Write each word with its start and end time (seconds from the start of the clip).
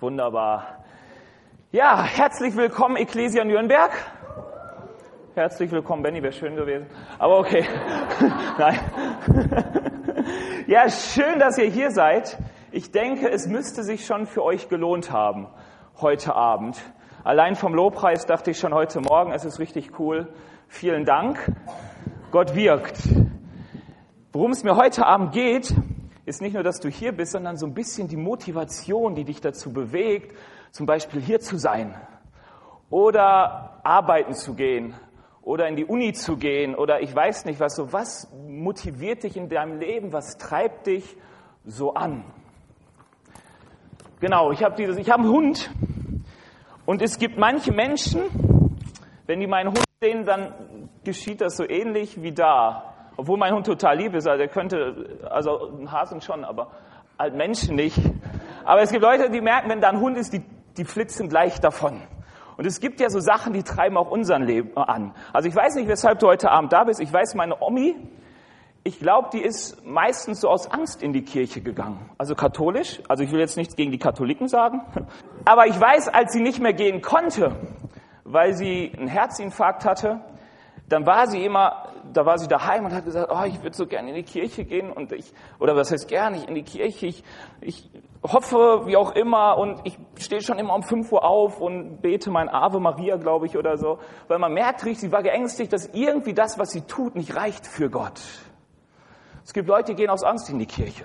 Wunderbar. 0.00 0.82
Ja, 1.72 2.02
herzlich 2.02 2.56
willkommen, 2.56 2.96
Ecclesia 2.96 3.44
Nürnberg. 3.44 3.90
Herzlich 5.34 5.70
willkommen, 5.70 6.02
Benny, 6.02 6.22
wäre 6.22 6.32
schön 6.32 6.56
gewesen. 6.56 6.86
Aber 7.18 7.38
okay. 7.38 7.66
Nein. 8.58 8.78
ja, 10.66 10.88
schön, 10.88 11.38
dass 11.38 11.58
ihr 11.58 11.66
hier 11.66 11.90
seid. 11.90 12.38
Ich 12.72 12.92
denke, 12.92 13.28
es 13.28 13.46
müsste 13.46 13.82
sich 13.82 14.06
schon 14.06 14.24
für 14.24 14.42
euch 14.42 14.70
gelohnt 14.70 15.12
haben, 15.12 15.48
heute 16.00 16.34
Abend. 16.34 16.80
Allein 17.22 17.54
vom 17.54 17.74
Lobpreis 17.74 18.24
dachte 18.24 18.52
ich 18.52 18.58
schon 18.58 18.72
heute 18.72 19.02
Morgen, 19.02 19.32
es 19.32 19.44
ist 19.44 19.58
richtig 19.58 19.98
cool. 19.98 20.32
Vielen 20.66 21.04
Dank. 21.04 21.52
Gott 22.30 22.54
wirkt. 22.54 23.00
Worum 24.32 24.52
es 24.52 24.64
mir 24.64 24.76
heute 24.76 25.04
Abend 25.04 25.32
geht, 25.32 25.74
ist 26.30 26.40
nicht 26.40 26.54
nur, 26.54 26.62
dass 26.62 26.78
du 26.78 26.88
hier 26.88 27.12
bist, 27.12 27.32
sondern 27.32 27.56
so 27.56 27.66
ein 27.66 27.74
bisschen 27.74 28.06
die 28.06 28.16
Motivation, 28.16 29.16
die 29.16 29.24
dich 29.24 29.40
dazu 29.40 29.72
bewegt, 29.72 30.36
zum 30.70 30.86
Beispiel 30.86 31.20
hier 31.20 31.40
zu 31.40 31.58
sein 31.58 31.94
oder 32.88 33.80
arbeiten 33.82 34.34
zu 34.34 34.54
gehen 34.54 34.94
oder 35.42 35.66
in 35.66 35.74
die 35.74 35.84
Uni 35.84 36.12
zu 36.12 36.36
gehen 36.36 36.76
oder 36.76 37.00
ich 37.00 37.14
weiß 37.14 37.46
nicht 37.46 37.58
was. 37.58 37.74
So 37.74 37.92
was 37.92 38.32
motiviert 38.46 39.24
dich 39.24 39.36
in 39.36 39.48
deinem 39.48 39.80
Leben? 39.80 40.12
Was 40.12 40.38
treibt 40.38 40.86
dich 40.86 41.16
so 41.64 41.94
an? 41.94 42.24
Genau, 44.20 44.52
ich 44.52 44.62
habe 44.62 44.76
dieses, 44.76 44.98
ich 44.98 45.10
habe 45.10 45.24
einen 45.24 45.32
Hund 45.32 45.70
und 46.86 47.02
es 47.02 47.18
gibt 47.18 47.38
manche 47.38 47.72
Menschen, 47.72 48.22
wenn 49.26 49.40
die 49.40 49.48
meinen 49.48 49.68
Hund 49.68 49.84
sehen, 50.00 50.24
dann 50.24 50.88
geschieht 51.02 51.40
das 51.40 51.56
so 51.56 51.68
ähnlich 51.68 52.22
wie 52.22 52.32
da. 52.32 52.89
Obwohl 53.16 53.38
mein 53.38 53.54
Hund 53.54 53.66
total 53.66 53.98
lieb 53.98 54.14
ist, 54.14 54.26
also 54.26 54.42
er 54.42 54.48
könnte, 54.48 55.18
also 55.30 55.70
ein 55.78 55.90
Hasen 55.92 56.20
schon, 56.20 56.44
aber 56.44 56.68
halt 57.18 57.34
Menschen 57.34 57.76
nicht. 57.76 57.98
Aber 58.64 58.82
es 58.82 58.90
gibt 58.90 59.02
Leute, 59.02 59.30
die 59.30 59.40
merken, 59.40 59.68
wenn 59.68 59.80
da 59.80 59.90
ein 59.90 60.00
Hund 60.00 60.16
ist, 60.16 60.32
die, 60.32 60.42
die 60.76 60.84
flitzen 60.84 61.28
gleich 61.28 61.60
davon. 61.60 62.02
Und 62.56 62.66
es 62.66 62.80
gibt 62.80 63.00
ja 63.00 63.08
so 63.08 63.20
Sachen, 63.20 63.52
die 63.52 63.62
treiben 63.62 63.96
auch 63.96 64.10
unseren 64.10 64.42
Leben 64.42 64.76
an. 64.76 65.14
Also 65.32 65.48
ich 65.48 65.56
weiß 65.56 65.76
nicht, 65.76 65.88
weshalb 65.88 66.18
du 66.18 66.26
heute 66.26 66.50
Abend 66.50 66.72
da 66.72 66.84
bist. 66.84 67.00
Ich 67.00 67.12
weiß, 67.12 67.34
meine 67.34 67.62
Omi, 67.62 67.96
ich 68.82 68.98
glaube, 68.98 69.28
die 69.32 69.40
ist 69.40 69.84
meistens 69.86 70.40
so 70.40 70.48
aus 70.48 70.70
Angst 70.70 71.02
in 71.02 71.12
die 71.12 71.22
Kirche 71.22 71.60
gegangen. 71.60 72.10
Also 72.16 72.34
katholisch. 72.34 73.00
Also 73.08 73.22
ich 73.22 73.32
will 73.32 73.40
jetzt 73.40 73.56
nichts 73.56 73.76
gegen 73.76 73.92
die 73.92 73.98
Katholiken 73.98 74.48
sagen. 74.48 74.80
Aber 75.44 75.66
ich 75.66 75.78
weiß, 75.78 76.08
als 76.08 76.32
sie 76.32 76.40
nicht 76.40 76.60
mehr 76.60 76.72
gehen 76.72 77.02
konnte, 77.02 77.56
weil 78.24 78.54
sie 78.54 78.92
einen 78.96 79.08
Herzinfarkt 79.08 79.84
hatte, 79.84 80.20
dann 80.90 81.06
war 81.06 81.28
sie 81.28 81.44
immer, 81.44 81.84
da 82.12 82.26
war 82.26 82.36
sie 82.36 82.48
daheim 82.48 82.84
und 82.84 82.92
hat 82.92 83.04
gesagt, 83.04 83.30
oh, 83.32 83.44
ich 83.46 83.62
würde 83.62 83.76
so 83.76 83.86
gerne 83.86 84.08
in 84.10 84.16
die 84.16 84.24
Kirche 84.24 84.64
gehen 84.64 84.92
und 84.92 85.12
ich, 85.12 85.32
oder 85.60 85.76
was 85.76 85.92
heißt 85.92 86.08
gerne 86.08 86.36
nicht 86.36 86.48
in 86.48 86.56
die 86.56 86.64
Kirche, 86.64 87.06
ich, 87.06 87.24
ich 87.60 87.88
hoffe, 88.24 88.82
wie 88.86 88.96
auch 88.96 89.12
immer 89.12 89.56
und 89.56 89.80
ich 89.84 89.96
stehe 90.18 90.42
schon 90.42 90.58
immer 90.58 90.74
um 90.74 90.82
5 90.82 91.12
Uhr 91.12 91.24
auf 91.24 91.60
und 91.60 92.02
bete 92.02 92.32
mein 92.32 92.48
Ave 92.48 92.80
Maria, 92.80 93.16
glaube 93.16 93.46
ich, 93.46 93.56
oder 93.56 93.78
so, 93.78 94.00
weil 94.26 94.40
man 94.40 94.52
merkt 94.52 94.84
richtig, 94.84 95.00
sie 95.00 95.12
war 95.12 95.22
geängstigt, 95.22 95.72
dass 95.72 95.86
irgendwie 95.92 96.34
das, 96.34 96.58
was 96.58 96.70
sie 96.70 96.80
tut, 96.80 97.14
nicht 97.14 97.36
reicht 97.36 97.68
für 97.68 97.88
Gott. 97.88 98.20
Es 99.44 99.52
gibt 99.52 99.68
Leute, 99.68 99.92
die 99.92 99.94
gehen 99.94 100.10
aus 100.10 100.24
Angst 100.24 100.50
in 100.50 100.58
die 100.58 100.66
Kirche. 100.66 101.04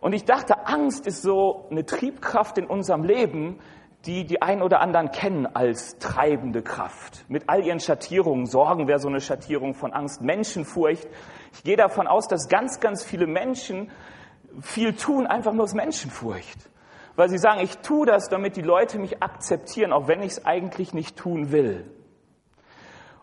Und 0.00 0.12
ich 0.12 0.26
dachte, 0.26 0.66
Angst 0.66 1.06
ist 1.06 1.22
so 1.22 1.66
eine 1.70 1.86
Triebkraft 1.86 2.58
in 2.58 2.66
unserem 2.66 3.04
Leben, 3.04 3.58
die 4.04 4.24
die 4.24 4.42
ein 4.42 4.62
oder 4.62 4.80
anderen 4.80 5.12
kennen 5.12 5.46
als 5.46 5.98
treibende 5.98 6.62
Kraft. 6.62 7.24
Mit 7.28 7.48
all 7.48 7.64
ihren 7.64 7.80
Schattierungen. 7.80 8.46
Sorgen 8.46 8.88
wäre 8.88 8.98
so 8.98 9.08
eine 9.08 9.20
Schattierung 9.20 9.74
von 9.74 9.92
Angst. 9.92 10.22
Menschenfurcht. 10.22 11.06
Ich 11.52 11.62
gehe 11.62 11.76
davon 11.76 12.06
aus, 12.06 12.26
dass 12.26 12.48
ganz, 12.48 12.80
ganz 12.80 13.04
viele 13.04 13.26
Menschen 13.26 13.90
viel 14.60 14.94
tun, 14.94 15.26
einfach 15.26 15.52
nur 15.52 15.64
aus 15.64 15.74
Menschenfurcht. 15.74 16.68
Weil 17.14 17.28
sie 17.28 17.38
sagen, 17.38 17.60
ich 17.60 17.78
tue 17.78 18.06
das, 18.06 18.28
damit 18.28 18.56
die 18.56 18.62
Leute 18.62 18.98
mich 18.98 19.22
akzeptieren, 19.22 19.92
auch 19.92 20.08
wenn 20.08 20.22
ich 20.22 20.32
es 20.32 20.44
eigentlich 20.44 20.94
nicht 20.94 21.16
tun 21.16 21.52
will. 21.52 21.90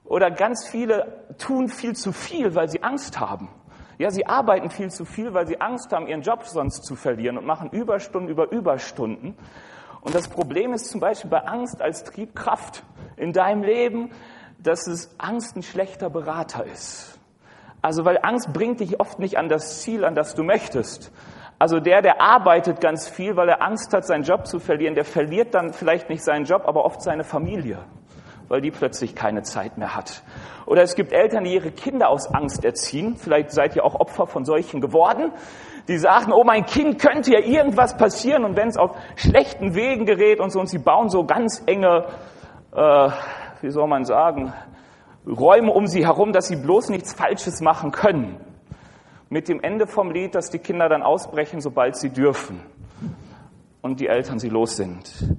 Oder 0.06 0.32
ganz 0.32 0.68
viele 0.68 1.26
tun 1.38 1.70
viel 1.70 1.96
zu 1.96 2.12
viel, 2.12 2.56
weil 2.56 2.70
sie 2.70 2.84
Angst 2.84 3.20
haben. 3.20 3.50
Ja, 3.98 4.12
sie 4.12 4.26
arbeiten 4.26 4.70
viel 4.70 4.90
zu 4.90 5.04
viel, 5.04 5.34
weil 5.34 5.46
sie 5.46 5.60
Angst 5.60 5.92
haben, 5.92 6.08
ihren 6.08 6.22
Job 6.22 6.46
sonst 6.46 6.86
zu 6.86 6.96
verlieren 6.96 7.38
und 7.38 7.46
machen 7.46 7.70
Überstunden 7.72 8.30
über 8.30 8.50
Überstunden. 8.50 9.36
Und 10.02 10.16
das 10.16 10.28
Problem 10.28 10.74
ist 10.74 10.90
zum 10.90 11.00
Beispiel 11.00 11.30
bei 11.30 11.40
Angst 11.46 11.82
als 11.82 12.04
Triebkraft 12.04 12.84
in 13.18 13.34
deinem 13.34 13.64
Leben, 13.64 14.12
dass 14.62 14.88
es 14.88 15.14
Angst 15.18 15.56
ein 15.56 15.64
schlechter 15.64 16.10
Berater 16.10 16.66
ist. 16.66 17.20
Also 17.82 18.06
weil 18.06 18.20
Angst 18.22 18.52
bringt 18.54 18.80
dich 18.80 19.00
oft 19.00 19.20
nicht 19.20 19.38
an 19.38 19.50
das 19.50 19.82
Ziel, 19.82 20.04
an 20.04 20.16
das 20.16 20.36
du 20.36 20.44
möchtest. 20.44 21.12
Also 21.60 21.80
der, 21.80 22.02
der 22.02 22.22
arbeitet 22.22 22.80
ganz 22.80 23.10
viel, 23.10 23.36
weil 23.36 23.50
er 23.50 23.62
Angst 23.62 23.94
hat, 23.94 24.06
seinen 24.06 24.24
Job 24.24 24.48
zu 24.48 24.60
verlieren, 24.60 24.96
der 24.96 25.06
verliert 25.06 25.54
dann 25.54 25.74
vielleicht 25.74 26.10
nicht 26.10 26.24
seinen 26.24 26.46
Job, 26.46 26.64
aber 26.66 26.86
oft 26.86 27.02
seine 27.02 27.26
Familie, 27.26 27.80
weil 28.48 28.62
die 28.62 28.72
plötzlich 28.72 29.16
keine 29.16 29.44
Zeit 29.44 29.78
mehr 29.78 29.96
hat. 29.96 30.24
Oder 30.66 30.84
es 30.84 30.96
gibt 30.96 31.12
Eltern, 31.12 31.44
die 31.44 31.54
ihre 31.54 31.72
Kinder 31.72 32.10
aus 32.10 32.34
Angst 32.34 32.64
erziehen. 32.64 33.18
Vielleicht 33.18 33.52
seid 33.52 33.76
ihr 33.76 33.84
auch 33.84 33.96
Opfer 33.96 34.28
von 34.28 34.46
solchen 34.46 34.80
geworden 34.80 35.34
die 35.88 35.98
sagten, 35.98 36.32
oh 36.34 36.44
mein 36.44 36.66
Kind 36.66 37.00
könnte 37.00 37.32
ja 37.32 37.40
irgendwas 37.40 37.98
passieren 37.98 38.44
und 38.44 38.56
wenn 38.56 38.68
es 38.68 38.78
auf 38.78 38.92
schlechten 39.16 39.76
Wegen 39.76 40.06
gerät 40.06 40.40
und 40.40 40.52
so 40.52 40.60
und 40.60 40.68
sie 40.68 40.78
bauen 40.78 41.10
so 41.10 41.26
ganz 41.26 41.64
enge, 41.66 42.06
äh, 42.76 43.10
wie 43.62 43.70
soll 43.70 43.88
man 43.88 44.06
sagen, 44.06 44.54
Räume 45.26 45.72
um 45.72 45.88
sie 45.88 46.06
herum, 46.06 46.34
dass 46.34 46.48
sie 46.48 46.56
bloß 46.56 46.90
nichts 46.90 47.14
Falsches 47.14 47.62
machen 47.62 47.92
können. 47.92 48.40
Mit 49.30 49.48
dem 49.48 49.62
Ende 49.62 49.86
vom 49.86 50.12
Lied, 50.12 50.34
dass 50.34 50.50
die 50.50 50.60
Kinder 50.60 50.90
dann 50.90 51.04
ausbrechen, 51.04 51.62
sobald 51.62 51.96
sie 51.96 52.10
dürfen 52.10 52.62
und 53.82 54.00
die 54.00 54.08
Eltern 54.08 54.40
sie 54.40 54.50
los 54.50 54.76
sind. 54.76 55.38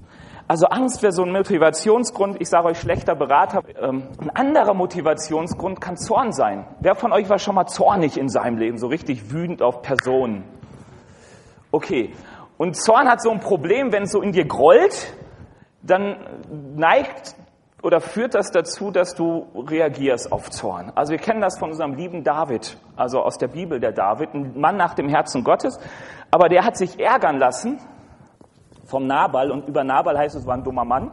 Also 0.51 0.67
Angst 0.67 1.01
wäre 1.05 1.13
so 1.13 1.23
ein 1.23 1.31
Motivationsgrund. 1.31 2.41
Ich 2.41 2.49
sage 2.49 2.67
euch, 2.67 2.81
schlechter 2.81 3.15
Berater. 3.15 3.63
Ähm, 3.81 4.09
ein 4.21 4.31
anderer 4.31 4.75
Motivationsgrund 4.75 5.81
kann 5.81 5.97
Zorn 5.97 6.33
sein. 6.33 6.67
Wer 6.81 6.97
von 6.97 7.13
euch 7.13 7.29
war 7.29 7.39
schon 7.39 7.55
mal 7.55 7.67
zornig 7.67 8.19
in 8.19 8.29
seinem 8.29 8.59
Leben, 8.59 8.77
so 8.77 8.89
richtig 8.89 9.33
wütend 9.33 9.63
auf 9.63 9.81
Personen? 9.83 10.43
Okay. 11.71 12.15
Und 12.59 12.75
Zorn 12.75 13.09
hat 13.09 13.23
so 13.23 13.31
ein 13.31 13.39
Problem, 13.39 13.93
wenn 13.93 14.03
es 14.03 14.11
so 14.11 14.23
in 14.23 14.33
dir 14.33 14.45
grollt, 14.45 15.15
dann 15.83 16.17
neigt 16.75 17.37
oder 17.85 18.01
führt 18.01 18.35
das 18.35 18.51
dazu, 18.51 18.91
dass 18.91 19.15
du 19.15 19.47
reagierst 19.55 20.33
auf 20.33 20.51
Zorn. 20.51 20.91
Also 20.97 21.13
wir 21.13 21.21
kennen 21.21 21.41
das 21.41 21.61
von 21.61 21.71
unserem 21.71 21.95
lieben 21.95 22.25
David, 22.25 22.77
also 22.97 23.21
aus 23.21 23.39
der 23.39 23.47
Bibel 23.47 23.79
der 23.79 23.93
David, 23.93 24.35
ein 24.35 24.59
Mann 24.59 24.77
nach 24.77 24.95
dem 24.95 25.09
Herzen 25.09 25.45
Gottes, 25.45 25.79
aber 26.33 26.49
der 26.49 26.65
hat 26.65 26.77
sich 26.77 26.99
ärgern 26.99 27.39
lassen 27.39 27.79
vom 28.91 29.07
Nabal 29.07 29.51
und 29.51 29.69
über 29.69 29.85
Nabal 29.85 30.19
heißt 30.19 30.35
es, 30.37 30.47
war 30.47 30.55
ein 30.55 30.65
dummer 30.65 30.85
Mann. 30.85 31.13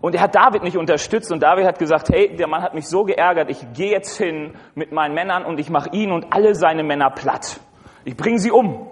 Und 0.00 0.16
er 0.16 0.22
hat 0.22 0.34
David 0.34 0.64
nicht 0.64 0.76
unterstützt 0.76 1.30
und 1.30 1.40
David 1.40 1.64
hat 1.64 1.78
gesagt, 1.78 2.08
hey, 2.10 2.34
der 2.36 2.48
Mann 2.48 2.62
hat 2.62 2.74
mich 2.74 2.88
so 2.88 3.04
geärgert, 3.04 3.48
ich 3.50 3.72
gehe 3.72 3.92
jetzt 3.92 4.18
hin 4.18 4.54
mit 4.74 4.90
meinen 4.90 5.14
Männern 5.14 5.44
und 5.44 5.60
ich 5.60 5.70
mache 5.70 5.90
ihn 5.90 6.10
und 6.10 6.32
alle 6.32 6.56
seine 6.56 6.82
Männer 6.82 7.10
platt. 7.10 7.60
Ich 8.04 8.16
bringe 8.16 8.38
sie 8.38 8.50
um. 8.50 8.88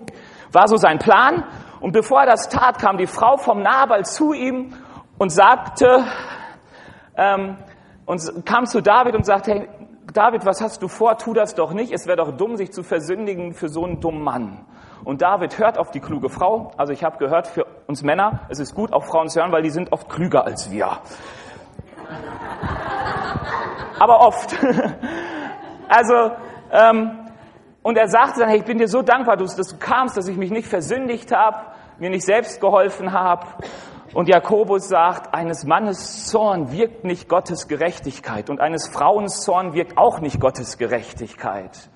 War 0.53 0.69
so 0.69 0.77
sein 0.77 0.99
Plan. 0.99 1.45
Und 1.81 1.93
bevor 1.93 2.21
er 2.21 2.27
das 2.27 2.49
tat, 2.49 2.79
kam 2.79 2.97
die 2.97 3.09
Frau 3.09 3.37
vom 3.39 3.61
Nabal 3.61 4.05
zu 4.05 4.33
ihm 4.33 4.73
und 5.19 5.31
sagte, 5.31 6.05
ähm, 7.17 7.57
und 8.07 8.47
kam 8.47 8.67
zu 8.67 8.81
David 8.81 9.17
und 9.17 9.25
sagte, 9.25 9.53
hey, 9.53 9.69
David, 10.13 10.45
was 10.45 10.61
hast 10.61 10.83
du 10.83 10.89
vor? 10.89 11.17
Tu 11.19 11.35
das 11.35 11.55
doch 11.55 11.73
nicht. 11.73 11.93
Es 11.93 12.07
wäre 12.07 12.17
doch 12.17 12.37
dumm, 12.37 12.57
sich 12.57 12.73
zu 12.73 12.83
versündigen 12.83 13.53
für 13.55 13.69
so 13.69 13.85
einen 13.85 14.01
dummen 14.01 14.23
Mann. 14.23 14.65
Und 15.05 15.23
David 15.23 15.59
hört 15.59 15.79
auf 15.79 15.91
die 15.91 16.01
kluge 16.01 16.29
Frau. 16.29 16.73
Also 16.77 16.93
ich 16.93 17.05
habe 17.05 17.19
gehört, 17.19 17.47
für 17.47 17.67
uns 17.87 18.03
Männer, 18.03 18.41
es 18.49 18.59
ist 18.59 18.75
gut, 18.75 18.93
auf 18.93 19.07
Frauen 19.07 19.29
zu 19.29 19.41
hören, 19.41 19.53
weil 19.53 19.63
die 19.63 19.71
sind 19.71 19.93
oft 19.93 20.09
klüger 20.09 20.45
als 20.45 20.71
wir. 20.71 20.99
Aber 23.99 24.21
oft. 24.21 24.57
also, 25.89 26.33
ähm, 26.71 27.29
und 27.83 27.97
er 27.97 28.09
sagte 28.09 28.41
dann, 28.41 28.49
hey, 28.49 28.59
ich 28.59 28.65
bin 28.65 28.79
dir 28.79 28.89
so 28.89 29.03
dankbar, 29.03 29.37
dass 29.37 29.57
du 29.57 29.79
kamst, 29.79 30.17
dass 30.17 30.29
ich 30.29 30.37
mich 30.37 30.51
nicht 30.51 30.69
versündigt 30.69 31.33
habe, 31.33 31.59
mir 31.99 32.11
nicht 32.11 32.25
selbst 32.25 32.61
geholfen 32.61 33.13
habe. 33.13 33.47
Und 34.13 34.29
Jakobus 34.29 34.89
sagt, 34.89 35.33
eines 35.35 35.65
Mannes 35.65 36.27
Zorn 36.27 36.73
wirkt 36.73 37.05
nicht 37.05 37.29
Gottes 37.29 37.69
Gerechtigkeit 37.69 38.51
und 38.51 38.61
eines 38.61 38.89
Frauens 38.89 39.41
Zorn 39.43 39.73
wirkt 39.73 39.97
auch 39.97 40.21
nicht 40.21 40.41
Gottes 40.41 40.79
Gerechtigkeit 40.79 41.91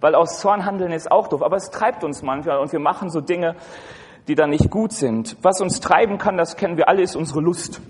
weil 0.00 0.14
aus 0.14 0.40
Zorn 0.40 0.64
handeln 0.64 0.92
ist 0.92 1.10
auch 1.10 1.28
doof, 1.28 1.42
aber 1.42 1.56
es 1.56 1.70
treibt 1.70 2.04
uns 2.04 2.22
manchmal 2.22 2.58
und 2.58 2.72
wir 2.72 2.80
machen 2.80 3.10
so 3.10 3.20
Dinge, 3.20 3.56
die 4.28 4.34
dann 4.34 4.50
nicht 4.50 4.70
gut 4.70 4.92
sind. 4.92 5.36
Was 5.42 5.60
uns 5.60 5.80
treiben 5.80 6.18
kann, 6.18 6.36
das 6.36 6.56
kennen 6.56 6.76
wir 6.76 6.88
alle, 6.88 7.02
ist 7.02 7.16
unsere 7.16 7.40
Lust 7.40 7.80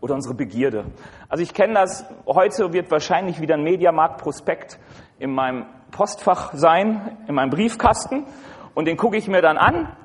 oder 0.00 0.14
unsere 0.14 0.34
Begierde. 0.34 0.84
Also 1.28 1.42
ich 1.42 1.54
kenne 1.54 1.74
das, 1.74 2.04
heute 2.26 2.72
wird 2.72 2.90
wahrscheinlich 2.90 3.40
wieder 3.40 3.54
ein 3.54 3.62
Mediamarkt-Prospekt 3.62 4.78
in 5.18 5.34
meinem 5.34 5.66
Postfach 5.90 6.52
sein, 6.54 7.18
in 7.26 7.34
meinem 7.34 7.50
Briefkasten 7.50 8.24
und 8.74 8.86
den 8.86 8.96
gucke 8.96 9.16
ich 9.16 9.28
mir 9.28 9.42
dann 9.42 9.58
an 9.58 9.96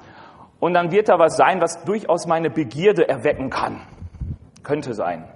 und 0.60 0.74
dann 0.74 0.92
wird 0.92 1.10
da 1.10 1.20
was 1.20 1.38
sein, 1.38 1.62
was 1.62 1.84
durchaus 1.84 2.26
meine 2.26 2.50
Begierde 2.50 3.08
erwecken 3.08 3.50
kann. 3.50 3.82
Könnte 4.64 4.94
sein. 4.94 5.28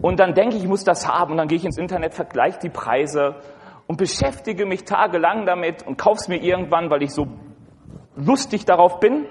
Und 0.00 0.18
dann 0.18 0.34
denke 0.34 0.56
ich, 0.56 0.62
ich 0.62 0.68
muss 0.68 0.82
das 0.82 1.06
haben 1.06 1.32
und 1.32 1.36
dann 1.38 1.46
gehe 1.46 1.58
ich 1.58 1.64
ins 1.64 1.78
Internet, 1.78 2.14
vergleiche 2.14 2.58
die 2.58 2.70
Preise 2.70 3.36
und 3.92 3.98
beschäftige 3.98 4.64
mich 4.64 4.84
tagelang 4.84 5.44
damit 5.44 5.86
und 5.86 5.98
kauf's 5.98 6.26
mir 6.26 6.42
irgendwann, 6.42 6.88
weil 6.88 7.02
ich 7.02 7.12
so 7.12 7.26
lustig 8.16 8.64
darauf 8.64 9.00
bin. 9.00 9.26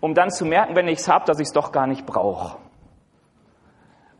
um 0.00 0.12
dann 0.12 0.28
zu 0.28 0.44
merken, 0.44 0.76
wenn 0.76 0.86
ich 0.86 0.98
es 0.98 1.08
habe, 1.08 1.24
dass 1.24 1.40
ich 1.40 1.46
es 1.46 1.52
doch 1.54 1.72
gar 1.72 1.86
nicht 1.86 2.04
brauche. 2.04 2.58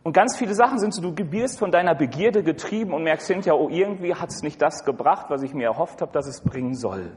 Und 0.03 0.15
ganz 0.15 0.39
viele 0.39 0.55
Sachen 0.55 0.79
sind 0.79 0.95
so, 0.95 1.03
du 1.03 1.15
gebierst 1.15 1.59
von 1.59 1.71
deiner 1.71 1.95
Begierde 1.95 2.43
getrieben 2.43 2.95
und 2.95 3.03
merkst 3.03 3.29
hinterher, 3.29 3.61
oh, 3.61 3.69
irgendwie 3.69 4.15
hat 4.15 4.31
es 4.31 4.43
nicht 4.43 4.63
das 4.63 4.83
gebracht, 4.87 5.27
was 5.29 5.43
ich 5.43 5.53
mir 5.53 5.65
erhofft 5.65 6.01
habe, 6.01 6.11
dass 6.11 6.27
es 6.27 6.41
bringen 6.41 6.75
soll. 6.75 7.13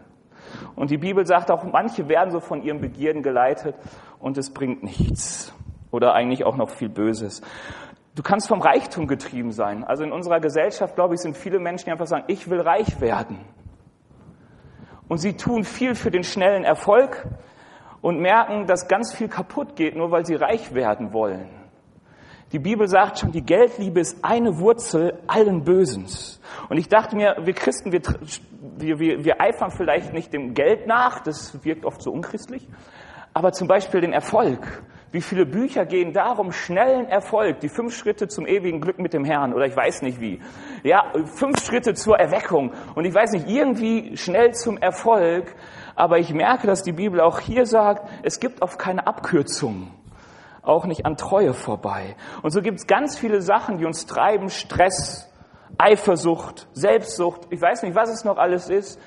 Und 0.76 0.92
die 0.92 0.98
Bibel 0.98 1.26
sagt 1.26 1.52
auch, 1.52 1.64
manche 1.64 2.10
werden 2.10 2.32
so 2.32 2.42
von 2.42 2.62
ihren 2.62 2.82
Begierden 2.82 3.24
geleitet 3.24 3.76
und 4.20 4.38
es 4.38 4.54
bringt 4.54 4.84
nichts. 4.84 5.54
Oder 5.92 6.14
eigentlich 6.14 6.44
auch 6.44 6.58
noch 6.58 6.72
viel 6.72 6.90
Böses. 6.90 7.42
Du 8.20 8.24
kannst 8.24 8.50
vom 8.50 8.60
Reichtum 8.60 9.08
getrieben 9.08 9.54
sein. 9.54 9.86
Also 9.86 10.04
in 10.04 10.12
unserer 10.12 10.42
Gesellschaft, 10.42 10.96
glaube 10.96 11.14
ich, 11.14 11.22
sind 11.22 11.38
viele 11.38 11.58
Menschen, 11.58 11.86
die 11.86 11.92
einfach 11.92 12.06
sagen, 12.06 12.26
ich 12.28 12.50
will 12.50 12.60
reich 12.60 13.00
werden. 13.00 13.40
Und 15.08 15.20
sie 15.20 15.38
tun 15.38 15.64
viel 15.64 15.96
für 15.96 16.12
den 16.12 16.24
schnellen 16.26 16.66
Erfolg 16.66 17.26
und 18.02 18.20
merken, 18.20 18.68
dass 18.68 18.90
ganz 18.90 19.14
viel 19.14 19.30
kaputt 19.30 19.78
geht, 19.78 19.96
nur 19.96 20.12
weil 20.12 20.26
sie 20.26 20.36
reich 20.36 20.74
werden 20.74 21.14
wollen. 21.14 21.48
Die 22.52 22.60
Bibel 22.60 22.90
sagt 22.90 23.20
schon, 23.20 23.32
die 23.32 23.42
Geldliebe 23.42 24.02
ist 24.02 24.22
eine 24.22 24.60
Wurzel 24.60 25.18
allen 25.28 25.64
Bösens. 25.64 26.42
Und 26.68 26.76
ich 26.76 26.90
dachte 26.90 27.16
mir, 27.16 27.38
wir 27.46 27.54
Christen, 27.54 27.94
wir, 27.94 28.02
wir, 29.00 29.24
wir, 29.24 29.40
eifern 29.40 29.72
vielleicht 29.72 30.12
nicht 30.12 30.34
dem 30.34 30.54
Geld 30.54 30.88
nach, 30.88 31.22
das 31.22 31.64
wirkt 31.64 31.86
oft 31.86 32.02
so 32.02 32.12
unchristlich, 32.12 32.68
aber 33.34 33.54
zum 33.54 33.70
Beispiel 33.70 34.02
den 34.02 34.12
Erfolg. 34.12 34.84
Wie 35.12 35.22
viele 35.22 35.48
Bücher 35.48 35.86
gehen 35.86 36.14
darum, 36.14 36.52
schnellen 36.52 37.08
Erfolg, 37.08 37.62
die 37.62 37.70
fünf 37.70 37.96
Schritte 37.96 38.28
zum 38.28 38.46
ewigen 38.46 38.80
Glück 38.80 39.00
mit 39.00 39.14
dem 39.14 39.26
Herrn 39.26 39.56
oder 39.56 39.66
ich 39.66 39.76
weiß 39.76 40.04
nicht 40.04 40.22
wie. 40.22 40.40
Ja, 40.84 41.12
fünf 41.36 41.64
Schritte 41.64 41.96
zur 41.96 42.20
Erweckung 42.20 42.74
und 42.94 43.06
ich 43.06 43.14
weiß 43.14 43.32
nicht, 43.32 43.50
irgendwie 43.50 44.16
schnell 44.18 44.54
zum 44.54 44.78
Erfolg. 44.78 45.56
Aber 45.96 46.20
ich 46.20 46.32
merke, 46.32 46.68
dass 46.68 46.84
die 46.84 46.92
Bibel 46.92 47.22
auch 47.22 47.40
hier 47.40 47.66
sagt, 47.66 48.08
es 48.22 48.40
gibt 48.40 48.62
oft 48.62 48.78
keine 48.78 49.08
Abkürzung, 49.08 49.92
auch 50.62 50.86
nicht 50.86 51.08
an 51.08 51.18
Treue 51.18 51.56
vorbei. 51.56 52.16
Und 52.44 52.52
so 52.52 52.62
gibt 52.62 52.78
es 52.78 52.86
ganz 52.86 53.18
viele 53.18 53.42
Sachen, 53.42 53.80
die 53.80 53.86
uns 53.86 54.06
treiben, 54.06 54.50
Stress, 54.50 55.28
Eifersucht, 55.80 56.68
Selbstsucht, 56.74 57.48
ich 57.50 57.60
weiß 57.60 57.82
nicht, 57.82 57.96
was 57.96 58.12
es 58.12 58.26
noch 58.26 58.38
alles 58.38 58.70
ist, 58.70 59.02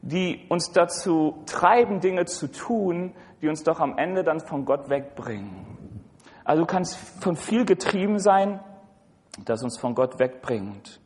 die 0.00 0.46
uns 0.48 0.72
dazu 0.72 1.42
treiben, 1.46 2.00
Dinge 2.00 2.24
zu 2.24 2.50
tun, 2.50 3.14
die 3.44 3.48
uns 3.50 3.62
doch 3.62 3.78
am 3.78 3.98
Ende 3.98 4.24
dann 4.24 4.40
von 4.40 4.64
Gott 4.64 4.88
wegbringen. 4.88 5.66
Also 6.44 6.62
du 6.62 6.66
kannst 6.66 6.96
von 7.22 7.36
viel 7.36 7.66
getrieben 7.66 8.18
sein, 8.18 8.58
das 9.44 9.62
uns 9.62 9.78
von 9.78 9.94
Gott 9.94 10.18
wegbringt. 10.18 10.98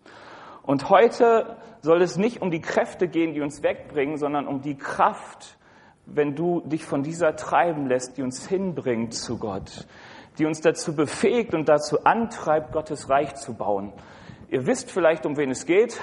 Und 0.62 0.88
heute 0.88 1.56
soll 1.80 2.00
es 2.00 2.16
nicht 2.16 2.40
um 2.40 2.52
die 2.52 2.60
Kräfte 2.60 3.08
gehen, 3.08 3.34
die 3.34 3.40
uns 3.40 3.64
wegbringen, 3.64 4.18
sondern 4.18 4.46
um 4.46 4.60
die 4.60 4.76
Kraft, 4.76 5.58
wenn 6.06 6.36
du 6.36 6.60
dich 6.60 6.84
von 6.84 7.02
dieser 7.02 7.34
treiben 7.34 7.88
lässt, 7.88 8.18
die 8.18 8.22
uns 8.22 8.46
hinbringt 8.46 9.14
zu 9.14 9.38
Gott, 9.38 9.88
die 10.38 10.46
uns 10.46 10.60
dazu 10.60 10.94
befähigt 10.94 11.54
und 11.54 11.68
dazu 11.68 12.04
antreibt, 12.04 12.70
Gottes 12.70 13.10
Reich 13.10 13.34
zu 13.34 13.54
bauen. 13.54 13.92
Ihr 14.48 14.64
wisst 14.64 14.92
vielleicht, 14.92 15.26
um 15.26 15.36
wen 15.36 15.50
es 15.50 15.66
geht, 15.66 16.00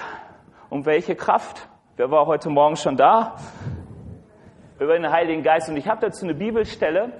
um 0.68 0.84
welche 0.84 1.16
Kraft. 1.16 1.66
Wer 1.96 2.10
war 2.10 2.26
heute 2.26 2.50
Morgen 2.50 2.76
schon 2.76 2.98
da? 2.98 3.36
Über 4.78 4.94
den 4.94 5.10
Heiligen 5.10 5.42
Geist. 5.42 5.68
Und 5.68 5.76
ich 5.76 5.88
habe 5.88 6.00
dazu 6.00 6.24
eine 6.24 6.34
Bibelstelle. 6.34 7.12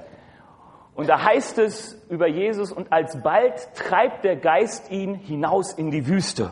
Und 0.95 1.09
da 1.09 1.23
heißt 1.23 1.59
es 1.59 2.07
über 2.09 2.27
Jesus, 2.27 2.73
und 2.73 2.93
alsbald 2.93 3.75
treibt 3.75 4.25
der 4.25 4.37
Geist 4.37 4.91
ihn 4.91 5.15
hinaus 5.15 5.73
in 5.75 5.91
die 5.91 6.07
Wüste. 6.07 6.51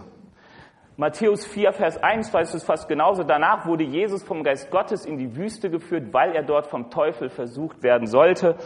Matthäus 0.96 1.44
4, 1.46 1.72
Vers 1.72 2.00
1 2.02 2.32
weiß 2.32 2.54
es 2.54 2.62
fast 2.62 2.86
genauso. 2.86 3.24
Danach 3.24 3.66
wurde 3.66 3.84
Jesus 3.84 4.22
vom 4.22 4.44
Geist 4.44 4.70
Gottes 4.70 5.06
in 5.06 5.18
die 5.18 5.34
Wüste 5.34 5.70
geführt, 5.70 6.12
weil 6.12 6.36
er 6.36 6.42
dort 6.42 6.66
vom 6.68 6.90
Teufel 6.90 7.30
versucht 7.30 7.82
werden 7.82 8.06
sollte. 8.06 8.56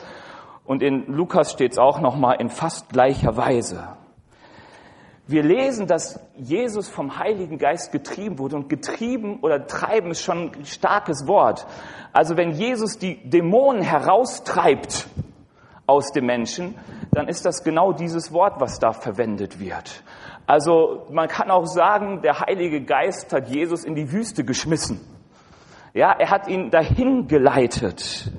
Und 0.64 0.82
in 0.82 1.06
Lukas 1.06 1.52
steht 1.52 1.73
es 1.73 1.79
auch 1.79 2.00
nochmal 2.00 2.37
in 2.40 2.50
fast 2.50 2.90
gleicher 2.90 3.37
Weise. 3.38 3.96
Wir 5.29 5.43
lesen, 5.43 5.87
dass 5.87 6.19
Jesus 6.37 6.89
vom 6.89 7.19
Heiligen 7.19 7.59
Geist 7.59 7.93
getrieben 7.93 8.39
wurde 8.39 8.57
und 8.57 8.71
getrieben 8.71 9.41
oder 9.43 9.67
treiben 9.67 10.11
ist 10.11 10.23
schon 10.23 10.53
ein 10.55 10.65
starkes 10.65 11.27
Wort. 11.27 11.67
Also 12.15 12.39
wenn 12.39 12.53
Jesus 12.53 12.97
die 12.99 13.29
Dämonen 13.29 13.83
heraustreibt 13.83 15.07
aus 15.87 16.13
dem 16.13 16.25
Menschen, 16.25 16.77
dann 17.13 17.29
ist 17.29 17.45
das 17.45 17.63
genau 17.63 17.93
dieses 17.93 18.33
Wort, 18.33 18.59
was 18.59 18.79
da 18.79 18.93
verwendet 18.93 19.61
wird. 19.61 20.03
Also 20.47 21.07
man 21.11 21.29
kann 21.29 21.51
auch 21.51 21.67
sagen, 21.67 22.23
der 22.23 22.41
Heilige 22.41 22.83
Geist 22.83 23.31
hat 23.35 23.51
Jesus 23.51 23.85
in 23.85 23.95
die 23.95 24.11
Wüste 24.11 24.45
geschmissen. 24.45 24.99
Ja, 25.93 26.11
er 26.11 26.31
hat 26.31 26.49
ihn 26.49 26.71
dahin 26.71 27.29
geleitet. 27.29 28.33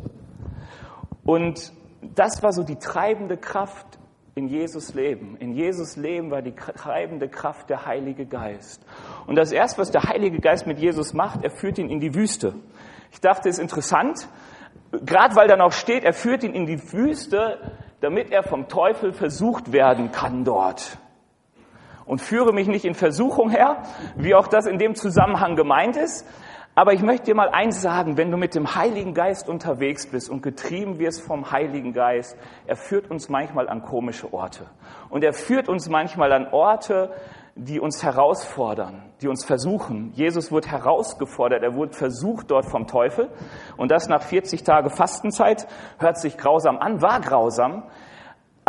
Und 1.24 1.71
das 2.15 2.42
war 2.42 2.51
so 2.51 2.63
die 2.63 2.77
treibende 2.77 3.38
Kraft 3.38 3.98
in 4.35 4.47
Jesus 4.47 4.93
Leben. 4.93 5.37
In 5.37 5.53
Jesus 5.53 5.95
Leben 5.95 6.31
war 6.31 6.41
die 6.41 6.53
treibende 6.53 7.29
Kraft 7.29 7.69
der 7.69 7.85
Heilige 7.85 8.25
Geist. 8.25 8.85
Und 9.27 9.35
das 9.35 9.51
erste, 9.51 9.81
was 9.81 9.91
der 9.91 10.03
Heilige 10.03 10.39
Geist 10.39 10.67
mit 10.67 10.79
Jesus 10.79 11.13
macht, 11.13 11.43
er 11.43 11.51
führt 11.51 11.77
ihn 11.77 11.89
in 11.89 11.99
die 11.99 12.15
Wüste. 12.15 12.55
Ich 13.11 13.21
dachte, 13.21 13.49
es 13.49 13.57
ist 13.57 13.61
interessant, 13.61 14.27
gerade 14.91 15.35
weil 15.35 15.47
da 15.47 15.57
noch 15.57 15.71
steht, 15.71 16.03
er 16.03 16.13
führt 16.13 16.43
ihn 16.43 16.53
in 16.53 16.65
die 16.65 16.91
Wüste, 16.93 17.59
damit 18.01 18.31
er 18.31 18.43
vom 18.43 18.67
Teufel 18.67 19.13
versucht 19.13 19.71
werden 19.71 20.11
kann 20.11 20.43
dort. 20.43 20.97
Und 22.05 22.21
führe 22.21 22.53
mich 22.53 22.67
nicht 22.67 22.85
in 22.85 22.95
Versuchung 22.95 23.49
her, 23.49 23.83
wie 24.15 24.33
auch 24.33 24.47
das 24.47 24.65
in 24.65 24.79
dem 24.79 24.95
Zusammenhang 24.95 25.55
gemeint 25.55 25.95
ist, 25.95 26.25
aber 26.75 26.94
ich 26.94 27.01
möchte 27.01 27.25
dir 27.25 27.36
mal 27.36 27.50
eins 27.50 27.81
sagen, 27.81 28.16
wenn 28.16 28.31
du 28.31 28.38
mit 28.38 28.56
dem 28.56 28.75
Heiligen 28.75 29.13
Geist 29.13 29.50
unterwegs 29.50 30.07
bist 30.07 30.30
und 30.30 30.42
getrieben 30.42 30.98
wirst 30.98 31.21
vom 31.21 31.51
Heiligen 31.51 31.94
Geist, 31.94 32.38
er 32.68 32.77
führt 32.77 33.12
uns 33.12 33.27
manchmal 33.27 33.68
an 33.68 33.81
komische 33.81 34.33
Orte. 34.33 34.66
Und 35.10 35.24
er 35.24 35.33
führt 35.33 35.68
uns 35.68 35.89
manchmal 35.89 36.31
an 36.31 36.48
Orte, 36.54 37.12
die 37.56 37.80
uns 37.80 38.04
herausfordern, 38.04 39.12
die 39.21 39.27
uns 39.27 39.44
versuchen. 39.44 40.12
Jesus 40.13 40.51
wurde 40.51 40.69
herausgefordert, 40.69 41.63
er 41.63 41.75
wurde 41.75 41.94
versucht 41.94 42.50
dort 42.50 42.66
vom 42.66 42.88
Teufel. 42.88 43.30
Und 43.75 43.92
das 43.92 44.07
nach 44.07 44.21
40 44.21 44.63
Tage 44.63 44.89
Fastenzeit 44.89 45.68
hört 45.98 46.18
sich 46.18 46.38
grausam 46.38 46.77
an, 46.77 47.01
war 47.01 47.19
grausam. 47.19 47.83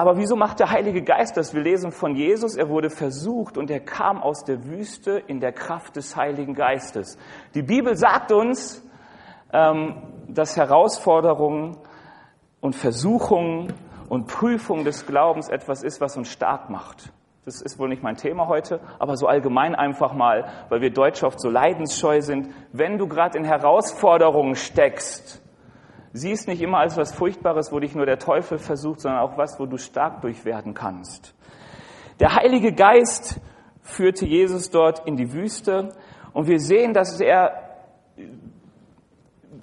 Aber 0.00 0.16
wieso 0.16 0.34
macht 0.34 0.60
der 0.60 0.70
Heilige 0.70 1.02
Geist 1.02 1.36
das? 1.36 1.52
Wir 1.52 1.60
lesen 1.60 1.92
von 1.92 2.16
Jesus, 2.16 2.56
er 2.56 2.70
wurde 2.70 2.88
versucht 2.88 3.58
und 3.58 3.70
er 3.70 3.80
kam 3.80 4.22
aus 4.22 4.44
der 4.44 4.64
Wüste 4.64 5.22
in 5.26 5.40
der 5.40 5.52
Kraft 5.52 5.94
des 5.96 6.16
Heiligen 6.16 6.54
Geistes. 6.54 7.18
Die 7.52 7.60
Bibel 7.60 7.94
sagt 7.98 8.32
uns, 8.32 8.82
ähm, 9.52 9.96
dass 10.26 10.56
Herausforderungen 10.56 11.76
und 12.62 12.76
Versuchungen 12.76 13.74
und 14.08 14.26
Prüfungen 14.26 14.86
des 14.86 15.04
Glaubens 15.04 15.50
etwas 15.50 15.82
ist, 15.82 16.00
was 16.00 16.16
uns 16.16 16.30
stark 16.30 16.70
macht. 16.70 17.12
Das 17.44 17.60
ist 17.60 17.78
wohl 17.78 17.90
nicht 17.90 18.02
mein 18.02 18.16
Thema 18.16 18.48
heute, 18.48 18.80
aber 18.98 19.18
so 19.18 19.26
allgemein 19.26 19.74
einfach 19.74 20.14
mal, 20.14 20.46
weil 20.70 20.80
wir 20.80 20.94
Deutsche 20.94 21.26
oft 21.26 21.38
so 21.38 21.50
leidensscheu 21.50 22.22
sind. 22.22 22.48
Wenn 22.72 22.96
du 22.96 23.06
gerade 23.06 23.36
in 23.36 23.44
Herausforderungen 23.44 24.54
steckst, 24.54 25.42
Sieh 26.12 26.32
es 26.32 26.46
nicht 26.46 26.60
immer 26.60 26.78
als 26.78 26.96
was 26.96 27.14
Furchtbares, 27.14 27.70
wo 27.72 27.78
dich 27.78 27.94
nur 27.94 28.06
der 28.06 28.18
Teufel 28.18 28.58
versucht, 28.58 29.00
sondern 29.00 29.20
auch 29.20 29.38
was, 29.38 29.60
wo 29.60 29.66
du 29.66 29.76
stark 29.76 30.22
durch 30.22 30.44
werden 30.44 30.74
kannst. 30.74 31.34
Der 32.18 32.34
Heilige 32.34 32.72
Geist 32.72 33.40
führte 33.82 34.26
Jesus 34.26 34.70
dort 34.70 35.06
in 35.06 35.16
die 35.16 35.32
Wüste 35.32 35.94
und 36.32 36.48
wir 36.48 36.60
sehen, 36.60 36.94
dass 36.94 37.20
er 37.20 37.70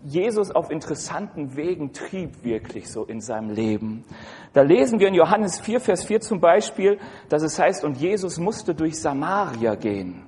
Jesus 0.04 0.52
auf 0.52 0.72
interessanten 0.72 1.56
Wegen 1.58 1.92
trieb 1.92 2.44
wirklich 2.44 2.90
so 2.90 3.04
in 3.04 3.20
seinem 3.20 3.50
Leben. 3.50 4.06
Da 4.54 4.62
lesen 4.62 5.00
wir 5.00 5.10
in 5.10 5.14
Johannes 5.14 5.60
4, 5.60 5.82
Vers 5.82 6.06
4 6.06 6.22
zum 6.22 6.40
Beispiel, 6.40 6.98
dass 7.28 7.44
es 7.44 7.60
heißt, 7.60 7.84
und 7.84 7.98
Jesus 7.98 8.40
musste 8.40 8.74
durch 8.74 9.00
Samaria 9.00 9.76
gehen. 9.76 10.27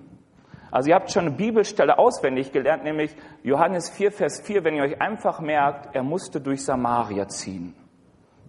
Also 0.72 0.90
ihr 0.90 0.96
habt 0.96 1.12
schon 1.12 1.28
eine 1.28 1.36
Bibelstelle 1.36 1.98
auswendig 1.98 2.52
gelernt, 2.52 2.84
nämlich 2.84 3.16
Johannes 3.44 3.90
4, 3.90 4.12
Vers 4.12 4.42
4, 4.46 4.64
wenn 4.64 4.76
ihr 4.76 4.84
euch 4.84 5.02
einfach 5.02 5.40
merkt, 5.40 5.96
er 5.96 6.04
musste 6.04 6.40
durch 6.40 6.64
Samaria 6.64 7.28
ziehen. 7.28 7.74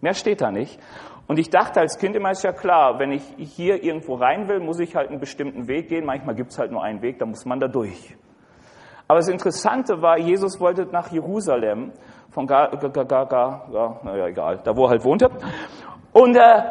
Mehr 0.00 0.14
steht 0.14 0.40
da 0.40 0.50
nicht. 0.50 0.78
Und 1.26 1.38
ich 1.38 1.50
dachte 1.50 1.80
als 1.80 1.98
Kind 1.98 2.16
immer, 2.16 2.30
ist 2.30 2.42
ja 2.42 2.52
klar, 2.52 2.98
wenn 2.98 3.12
ich 3.12 3.22
hier 3.38 3.84
irgendwo 3.84 4.14
rein 4.14 4.48
will, 4.48 4.60
muss 4.60 4.80
ich 4.80 4.96
halt 4.96 5.10
einen 5.10 5.20
bestimmten 5.20 5.68
Weg 5.68 5.88
gehen. 5.88 6.04
Manchmal 6.04 6.34
gibt 6.34 6.50
es 6.50 6.58
halt 6.58 6.72
nur 6.72 6.82
einen 6.82 7.02
Weg, 7.02 7.18
da 7.18 7.26
muss 7.26 7.44
man 7.44 7.60
da 7.60 7.68
durch. 7.68 8.16
Aber 9.06 9.18
das 9.18 9.28
Interessante 9.28 10.02
war, 10.02 10.18
Jesus 10.18 10.60
wollte 10.60 10.86
nach 10.86 11.10
Jerusalem, 11.10 11.92
von 12.30 12.46
Gar, 12.46 12.70
Gar, 12.76 13.04
Gar, 13.04 13.26
Gar 13.26 13.68
ja, 13.72 14.00
naja, 14.02 14.26
egal, 14.26 14.60
da 14.62 14.76
wo 14.76 14.84
er 14.84 14.90
halt 14.90 15.04
wohnte. 15.04 15.30
Und 16.12 16.36
äh, 16.36 16.62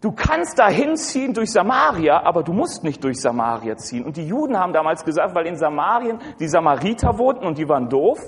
Du 0.00 0.12
kannst 0.12 0.58
da 0.58 0.68
hinziehen 0.68 1.34
durch 1.34 1.52
Samaria, 1.52 2.22
aber 2.22 2.42
du 2.42 2.54
musst 2.54 2.84
nicht 2.84 3.04
durch 3.04 3.20
Samaria 3.20 3.76
ziehen. 3.76 4.04
Und 4.04 4.16
die 4.16 4.26
Juden 4.26 4.58
haben 4.58 4.72
damals 4.72 5.04
gesagt, 5.04 5.34
weil 5.34 5.46
in 5.46 5.56
Samarien 5.56 6.18
die 6.38 6.48
Samariter 6.48 7.18
wohnten 7.18 7.46
und 7.46 7.58
die 7.58 7.68
waren 7.68 7.88
doof, 7.90 8.18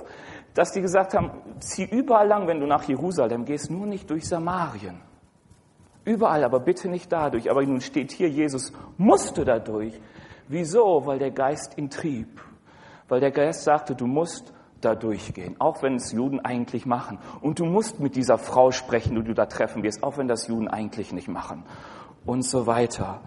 dass 0.52 0.72
die 0.72 0.82
gesagt 0.82 1.14
haben, 1.14 1.30
zieh 1.60 1.84
überall 1.84 2.28
lang, 2.28 2.46
wenn 2.46 2.60
du 2.60 2.66
nach 2.66 2.82
Jerusalem 2.82 3.46
gehst, 3.46 3.70
nur 3.70 3.86
nicht 3.86 4.10
durch 4.10 4.28
Samarien. 4.28 5.00
Überall, 6.04 6.44
aber 6.44 6.60
bitte 6.60 6.88
nicht 6.88 7.10
dadurch. 7.10 7.50
Aber 7.50 7.62
nun 7.62 7.80
steht 7.80 8.12
hier, 8.12 8.28
Jesus 8.28 8.72
musste 8.98 9.44
dadurch. 9.46 9.98
Wieso? 10.48 11.06
Weil 11.06 11.18
der 11.18 11.30
Geist 11.30 11.78
ihn 11.78 11.88
trieb. 11.88 12.42
Weil 13.08 13.20
der 13.20 13.30
Geist 13.30 13.62
sagte, 13.64 13.94
du 13.94 14.06
musst 14.06 14.52
da 14.84 14.94
durchgehen, 14.94 15.56
auch 15.58 15.82
wenn 15.82 15.96
es 15.96 16.12
Juden 16.12 16.40
eigentlich 16.40 16.86
machen. 16.86 17.18
Und 17.40 17.58
du 17.58 17.64
musst 17.64 18.00
mit 18.00 18.16
dieser 18.16 18.38
Frau 18.38 18.70
sprechen, 18.70 19.14
die 19.16 19.22
du 19.22 19.34
da 19.34 19.46
treffen 19.46 19.82
wirst, 19.82 20.02
auch 20.02 20.18
wenn 20.18 20.28
das 20.28 20.48
Juden 20.48 20.68
eigentlich 20.68 21.12
nicht 21.12 21.28
machen. 21.28 21.64
Und 22.24 22.42
so 22.42 22.66
weiter. 22.66 23.20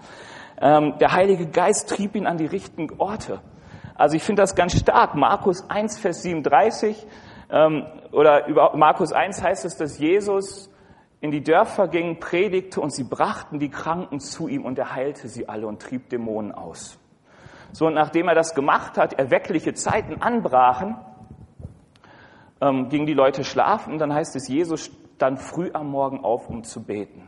Ähm, 0.61 0.95
der 0.99 1.11
Heilige 1.11 1.47
Geist 1.47 1.89
trieb 1.89 2.15
ihn 2.15 2.27
an 2.27 2.37
die 2.37 2.45
richtigen 2.45 2.99
Orte. 2.99 3.41
Also 3.95 4.15
ich 4.15 4.23
finde 4.23 4.41
das 4.41 4.55
ganz 4.55 4.77
stark. 4.77 5.15
Markus 5.15 5.69
1, 5.69 5.99
Vers 5.99 6.21
37 6.21 7.05
ähm, 7.49 7.85
oder 8.11 8.47
über 8.47 8.75
Markus 8.75 9.11
1 9.11 9.41
heißt 9.41 9.65
es, 9.65 9.77
dass 9.77 9.99
Jesus 9.99 10.69
in 11.21 11.31
die 11.31 11.43
Dörfer 11.43 11.87
ging, 11.87 12.19
predigte 12.19 12.81
und 12.81 12.93
sie 12.93 13.03
brachten 13.03 13.59
die 13.59 13.69
Kranken 13.69 14.19
zu 14.19 14.47
ihm 14.47 14.65
und 14.65 14.77
er 14.77 14.93
heilte 14.93 15.27
sie 15.27 15.49
alle 15.49 15.67
und 15.67 15.81
trieb 15.81 16.09
Dämonen 16.09 16.51
aus. 16.51 16.99
So, 17.71 17.87
und 17.87 17.93
nachdem 17.93 18.27
er 18.27 18.35
das 18.35 18.53
gemacht 18.53 18.97
hat, 18.97 19.13
erweckliche 19.13 19.73
Zeiten 19.73 20.21
anbrachen, 20.21 20.95
ähm, 22.61 22.89
gingen 22.89 23.05
die 23.05 23.13
Leute 23.13 23.43
schlafen 23.43 23.97
dann 23.97 24.13
heißt 24.13 24.35
es, 24.35 24.47
Jesus 24.47 24.91
stand 25.15 25.39
früh 25.39 25.69
am 25.73 25.89
Morgen 25.89 26.23
auf, 26.23 26.49
um 26.49 26.63
zu 26.63 26.83
beten. 26.83 27.27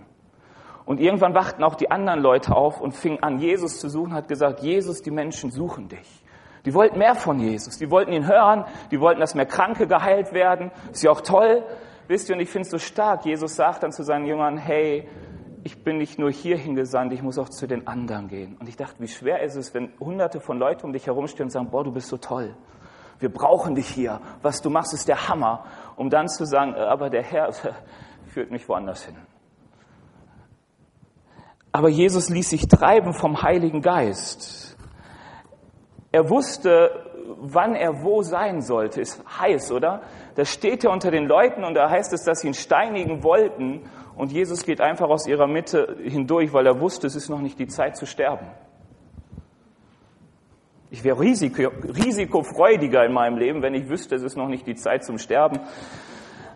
Und 0.85 1.01
irgendwann 1.01 1.35
wachten 1.35 1.63
auch 1.63 1.75
die 1.75 1.91
anderen 1.91 2.21
Leute 2.21 2.55
auf 2.55 2.79
und 2.79 2.93
fingen 2.93 3.21
an, 3.21 3.39
Jesus 3.39 3.79
zu 3.79 3.89
suchen, 3.89 4.13
hat 4.13 4.27
gesagt, 4.29 4.61
Jesus, 4.61 5.01
die 5.01 5.11
Menschen 5.11 5.51
suchen 5.51 5.89
dich. 5.89 6.23
Die 6.65 6.73
wollten 6.73 6.97
mehr 6.97 7.15
von 7.15 7.39
Jesus. 7.39 7.77
Die 7.77 7.89
wollten 7.89 8.11
ihn 8.11 8.27
hören. 8.27 8.65
Die 8.91 8.99
wollten, 8.99 9.21
dass 9.21 9.35
mehr 9.35 9.45
Kranke 9.45 9.87
geheilt 9.87 10.33
werden. 10.33 10.71
Ist 10.91 11.03
ja 11.03 11.11
auch 11.11 11.21
toll. 11.21 11.63
Wisst 12.07 12.29
ihr, 12.29 12.35
und 12.35 12.41
ich 12.41 12.49
finde 12.49 12.65
es 12.65 12.71
so 12.71 12.77
stark. 12.77 13.25
Jesus 13.25 13.55
sagt 13.55 13.83
dann 13.83 13.93
zu 13.93 14.03
seinen 14.03 14.25
Jüngern, 14.25 14.57
hey, 14.57 15.07
ich 15.63 15.83
bin 15.83 15.97
nicht 15.97 16.19
nur 16.19 16.31
hier 16.31 16.57
hingesandt, 16.57 17.13
ich 17.13 17.21
muss 17.21 17.37
auch 17.37 17.49
zu 17.49 17.67
den 17.67 17.87
anderen 17.87 18.27
gehen. 18.27 18.57
Und 18.59 18.69
ich 18.69 18.77
dachte, 18.77 18.95
wie 18.99 19.07
schwer 19.07 19.41
ist 19.43 19.55
es, 19.55 19.73
wenn 19.73 19.91
hunderte 19.99 20.39
von 20.39 20.57
Leuten 20.59 20.85
um 20.85 20.93
dich 20.93 21.07
herumstehen 21.07 21.45
und 21.45 21.51
sagen, 21.51 21.69
boah, 21.69 21.83
du 21.83 21.91
bist 21.91 22.07
so 22.07 22.17
toll. 22.17 22.53
Wir 23.19 23.29
brauchen 23.29 23.75
dich 23.75 23.87
hier. 23.87 24.21
Was 24.41 24.61
du 24.61 24.69
machst, 24.69 24.93
ist 24.93 25.07
der 25.07 25.27
Hammer. 25.27 25.65
Um 25.95 26.09
dann 26.09 26.27
zu 26.27 26.45
sagen, 26.45 26.73
äh, 26.73 26.79
aber 26.79 27.09
der 27.09 27.23
Herr 27.23 27.51
führt 28.27 28.51
mich 28.51 28.67
woanders 28.69 29.05
hin. 29.05 29.15
Aber 31.71 31.89
Jesus 31.89 32.29
ließ 32.29 32.49
sich 32.49 32.67
treiben 32.67 33.13
vom 33.13 33.41
Heiligen 33.41 33.81
Geist. 33.81 34.77
Er 36.11 36.29
wusste, 36.29 37.07
wann 37.39 37.75
er 37.75 38.03
wo 38.03 38.23
sein 38.23 38.61
sollte. 38.61 39.01
Ist 39.01 39.23
heiß, 39.39 39.71
oder? 39.71 40.01
Da 40.35 40.45
steht 40.45 40.83
er 40.83 40.91
unter 40.91 41.11
den 41.11 41.25
Leuten 41.25 41.63
und 41.63 41.75
da 41.75 41.89
heißt 41.89 42.13
es, 42.13 42.23
dass 42.23 42.39
sie 42.39 42.47
ihn 42.47 42.53
steinigen 42.53 43.23
wollten. 43.23 43.89
Und 44.15 44.31
Jesus 44.31 44.63
geht 44.63 44.81
einfach 44.81 45.09
aus 45.09 45.27
ihrer 45.27 45.47
Mitte 45.47 45.97
hindurch, 46.01 46.53
weil 46.53 46.65
er 46.65 46.79
wusste, 46.79 47.07
es 47.07 47.15
ist 47.15 47.29
noch 47.29 47.41
nicht 47.41 47.59
die 47.59 47.67
Zeit 47.67 47.97
zu 47.97 48.05
sterben. 48.05 48.47
Ich 50.89 51.03
wäre 51.03 51.19
risiko, 51.19 51.69
risikofreudiger 51.83 53.03
in 53.03 53.11
meinem 53.11 53.37
Leben, 53.37 53.61
wenn 53.61 53.73
ich 53.73 53.89
wüsste, 53.89 54.15
es 54.15 54.23
ist 54.23 54.37
noch 54.37 54.47
nicht 54.47 54.65
die 54.65 54.75
Zeit 54.75 55.03
zum 55.03 55.17
Sterben 55.17 55.59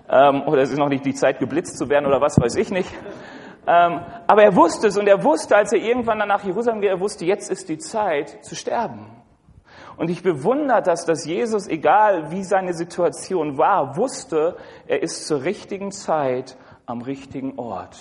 ähm, 0.09 0.43
oder 0.43 0.61
es 0.61 0.71
ist 0.71 0.77
noch 0.77 0.87
nicht 0.87 1.05
die 1.05 1.13
Zeit, 1.13 1.39
geblitzt 1.39 1.77
zu 1.77 1.89
werden 1.89 2.05
oder 2.05 2.21
was 2.21 2.39
weiß 2.39 2.55
ich 2.55 2.71
nicht. 2.71 2.89
Ähm, 3.67 3.99
aber 4.27 4.43
er 4.43 4.55
wusste 4.55 4.87
es 4.87 4.97
und 4.97 5.07
er 5.07 5.23
wusste, 5.23 5.57
als 5.57 5.73
er 5.73 5.79
irgendwann 5.79 6.19
dann 6.19 6.29
nach 6.29 6.43
Jerusalem 6.43 6.79
ging, 6.79 6.89
er 6.89 6.99
wusste, 6.99 7.25
jetzt 7.25 7.51
ist 7.51 7.67
die 7.67 7.77
Zeit 7.77 8.43
zu 8.43 8.55
sterben. 8.55 9.05
Und 9.97 10.09
ich 10.09 10.23
bewundere 10.23 10.81
das, 10.81 11.05
dass 11.05 11.25
Jesus, 11.25 11.67
egal 11.67 12.31
wie 12.31 12.43
seine 12.43 12.73
Situation 12.73 13.57
war, 13.57 13.97
wusste, 13.97 14.55
er 14.87 15.03
ist 15.03 15.27
zur 15.27 15.43
richtigen 15.43 15.91
Zeit 15.91 16.57
am 16.85 17.01
richtigen 17.01 17.59
Ort. 17.59 17.97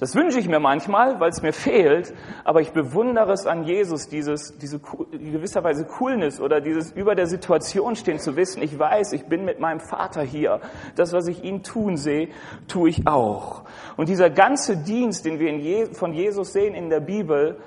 Das 0.00 0.14
wünsche 0.14 0.38
ich 0.38 0.48
mir 0.48 0.60
manchmal, 0.60 1.20
weil 1.20 1.28
es 1.28 1.42
mir 1.42 1.52
fehlt, 1.52 2.14
aber 2.42 2.62
ich 2.62 2.70
bewundere 2.70 3.32
es 3.32 3.46
an 3.46 3.64
Jesus, 3.64 4.08
dieses, 4.08 4.56
diese 4.56 4.80
gewisserweise 5.12 5.84
Coolness 5.84 6.40
oder 6.40 6.62
dieses 6.62 6.90
über 6.92 7.14
der 7.14 7.26
Situation 7.26 7.94
stehen 7.96 8.18
zu 8.18 8.34
wissen, 8.34 8.62
ich 8.62 8.78
weiß, 8.78 9.12
ich 9.12 9.26
bin 9.26 9.44
mit 9.44 9.60
meinem 9.60 9.80
Vater 9.80 10.22
hier. 10.22 10.60
Das, 10.96 11.12
was 11.12 11.28
ich 11.28 11.44
ihn 11.44 11.62
tun 11.62 11.98
sehe, 11.98 12.28
tue 12.66 12.88
ich 12.88 13.06
auch. 13.06 13.64
Und 13.98 14.08
dieser 14.08 14.30
ganze 14.30 14.78
Dienst, 14.78 15.26
den 15.26 15.38
wir 15.38 15.50
Je 15.50 15.86
von 15.92 16.14
Jesus 16.14 16.54
sehen 16.54 16.74
in 16.74 16.88
der 16.88 17.00
Bibel, 17.00 17.58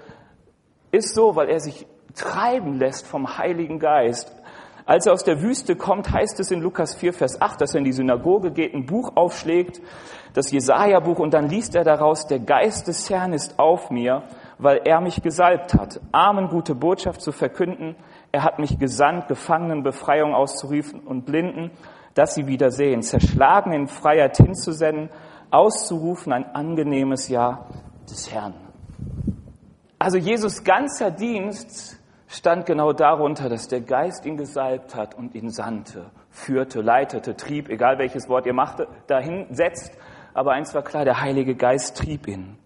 ist 0.91 1.13
so, 1.13 1.35
weil 1.35 1.49
er 1.49 1.59
sich 1.59 1.85
treiben 2.15 2.79
lässt 2.79 3.05
vom 3.05 3.37
Heiligen 3.37 3.77
Geist. 3.77 4.35
Als 4.85 5.05
er 5.05 5.13
aus 5.13 5.23
der 5.23 5.41
Wüste 5.41 5.75
kommt, 5.75 6.11
heißt 6.11 6.39
es 6.41 6.51
in 6.51 6.61
Lukas 6.61 6.95
4, 6.95 7.13
Vers 7.13 7.41
8, 7.41 7.61
dass 7.61 7.73
er 7.73 7.79
in 7.79 7.85
die 7.85 7.93
Synagoge 7.93 8.51
geht, 8.51 8.73
ein 8.73 8.85
Buch 8.85 9.13
aufschlägt, 9.15 9.81
das 10.33 10.51
Jesaja-Buch, 10.51 11.19
und 11.19 11.33
dann 11.33 11.47
liest 11.47 11.75
er 11.75 11.83
daraus, 11.83 12.27
der 12.27 12.39
Geist 12.39 12.87
des 12.87 13.09
Herrn 13.09 13.33
ist 13.33 13.59
auf 13.59 13.91
mir, 13.91 14.23
weil 14.57 14.81
er 14.83 14.99
mich 14.99 15.21
gesalbt 15.21 15.73
hat, 15.73 16.01
Armen 16.11 16.49
gute 16.49 16.75
Botschaft 16.75 17.21
zu 17.21 17.31
verkünden. 17.31 17.95
Er 18.31 18.43
hat 18.43 18.59
mich 18.59 18.77
gesandt, 18.77 19.27
Gefangenen 19.27 19.83
Befreiung 19.83 20.33
auszurufen 20.33 20.99
und 21.01 21.25
Blinden, 21.25 21.71
dass 22.13 22.35
sie 22.35 22.47
wieder 22.47 22.69
sehen, 22.69 23.03
zerschlagen 23.03 23.71
in 23.73 23.87
Freiheit 23.87 24.37
hinzusenden, 24.37 25.09
auszurufen 25.49 26.33
ein 26.33 26.45
angenehmes 26.55 27.29
Jahr 27.29 27.67
des 28.09 28.33
Herrn. 28.33 28.55
Also 29.97 30.17
Jesus 30.17 30.63
ganzer 30.63 31.11
Dienst 31.11 31.99
stand 32.33 32.65
genau 32.65 32.93
darunter, 32.93 33.47
dass 33.47 33.67
der 33.67 33.81
Geist 33.81 34.25
ihn 34.25 34.37
gesalbt 34.37 34.95
hat 34.95 35.13
und 35.13 35.35
ihn 35.35 35.51
sandte, 35.51 36.09
führte, 36.31 36.81
leitete, 36.81 37.35
trieb, 37.35 37.69
egal 37.69 37.99
welches 37.99 38.27
Wort 38.27 38.47
ihr 38.47 38.53
macht, 38.53 38.87
dahin 39.07 39.45
setzt. 39.51 39.95
Aber 40.33 40.51
eins 40.53 40.73
war 40.73 40.81
klar, 40.81 41.05
der 41.05 41.21
Heilige 41.21 41.55
Geist 41.55 41.97
trieb 41.97 42.27
ihn. 42.27 42.57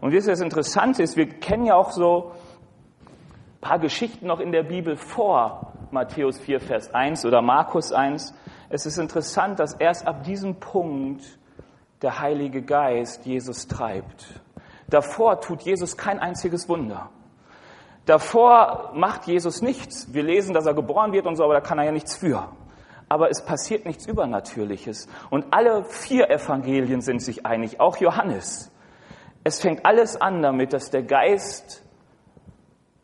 Und 0.00 0.12
wisst 0.12 0.28
ihr, 0.28 0.32
das 0.32 0.40
Interessante 0.40 1.02
ist, 1.02 1.16
wir 1.16 1.28
kennen 1.28 1.66
ja 1.66 1.74
auch 1.74 1.90
so 1.90 2.32
ein 3.56 3.60
paar 3.60 3.78
Geschichten 3.80 4.26
noch 4.26 4.38
in 4.38 4.52
der 4.52 4.62
Bibel 4.62 4.96
vor 4.96 5.72
Matthäus 5.90 6.38
4, 6.38 6.60
Vers 6.60 6.94
1 6.94 7.24
oder 7.24 7.42
Markus 7.42 7.92
1. 7.92 8.32
Es 8.68 8.86
ist 8.86 8.98
interessant, 8.98 9.58
dass 9.58 9.74
erst 9.74 10.06
ab 10.06 10.22
diesem 10.22 10.60
Punkt 10.60 11.24
der 12.00 12.20
Heilige 12.20 12.62
Geist 12.62 13.26
Jesus 13.26 13.66
treibt. 13.66 14.40
Davor 14.88 15.40
tut 15.40 15.62
Jesus 15.62 15.96
kein 15.96 16.20
einziges 16.20 16.68
Wunder. 16.68 17.10
Davor 18.10 18.90
macht 18.92 19.28
Jesus 19.28 19.62
nichts. 19.62 20.12
Wir 20.12 20.24
lesen, 20.24 20.52
dass 20.52 20.66
er 20.66 20.74
geboren 20.74 21.12
wird 21.12 21.26
und 21.26 21.36
so, 21.36 21.44
aber 21.44 21.54
da 21.54 21.60
kann 21.60 21.78
er 21.78 21.84
ja 21.84 21.92
nichts 21.92 22.16
für. 22.16 22.48
Aber 23.08 23.30
es 23.30 23.44
passiert 23.44 23.86
nichts 23.86 24.04
Übernatürliches. 24.08 25.06
Und 25.30 25.46
alle 25.52 25.84
vier 25.84 26.28
Evangelien 26.28 27.02
sind 27.02 27.22
sich 27.22 27.46
einig, 27.46 27.78
auch 27.78 27.98
Johannes. 27.98 28.72
Es 29.44 29.60
fängt 29.60 29.86
alles 29.86 30.20
an 30.20 30.42
damit, 30.42 30.72
dass 30.72 30.90
der 30.90 31.04
Geist, 31.04 31.84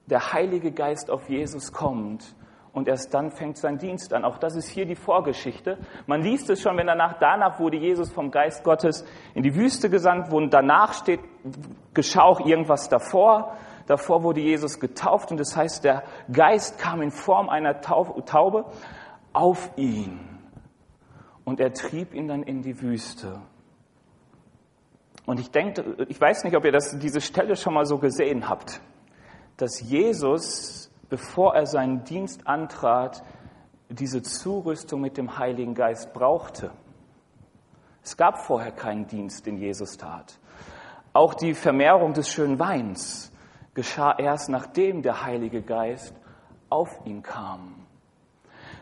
der 0.07 0.33
Heilige 0.33 0.73
Geist 0.73 1.09
auf 1.09 1.29
Jesus 1.29 1.73
kommt 1.73 2.25
und 2.73 2.89
erst 2.89 3.15
dann 3.15 3.31
fängt 3.31 3.59
sein 3.59 3.79
Dienst 3.79 4.13
an. 4.13 4.25
Auch 4.25 4.39
das 4.39 4.57
ist 4.57 4.67
hier 4.67 4.87
die 4.87 4.97
Vorgeschichte. 4.97 5.79
Man 6.09 6.23
liest 6.23 6.51
es 6.51 6.61
schon, 6.61 6.77
wenn 6.79 6.89
danach, 6.89 7.21
danach 7.21 7.61
wurde 7.61 7.77
Jesus 7.77 8.11
vom 8.11 8.33
Geist 8.33 8.65
Gottes 8.65 9.05
in 9.35 9.45
die 9.45 9.55
Wüste 9.55 9.89
gesandt, 9.89 10.33
wo 10.33 10.45
danach 10.47 10.95
steht, 10.95 11.21
geschah 11.95 12.23
auch 12.23 12.41
irgendwas 12.41 12.89
davor. 12.89 13.57
Davor 13.87 14.23
wurde 14.23 14.40
Jesus 14.40 14.81
getauft 14.81 15.31
und 15.31 15.38
das 15.38 15.57
heißt, 15.57 15.85
der 15.85 16.02
Geist 16.33 16.78
kam 16.78 17.02
in 17.02 17.11
Form 17.11 17.49
einer 17.49 17.81
Taube 17.81 18.66
auf 19.33 19.71
ihn 19.76 20.19
und 21.45 21.61
er 21.61 21.73
trieb 21.73 22.12
ihn 22.12 22.26
dann 22.26 22.43
in 22.43 22.62
die 22.62 22.81
Wüste. 22.83 23.40
Und 25.25 25.40
ich 25.40 25.50
denke, 25.50 26.07
ich 26.09 26.21
weiß 26.21 26.45
nicht, 26.45 26.57
ob 26.57 26.64
ihr 26.64 26.73
das, 26.73 26.99
diese 26.99 27.21
Stelle 27.21 27.57
schon 27.57 27.75
mal 27.75 27.87
so 27.87 27.99
gesehen 27.99 28.49
habt, 28.49 28.81
dass 29.57 29.81
Jesus, 29.81 30.90
bevor 31.09 31.55
er 31.55 31.66
seinen 31.66 32.05
Dienst 32.05 32.47
antrat, 32.47 33.23
diese 33.88 34.23
Zurüstung 34.23 35.00
mit 35.00 35.16
dem 35.16 35.38
Heiligen 35.38 35.75
Geist 35.75 36.12
brauchte. 36.12 36.73
Es 38.02 38.16
gab 38.16 38.38
vorher 38.38 38.73
keinen 38.73 39.07
Dienst, 39.07 39.47
den 39.47 39.59
Jesus 39.59 39.97
tat. 39.97 40.38
Auch 41.12 41.35
die 41.35 41.55
Vermehrung 41.55 42.12
des 42.12 42.28
schönen 42.28 42.59
Weins 42.59 43.33
geschah 43.76 44.16
erst 44.18 44.49
nachdem 44.49 45.02
der 45.02 45.25
Heilige 45.25 45.62
Geist 45.62 46.14
auf 46.68 46.99
ihn 47.04 47.23
kam. 47.23 47.87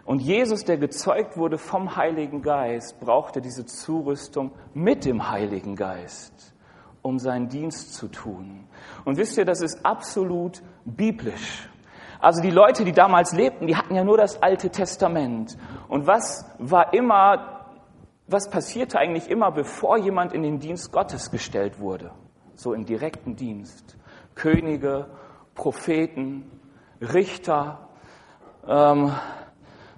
Und 0.06 0.20
Jesus, 0.20 0.64
der 0.64 0.78
gezeugt 0.78 1.36
wurde 1.36 1.58
vom 1.58 1.96
Heiligen 1.96 2.42
Geist, 2.42 3.00
brauchte 3.00 3.40
diese 3.40 3.66
Zurüstung 3.66 4.52
mit 4.72 5.04
dem 5.04 5.30
Heiligen 5.30 5.76
Geist, 5.76 6.54
um 7.02 7.18
seinen 7.18 7.48
Dienst 7.48 7.94
zu 7.94 8.08
tun. 8.08 8.66
Und 9.04 9.16
wisst 9.16 9.36
ihr, 9.36 9.44
das 9.44 9.60
ist 9.60 9.84
absolut 9.84 10.62
biblisch. 10.84 11.68
Also 12.20 12.40
die 12.40 12.50
Leute, 12.50 12.84
die 12.84 12.92
damals 12.92 13.32
lebten, 13.32 13.66
die 13.66 13.76
hatten 13.76 13.94
ja 13.94 14.04
nur 14.04 14.16
das 14.16 14.42
Alte 14.42 14.70
Testament. 14.70 15.56
Und 15.88 16.06
was 16.06 16.46
war 16.58 16.94
immer, 16.94 17.66
was 18.26 18.48
passierte 18.48 18.98
eigentlich 18.98 19.28
immer, 19.30 19.50
bevor 19.50 19.98
jemand 19.98 20.32
in 20.32 20.42
den 20.42 20.58
Dienst 20.58 20.92
Gottes 20.92 21.30
gestellt 21.30 21.80
wurde? 21.80 22.12
So 22.54 22.72
im 22.72 22.84
direkten 22.84 23.36
Dienst. 23.36 23.96
Könige, 24.34 25.06
Propheten, 25.54 26.50
Richter, 27.00 27.88
ähm, 28.66 29.12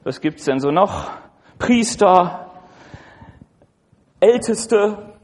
was 0.05 0.21
gibt's 0.21 0.45
denn 0.45 0.61
so 0.61 0.71
noch? 0.71 1.11
Priester, 1.59 2.51
Älteste. 4.21 5.15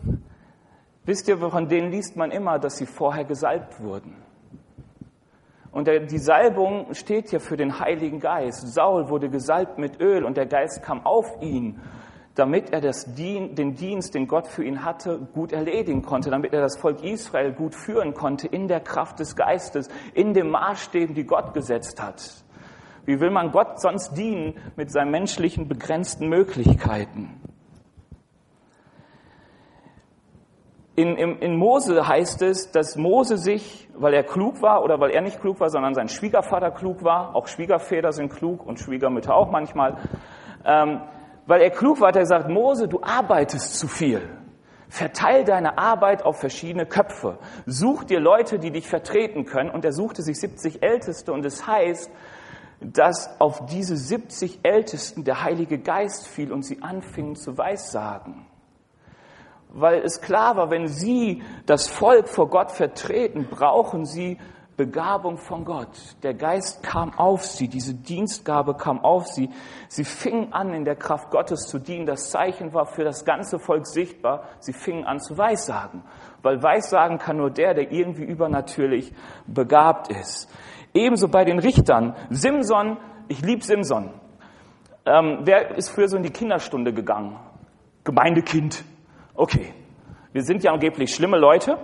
Wisst 1.05 1.29
ihr, 1.29 1.39
von 1.39 1.69
denen 1.69 1.91
liest 1.91 2.17
man 2.17 2.31
immer, 2.31 2.59
dass 2.59 2.77
sie 2.77 2.87
vorher 2.87 3.25
gesalbt 3.25 3.81
wurden. 3.81 4.17
Und 5.73 5.87
der, 5.87 6.01
die 6.01 6.19
Salbung 6.19 6.93
steht 6.95 7.31
hier 7.31 7.41
für 7.41 7.57
den 7.57 7.81
Heiligen 7.81 8.21
Geist. 8.21 8.73
Saul 8.75 9.09
wurde 9.09 9.31
gesalbt 9.31 9.79
mit 9.79 10.01
Öl 10.01 10.25
und 10.25 10.37
der 10.37 10.47
Geist 10.47 10.83
kam 10.83 11.05
auf 11.07 11.41
ihn, 11.41 11.81
damit 12.35 12.73
er 12.73 12.81
das 12.81 13.15
den 13.15 13.75
Dienst, 13.75 14.15
den 14.15 14.27
Gott 14.27 14.47
für 14.47 14.65
ihn 14.65 14.85
hatte, 14.85 15.19
gut 15.35 15.53
erledigen 15.53 16.03
konnte, 16.03 16.31
damit 16.31 16.53
er 16.53 16.63
das 16.63 16.79
Volk 16.79 17.03
Israel 17.03 17.53
gut 17.53 17.75
führen 17.75 18.15
konnte 18.15 18.47
in 18.47 18.69
der 18.69 18.81
Kraft 18.81 19.19
des 19.19 19.37
Geistes, 19.37 19.89
in 20.15 20.33
den 20.33 20.51
Maßstäben, 20.51 21.15
die 21.15 21.25
Gott 21.25 21.53
gesetzt 21.53 22.03
hat. 22.03 22.23
Wie 23.05 23.21
will 23.21 23.31
man 23.31 23.51
Gott 23.51 23.81
sonst 23.81 24.15
dienen 24.15 24.55
mit 24.77 24.91
seinen 24.91 25.11
menschlichen 25.11 25.69
begrenzten 25.69 26.29
Möglichkeiten? 26.29 27.41
In, 30.95 31.17
in, 31.17 31.39
in 31.39 31.57
Mose 31.57 32.07
heißt 32.07 32.43
es, 32.43 32.71
dass 32.71 32.97
Mose 32.97 33.39
sich, 33.39 33.89
weil 33.95 34.13
er 34.13 34.23
klug 34.23 34.61
war 34.61 34.85
oder 34.85 35.01
weil 35.01 35.11
er 35.11 35.23
nicht 35.23 35.41
klug 35.41 35.59
war, 35.59 35.71
sondern 35.71 35.95
sein 35.95 36.09
Schwiegervater 36.09 36.71
klug 36.71 37.03
war, 37.03 37.35
auch 37.35 37.47
Schwiegerväter 37.47 38.13
sind 38.13 38.31
klug 38.31 38.65
und 38.65 38.79
Schwiegermütter 38.79 39.35
auch 39.35 39.51
manchmal, 39.51 39.97
ähm, 40.65 41.01
weil 41.47 41.61
er 41.63 41.71
klug 41.71 42.01
war, 42.01 42.09
hat 42.09 42.17
er 42.17 42.23
gesagt, 42.23 42.49
Mose, 42.49 42.89
du 42.89 43.03
arbeitest 43.03 43.79
zu 43.79 43.89
viel. 43.89 44.23
Verteil 44.89 45.45
deine 45.45 45.79
Arbeit 45.79 46.25
auf 46.25 46.39
verschiedene 46.39 46.87
Köpfe. 46.87 47.39
Such 47.67 48.05
dir 48.05 48.21
Leute, 48.21 48.59
die 48.59 48.71
dich 48.71 48.89
vertreten 48.89 49.47
können. 49.47 49.71
Und 49.71 49.85
er 49.85 49.93
suchte 49.93 50.23
sich 50.23 50.39
70 50.39 50.83
Älteste. 50.83 51.33
Und 51.33 51.47
es 51.47 51.67
heißt, 51.67 52.11
dass 52.81 53.41
auf 53.41 53.65
diese 53.67 53.97
70 53.97 54.61
Ältesten 54.65 55.25
der 55.25 55.43
Heilige 55.43 55.79
Geist 55.79 56.29
fiel 56.29 56.53
und 56.53 56.63
sie 56.63 56.83
anfingen 56.83 57.37
zu 57.37 57.57
weissagen 57.57 58.47
weil 59.73 60.03
es 60.03 60.21
klar 60.21 60.57
war, 60.57 60.71
wenn 60.71 60.87
sie 60.87 61.43
das 61.67 61.89
Volk 61.89 62.29
vor 62.29 62.49
Gott 62.49 62.71
vertreten, 62.71 63.49
brauchen 63.51 64.05
sie 64.05 64.39
Begabung 64.77 65.37
von 65.37 65.65
Gott. 65.65 65.91
Der 66.23 66.35
Geist 66.35 66.83
kam 66.83 67.13
auf 67.19 67.45
sie, 67.45 67.69
diese 67.69 67.95
Dienstgabe 67.95 68.75
kam 68.75 69.05
auf 69.05 69.27
sie. 69.27 69.51
Sie 69.89 70.05
fingen 70.05 70.53
an, 70.53 70.73
in 70.73 70.85
der 70.85 70.97
Kraft 70.97 71.31
Gottes 71.31 71.67
zu 71.69 71.79
dienen. 71.79 72.07
Das 72.07 72.31
Zeichen 72.31 72.73
war 72.73 72.87
für 72.87 73.05
das 73.05 73.25
ganze 73.25 73.59
Volk 73.59 73.87
sichtbar. 73.87 74.45
Sie 74.61 74.73
fingen 74.73 75.05
an 75.05 75.21
zu 75.21 75.37
Weissagen, 75.37 76.03
weil 76.43 76.63
Weissagen 76.63 77.19
kann 77.19 77.37
nur 77.37 77.51
der, 77.51 77.75
der 77.75 77.93
irgendwie 77.93 78.25
übernatürlich 78.25 79.13
begabt 79.47 80.09
ist. 80.11 80.49
Ebenso 80.95 81.29
bei 81.29 81.45
den 81.45 81.59
Richtern. 81.59 82.15
Simson, 82.31 82.97
ich 83.29 83.43
lieb 83.43 83.63
Simson. 83.65 84.11
Ähm, 85.05 85.41
wer 85.43 85.77
ist 85.77 85.91
früher 85.91 86.09
so 86.09 86.17
in 86.17 86.23
die 86.23 86.31
Kinderstunde 86.31 86.93
gegangen? 86.93 87.39
Gemeindekind. 88.05 88.85
Okay, 89.35 89.75
wir 90.33 90.43
sind 90.43 90.63
ja 90.63 90.73
angeblich 90.73 91.15
schlimme 91.15 91.39
Leute, 91.39 91.79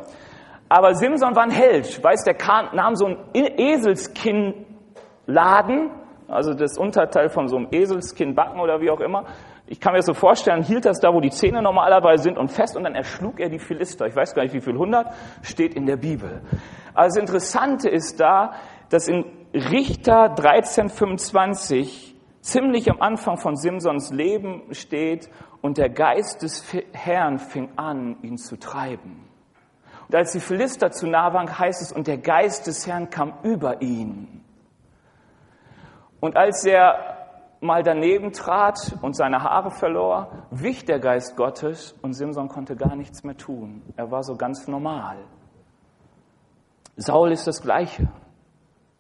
aber 0.68 0.94
Simson 0.94 1.34
war 1.34 1.44
ein 1.44 1.50
Held. 1.50 2.02
Weiß, 2.02 2.24
der 2.24 2.36
nahm 2.74 2.94
so 2.94 3.06
einen 3.06 3.18
Eselskinnladen, 3.34 5.90
also 6.28 6.54
das 6.54 6.76
Unterteil 6.76 7.30
von 7.30 7.48
so 7.48 7.56
einem 7.56 7.68
Eselskinnbacken 7.70 8.60
oder 8.60 8.80
wie 8.80 8.90
auch 8.90 9.00
immer. 9.00 9.24
Ich 9.66 9.80
kann 9.80 9.92
mir 9.92 9.98
das 9.98 10.06
so 10.06 10.14
vorstellen, 10.14 10.62
hielt 10.62 10.84
das 10.84 11.00
da, 11.00 11.12
wo 11.12 11.20
die 11.20 11.30
Zähne 11.30 11.62
normalerweise 11.62 12.22
sind 12.22 12.38
und 12.38 12.48
fest 12.48 12.76
und 12.76 12.84
dann 12.84 12.94
erschlug 12.94 13.40
er 13.40 13.48
die 13.48 13.58
Philister. 13.58 14.06
Ich 14.06 14.16
weiß 14.16 14.34
gar 14.34 14.42
nicht, 14.42 14.54
wie 14.54 14.60
viel 14.60 14.76
hundert, 14.76 15.08
steht 15.42 15.74
in 15.74 15.86
der 15.86 15.96
Bibel. 15.96 16.42
Also 16.94 17.16
das 17.16 17.28
Interessante 17.28 17.88
ist 17.88 18.20
da, 18.20 18.52
dass 18.90 19.08
in 19.08 19.24
Richter 19.54 20.30
1325 20.30 22.16
ziemlich 22.40 22.90
am 22.90 23.00
Anfang 23.00 23.36
von 23.36 23.56
Simsons 23.56 24.10
Leben 24.10 24.62
steht 24.72 25.28
und 25.60 25.78
der 25.78 25.90
Geist 25.90 26.42
des 26.42 26.64
Herrn 26.92 27.38
fing 27.38 27.70
an, 27.76 28.16
ihn 28.22 28.38
zu 28.38 28.58
treiben. 28.58 29.27
Und 30.08 30.14
als 30.14 30.32
die 30.32 30.40
Philister 30.40 30.90
zu 30.90 31.06
nah 31.06 31.32
waren, 31.34 31.58
heißt 31.58 31.82
es, 31.82 31.92
und 31.92 32.06
der 32.06 32.18
Geist 32.18 32.66
des 32.66 32.86
Herrn 32.86 33.10
kam 33.10 33.34
über 33.42 33.82
ihn. 33.82 34.42
Und 36.20 36.36
als 36.36 36.64
er 36.64 37.18
mal 37.60 37.82
daneben 37.82 38.32
trat 38.32 38.96
und 39.02 39.16
seine 39.16 39.42
Haare 39.42 39.70
verlor, 39.70 40.30
wich 40.50 40.84
der 40.84 40.98
Geist 40.98 41.36
Gottes 41.36 41.94
und 42.02 42.14
Simson 42.14 42.48
konnte 42.48 42.76
gar 42.76 42.96
nichts 42.96 43.22
mehr 43.24 43.36
tun. 43.36 43.82
Er 43.96 44.10
war 44.10 44.22
so 44.22 44.36
ganz 44.36 44.66
normal. 44.68 45.18
Saul 46.96 47.32
ist 47.32 47.46
das 47.46 47.60
Gleiche. 47.60 48.08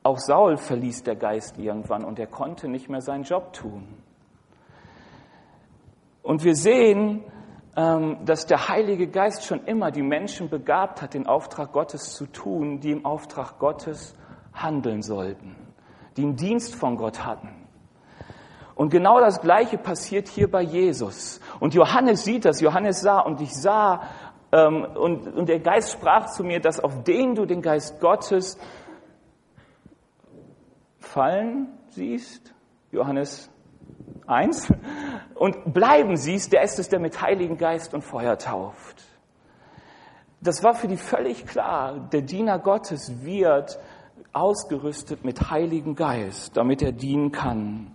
Auch 0.02 0.18
Saul 0.18 0.56
verließ 0.56 1.04
der 1.04 1.16
Geist 1.16 1.58
irgendwann 1.58 2.04
und 2.04 2.18
er 2.18 2.26
konnte 2.26 2.68
nicht 2.68 2.88
mehr 2.88 3.00
seinen 3.00 3.24
Job 3.24 3.52
tun. 3.52 3.88
Und 6.22 6.44
wir 6.44 6.54
sehen, 6.54 7.24
dass 8.24 8.46
der 8.46 8.68
Heilige 8.68 9.06
Geist 9.06 9.44
schon 9.44 9.64
immer 9.64 9.92
die 9.92 10.02
Menschen 10.02 10.48
begabt 10.48 11.00
hat, 11.00 11.14
den 11.14 11.28
Auftrag 11.28 11.72
Gottes 11.72 12.14
zu 12.14 12.26
tun, 12.26 12.80
die 12.80 12.90
im 12.90 13.04
Auftrag 13.04 13.60
Gottes 13.60 14.16
handeln 14.52 15.02
sollten, 15.02 15.54
die 16.16 16.22
einen 16.22 16.34
Dienst 16.34 16.74
von 16.74 16.96
Gott 16.96 17.24
hatten. 17.24 17.50
Und 18.74 18.90
genau 18.90 19.20
das 19.20 19.40
Gleiche 19.40 19.78
passiert 19.78 20.26
hier 20.26 20.50
bei 20.50 20.62
Jesus. 20.62 21.40
Und 21.60 21.74
Johannes 21.74 22.24
sieht 22.24 22.44
das, 22.44 22.60
Johannes 22.60 23.00
sah 23.00 23.20
und 23.20 23.40
ich 23.40 23.54
sah, 23.54 24.02
ähm, 24.50 24.84
und, 24.84 25.28
und 25.28 25.48
der 25.48 25.60
Geist 25.60 25.92
sprach 25.92 26.26
zu 26.26 26.42
mir, 26.42 26.58
dass 26.58 26.80
auf 26.80 27.04
den 27.04 27.36
du 27.36 27.46
den 27.46 27.62
Geist 27.62 28.00
Gottes 28.00 28.58
fallen 30.98 31.68
siehst. 31.90 32.54
Johannes 32.90 33.50
1. 34.28 34.72
Und 35.34 35.72
bleiben 35.72 36.16
siehst, 36.16 36.52
der 36.52 36.62
ist 36.62 36.78
es, 36.78 36.88
der 36.88 36.98
mit 36.98 37.22
Heiligen 37.22 37.58
Geist 37.58 37.94
und 37.94 38.02
Feuer 38.02 38.38
tauft. 38.38 39.04
Das 40.40 40.62
war 40.62 40.74
für 40.74 40.88
die 40.88 40.96
völlig 40.96 41.46
klar. 41.46 42.08
Der 42.12 42.22
Diener 42.22 42.58
Gottes 42.58 43.24
wird 43.24 43.78
ausgerüstet 44.32 45.24
mit 45.24 45.50
Heiligen 45.50 45.94
Geist, 45.94 46.56
damit 46.56 46.82
er 46.82 46.92
dienen 46.92 47.32
kann. 47.32 47.92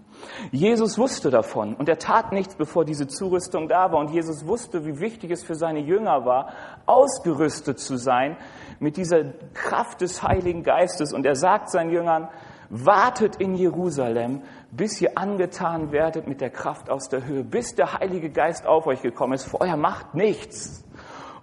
Jesus 0.52 0.98
wusste 0.98 1.30
davon 1.30 1.76
und 1.76 1.90
er 1.90 1.98
tat 1.98 2.32
nichts, 2.32 2.56
bevor 2.56 2.86
diese 2.86 3.08
Zurüstung 3.08 3.68
da 3.68 3.92
war. 3.92 4.00
Und 4.00 4.12
Jesus 4.12 4.46
wusste, 4.46 4.86
wie 4.86 5.00
wichtig 5.00 5.32
es 5.32 5.44
für 5.44 5.56
seine 5.56 5.80
Jünger 5.80 6.26
war, 6.26 6.54
ausgerüstet 6.86 7.80
zu 7.80 7.98
sein 7.98 8.38
mit 8.80 8.98
dieser 8.98 9.24
Kraft 9.54 10.02
des 10.02 10.24
Heiligen 10.24 10.64
Geistes. 10.64 11.14
Und 11.14 11.26
er 11.26 11.36
sagt 11.36 11.70
seinen 11.70 11.92
Jüngern, 11.92 12.30
wartet 12.70 13.36
in 13.38 13.56
Jerusalem, 13.56 14.42
bis 14.76 15.00
ihr 15.02 15.18
angetan 15.18 15.92
werdet 15.92 16.28
mit 16.28 16.42
der 16.42 16.50
Kraft 16.50 16.90
aus 16.90 17.08
der 17.08 17.26
Höhe, 17.26 17.44
bis 17.44 17.76
der 17.76 17.94
Heilige 17.94 18.30
Geist 18.30 18.66
auf 18.66 18.88
euch 18.88 19.02
gekommen 19.02 19.34
ist. 19.34 19.46
Vorher 19.46 19.78
macht 19.78 20.16
nichts. 20.16 20.84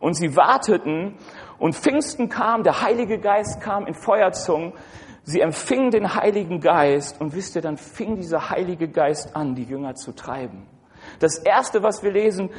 Und 0.00 0.14
sie 0.14 0.34
warteten 0.36 1.16
und 1.58 1.76
Pfingsten 1.76 2.28
kam, 2.28 2.62
der 2.62 2.82
Heilige 2.82 3.18
Geist 3.18 3.60
kam 3.60 3.86
in 3.86 3.94
Feuerzungen. 3.94 4.72
Sie 5.22 5.40
empfingen 5.40 5.90
den 5.90 6.14
Heiligen 6.14 6.60
Geist 6.60 7.20
und 7.20 7.34
wisst 7.34 7.54
ihr, 7.54 7.62
dann 7.62 7.76
fing 7.76 8.16
dieser 8.16 8.50
Heilige 8.50 8.88
Geist 8.88 9.36
an, 9.36 9.54
die 9.54 9.64
Jünger 9.64 9.94
zu 9.94 10.12
treiben. 10.12 10.66
Das 11.18 11.38
erste, 11.38 11.82
was 11.82 12.02
wir 12.02 12.10
lesen, 12.10 12.50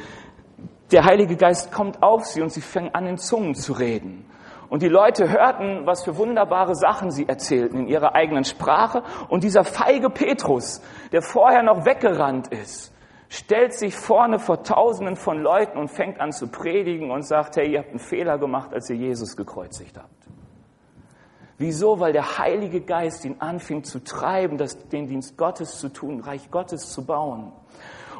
der 0.92 1.04
Heilige 1.04 1.36
Geist 1.36 1.72
kommt 1.72 2.02
auf 2.02 2.24
sie 2.26 2.40
und 2.40 2.52
sie 2.52 2.60
fangen 2.60 2.94
an, 2.94 3.06
in 3.06 3.18
Zungen 3.18 3.54
zu 3.54 3.72
reden. 3.72 4.24
Und 4.72 4.80
die 4.80 4.88
Leute 4.88 5.28
hörten, 5.28 5.84
was 5.84 6.02
für 6.02 6.16
wunderbare 6.16 6.74
Sachen 6.74 7.10
sie 7.10 7.28
erzählten 7.28 7.80
in 7.80 7.88
ihrer 7.88 8.14
eigenen 8.14 8.44
Sprache. 8.44 9.02
Und 9.28 9.44
dieser 9.44 9.64
feige 9.64 10.08
Petrus, 10.08 10.80
der 11.12 11.20
vorher 11.20 11.62
noch 11.62 11.84
weggerannt 11.84 12.48
ist, 12.48 12.90
stellt 13.28 13.74
sich 13.74 13.94
vorne 13.94 14.38
vor 14.38 14.62
Tausenden 14.62 15.16
von 15.16 15.42
Leuten 15.42 15.76
und 15.76 15.88
fängt 15.88 16.22
an 16.22 16.32
zu 16.32 16.46
predigen 16.46 17.10
und 17.10 17.20
sagt, 17.20 17.56
hey, 17.56 17.70
ihr 17.70 17.80
habt 17.80 17.90
einen 17.90 17.98
Fehler 17.98 18.38
gemacht, 18.38 18.72
als 18.72 18.88
ihr 18.88 18.96
Jesus 18.96 19.36
gekreuzigt 19.36 19.98
habt. 19.98 20.08
Wieso? 21.58 22.00
Weil 22.00 22.14
der 22.14 22.38
Heilige 22.38 22.80
Geist 22.80 23.26
ihn 23.26 23.36
anfing 23.40 23.84
zu 23.84 24.02
treiben, 24.02 24.56
das, 24.56 24.88
den 24.88 25.06
Dienst 25.06 25.36
Gottes 25.36 25.80
zu 25.80 25.90
tun, 25.90 26.20
Reich 26.20 26.50
Gottes 26.50 26.90
zu 26.90 27.04
bauen. 27.04 27.52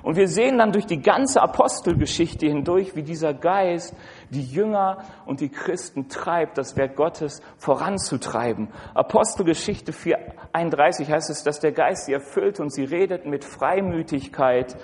Und 0.02 0.16
wir 0.16 0.28
sehen 0.28 0.58
dann 0.58 0.72
durch 0.72 0.86
die 0.86 1.00
ganze 1.00 1.40
Apostelgeschichte 1.40 2.46
hindurch, 2.46 2.96
wie 2.96 3.02
dieser 3.02 3.34
Geist 3.34 3.94
die 4.32 4.44
Jünger 4.44 4.98
und 5.26 5.40
die 5.40 5.50
Christen 5.50 6.08
treibt, 6.08 6.58
das 6.58 6.76
Werk 6.76 6.96
Gottes 6.96 7.42
voranzutreiben. 7.58 8.68
Apostelgeschichte 8.94 9.92
4.31 9.92 11.08
heißt 11.08 11.30
es, 11.30 11.44
dass 11.44 11.60
der 11.60 11.72
Geist 11.72 12.06
sie 12.06 12.14
erfüllt 12.14 12.58
und 12.58 12.72
sie 12.72 12.84
redet 12.84 13.26
mit 13.26 13.44
Freimütigkeit 13.44 14.76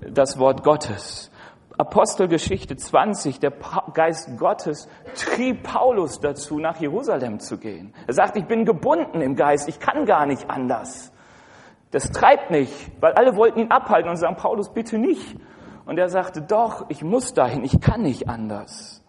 das 0.00 0.38
Wort 0.38 0.62
Gottes. 0.62 1.30
Apostelgeschichte 1.78 2.76
20, 2.76 3.38
der 3.38 3.52
Geist 3.92 4.38
Gottes 4.38 4.88
trieb 5.14 5.62
Paulus 5.62 6.20
dazu, 6.20 6.58
nach 6.58 6.80
Jerusalem 6.80 7.38
zu 7.38 7.58
gehen. 7.58 7.92
Er 8.06 8.14
sagt, 8.14 8.36
ich 8.36 8.46
bin 8.46 8.64
gebunden 8.64 9.20
im 9.20 9.36
Geist, 9.36 9.68
ich 9.68 9.78
kann 9.78 10.06
gar 10.06 10.24
nicht 10.24 10.48
anders. 10.48 11.12
Das 11.90 12.10
treibt 12.10 12.50
nicht, 12.50 12.90
weil 13.00 13.12
alle 13.12 13.36
wollten 13.36 13.60
ihn 13.60 13.70
abhalten 13.70 14.10
und 14.10 14.16
sagen, 14.16 14.36
Paulus, 14.36 14.72
bitte 14.72 14.98
nicht. 14.98 15.36
Und 15.86 15.98
er 15.98 16.08
sagte, 16.08 16.42
doch, 16.42 16.86
ich 16.90 17.02
muss 17.02 17.32
dahin, 17.32 17.64
ich 17.64 17.80
kann 17.80 18.02
nicht 18.02 18.28
anders. 18.28 19.02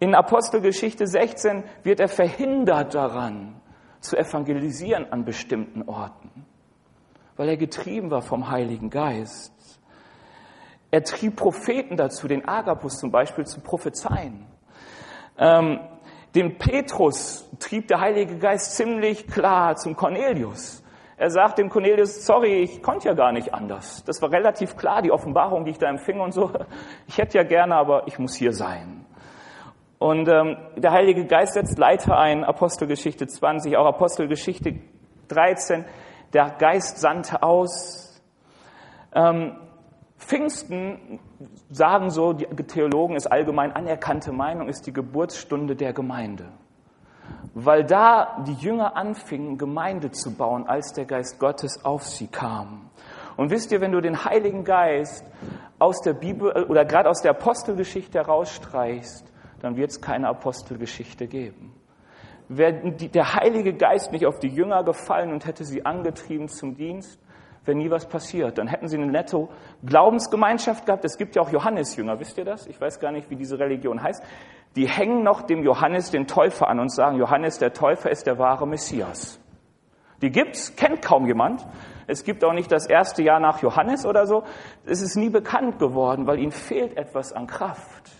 In 0.00 0.14
Apostelgeschichte 0.14 1.06
16 1.06 1.64
wird 1.82 2.00
er 2.00 2.08
verhindert 2.08 2.94
daran, 2.94 3.60
zu 4.00 4.16
evangelisieren 4.16 5.12
an 5.12 5.24
bestimmten 5.24 5.82
Orten, 5.88 6.44
weil 7.36 7.48
er 7.48 7.56
getrieben 7.56 8.10
war 8.10 8.22
vom 8.22 8.50
Heiligen 8.50 8.90
Geist. 8.90 9.52
Er 10.90 11.02
trieb 11.02 11.36
Propheten 11.36 11.96
dazu, 11.96 12.28
den 12.28 12.46
Agapus 12.46 12.98
zum 12.98 13.10
Beispiel, 13.10 13.46
zu 13.46 13.60
prophezeien. 13.60 14.46
Ähm, 15.38 15.80
Den 16.36 16.58
Petrus 16.58 17.48
trieb 17.58 17.88
der 17.88 18.00
Heilige 18.00 18.36
Geist 18.36 18.76
ziemlich 18.76 19.26
klar 19.26 19.76
zum 19.76 19.96
Cornelius. 19.96 20.82
Er 21.18 21.30
sagt 21.30 21.58
dem 21.58 21.70
Cornelius, 21.70 22.26
sorry, 22.26 22.62
ich 22.62 22.82
konnte 22.82 23.08
ja 23.08 23.14
gar 23.14 23.32
nicht 23.32 23.54
anders. 23.54 24.04
Das 24.04 24.20
war 24.20 24.30
relativ 24.30 24.76
klar, 24.76 25.00
die 25.00 25.10
Offenbarung, 25.10 25.64
die 25.64 25.70
ich 25.70 25.78
da 25.78 25.88
empfing 25.88 26.20
und 26.20 26.32
so. 26.32 26.50
Ich 27.06 27.16
hätte 27.18 27.38
ja 27.38 27.44
gerne, 27.44 27.74
aber 27.74 28.06
ich 28.06 28.18
muss 28.18 28.34
hier 28.34 28.52
sein. 28.52 29.06
Und 29.98 30.28
ähm, 30.28 30.58
der 30.76 30.92
Heilige 30.92 31.24
Geist 31.24 31.54
setzt 31.54 31.78
Leiter 31.78 32.18
ein, 32.18 32.44
Apostelgeschichte 32.44 33.26
20, 33.26 33.76
auch 33.78 33.86
Apostelgeschichte 33.86 34.74
13. 35.28 35.86
Der 36.34 36.50
Geist 36.58 36.98
sandte 36.98 37.42
aus. 37.42 38.22
Ähm, 39.14 39.56
Pfingsten, 40.18 41.18
sagen 41.70 42.10
so 42.10 42.34
die 42.34 42.46
Theologen, 42.64 43.16
ist 43.16 43.26
allgemein 43.26 43.72
anerkannte 43.72 44.32
Meinung, 44.32 44.68
ist 44.68 44.86
die 44.86 44.92
Geburtsstunde 44.92 45.76
der 45.76 45.92
Gemeinde 45.94 46.52
weil 47.54 47.84
da 47.84 48.44
die 48.46 48.52
Jünger 48.52 48.96
anfingen, 48.96 49.56
Gemeinde 49.56 50.10
zu 50.10 50.34
bauen, 50.34 50.66
als 50.66 50.92
der 50.92 51.06
Geist 51.06 51.38
Gottes 51.38 51.84
auf 51.84 52.04
sie 52.04 52.26
kam. 52.26 52.90
Und 53.36 53.50
wisst 53.50 53.72
ihr, 53.72 53.80
wenn 53.80 53.92
du 53.92 54.00
den 54.00 54.24
Heiligen 54.24 54.64
Geist 54.64 55.24
aus 55.78 56.00
der 56.02 56.14
Bibel 56.14 56.50
oder 56.64 56.84
gerade 56.84 57.08
aus 57.08 57.22
der 57.22 57.32
Apostelgeschichte 57.32 58.18
herausstreichst, 58.18 59.24
dann 59.60 59.76
wird 59.76 59.90
es 59.90 60.00
keine 60.00 60.28
Apostelgeschichte 60.28 61.26
geben. 61.26 61.72
Wäre 62.48 62.92
der 62.92 63.34
Heilige 63.34 63.74
Geist 63.74 64.12
nicht 64.12 64.26
auf 64.26 64.38
die 64.38 64.48
Jünger 64.48 64.84
gefallen 64.84 65.32
und 65.32 65.46
hätte 65.46 65.64
sie 65.64 65.84
angetrieben 65.84 66.48
zum 66.48 66.76
Dienst, 66.76 67.18
wäre 67.64 67.76
nie 67.76 67.90
was 67.90 68.06
passiert. 68.06 68.58
Dann 68.58 68.68
hätten 68.68 68.88
sie 68.88 68.96
eine 68.96 69.06
netto 69.06 69.48
Glaubensgemeinschaft 69.84 70.86
gehabt. 70.86 71.04
Es 71.04 71.18
gibt 71.18 71.34
ja 71.36 71.42
auch 71.42 71.50
Johannesjünger, 71.50 72.20
wisst 72.20 72.38
ihr 72.38 72.44
das? 72.44 72.66
Ich 72.66 72.80
weiß 72.80 73.00
gar 73.00 73.12
nicht, 73.12 73.28
wie 73.30 73.36
diese 73.36 73.58
Religion 73.58 74.02
heißt 74.02 74.22
die 74.76 74.86
hängen 74.86 75.22
noch 75.22 75.42
dem 75.42 75.62
Johannes 75.62 76.10
den 76.10 76.26
Täufer 76.26 76.68
an 76.68 76.78
und 76.78 76.92
sagen, 76.92 77.16
Johannes 77.16 77.58
der 77.58 77.72
Täufer 77.72 78.10
ist 78.10 78.26
der 78.26 78.38
wahre 78.38 78.66
Messias. 78.68 79.40
Die 80.22 80.30
gibt's, 80.30 80.76
kennt 80.76 81.02
kaum 81.02 81.26
jemand. 81.26 81.66
Es 82.06 82.24
gibt 82.24 82.44
auch 82.44 82.52
nicht 82.52 82.70
das 82.70 82.86
erste 82.86 83.22
Jahr 83.22 83.40
nach 83.40 83.62
Johannes 83.62 84.06
oder 84.06 84.26
so. 84.26 84.44
Es 84.84 85.02
ist 85.02 85.16
nie 85.16 85.30
bekannt 85.30 85.78
geworden, 85.78 86.26
weil 86.26 86.38
ihnen 86.38 86.52
fehlt 86.52 86.96
etwas 86.96 87.32
an 87.32 87.46
Kraft. 87.46 88.10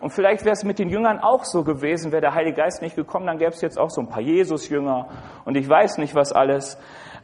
Und 0.00 0.10
vielleicht 0.10 0.44
wäre 0.44 0.52
es 0.52 0.64
mit 0.64 0.78
den 0.78 0.90
Jüngern 0.90 1.18
auch 1.18 1.44
so 1.44 1.64
gewesen, 1.64 2.12
wäre 2.12 2.22
der 2.22 2.34
Heilige 2.34 2.56
Geist 2.56 2.82
nicht 2.82 2.94
gekommen, 2.94 3.26
dann 3.26 3.38
gäbe 3.38 3.50
es 3.50 3.60
jetzt 3.60 3.78
auch 3.78 3.90
so 3.90 4.00
ein 4.00 4.08
paar 4.08 4.20
Jesus-Jünger 4.20 5.08
und 5.44 5.56
ich 5.56 5.68
weiß 5.68 5.98
nicht 5.98 6.14
was 6.14 6.32
alles. 6.32 6.78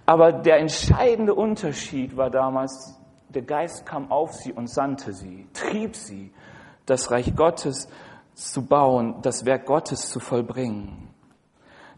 Aber 0.06 0.32
der 0.32 0.58
entscheidende 0.58 1.34
Unterschied 1.34 2.16
war 2.16 2.30
damals, 2.30 3.00
der 3.28 3.42
Geist 3.42 3.86
kam 3.86 4.10
auf 4.10 4.32
sie 4.32 4.52
und 4.52 4.68
sandte 4.68 5.12
sie, 5.12 5.46
trieb 5.54 5.94
sie, 5.94 6.32
das 6.86 7.10
Reich 7.10 7.34
Gottes 7.34 7.88
zu 8.34 8.66
bauen, 8.66 9.16
das 9.22 9.44
Werk 9.44 9.66
Gottes 9.66 10.10
zu 10.10 10.20
vollbringen. 10.20 11.08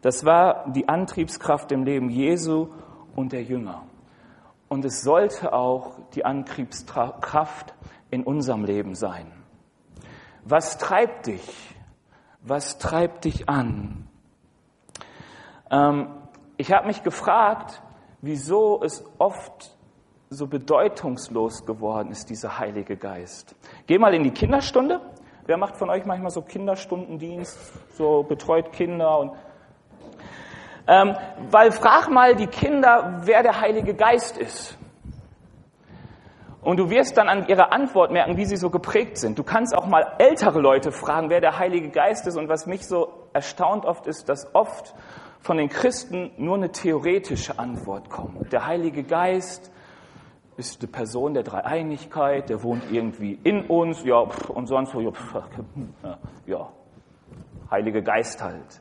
Das 0.03 0.25
war 0.25 0.71
die 0.71 0.89
Antriebskraft 0.89 1.73
im 1.73 1.85
Leben 1.85 2.11
Jesu 2.11 2.69
und 3.15 3.33
der 3.33 3.43
Jünger. 3.43 3.85
Und 4.69 4.85
es 4.85 5.03
sollte 5.03 5.53
auch 5.53 5.99
die 6.15 6.25
Antriebskraft 6.25 7.75
in 8.11 8.23
unserem 8.25 8.65
Leben 8.65 8.95
sein. 8.95 9.33
Was 10.45 10.79
treibt 10.79 11.27
dich? 11.27 11.75
Was 12.43 12.79
treibt 12.79 13.25
dich 13.25 13.49
an? 13.49 14.07
Ähm, 15.71 16.09
ich 16.57 16.73
habe 16.73 16.87
mich 16.87 17.03
gefragt, 17.03 17.83
wieso 18.21 18.83
es 18.83 19.05
oft 19.19 19.77
so 20.31 20.47
bedeutungslos 20.47 21.67
geworden 21.67 22.11
ist, 22.11 22.31
dieser 22.31 22.59
Heilige 22.59 22.97
Geist. 22.97 23.55
Geh 23.87 23.99
mal 23.99 24.15
in 24.15 24.25
die 24.25 24.31
Kinderstunde 24.31 25.01
Wer 25.47 25.59
macht 25.59 25.77
von 25.77 25.91
euch 25.91 26.05
manchmal 26.05 26.33
so 26.33 26.43
Kinderstundendienst, 26.43 27.57
so 27.97 28.25
betreut 28.25 28.73
Kinder 28.73 29.19
und 29.21 29.33
ähm, 30.89 31.17
weil 31.51 31.71
frag 31.71 32.09
mal 32.11 32.35
die 32.35 32.49
Kinder, 32.49 33.21
wer 33.25 33.43
der 33.45 33.61
Heilige 33.61 33.95
Geist 33.95 34.39
ist. 34.39 34.77
Und 36.63 36.79
du 36.79 36.91
wirst 36.91 37.17
dann 37.17 37.29
an 37.29 37.47
ihrer 37.47 37.73
Antwort 37.73 38.11
merken, 38.11 38.37
wie 38.37 38.45
sie 38.45 38.57
so 38.57 38.71
geprägt 38.71 39.19
sind. 39.19 39.39
Du 39.39 39.45
kannst 39.45 39.77
auch 39.77 39.87
mal 39.87 40.15
ältere 40.19 40.61
Leute 40.61 40.91
fragen, 40.91 41.31
wer 41.31 41.41
der 41.41 41.61
Heilige 41.61 41.91
Geist 41.91 42.27
ist. 42.27 42.37
Und 42.37 42.49
was 42.49 42.67
mich 42.67 42.87
so 42.89 43.29
erstaunt 43.33 43.85
oft 43.85 44.09
ist, 44.09 44.29
dass 44.29 44.53
oft 44.53 44.95
von 45.41 45.59
den 45.59 45.69
Christen 45.69 46.33
nur 46.39 46.57
eine 46.57 46.73
theoretische 46.73 47.61
Antwort 47.61 48.11
kommt. 48.11 48.53
Der 48.53 48.67
Heilige 48.67 49.05
Geist 49.05 49.71
ist 50.57 50.81
eine 50.81 50.91
Person 50.91 51.35
der 51.35 51.43
Dreieinigkeit, 51.43 52.49
der 52.49 52.63
wohnt 52.63 52.91
irgendwie 52.91 53.39
in 53.43 53.67
uns, 53.67 54.05
ja, 54.05 54.27
und 54.49 54.67
sonst 54.67 54.93
so, 54.93 55.01
ja, 55.01 55.13
ja, 56.47 56.73
Heilige 57.71 58.03
Geist 58.03 58.43
halt. 58.43 58.81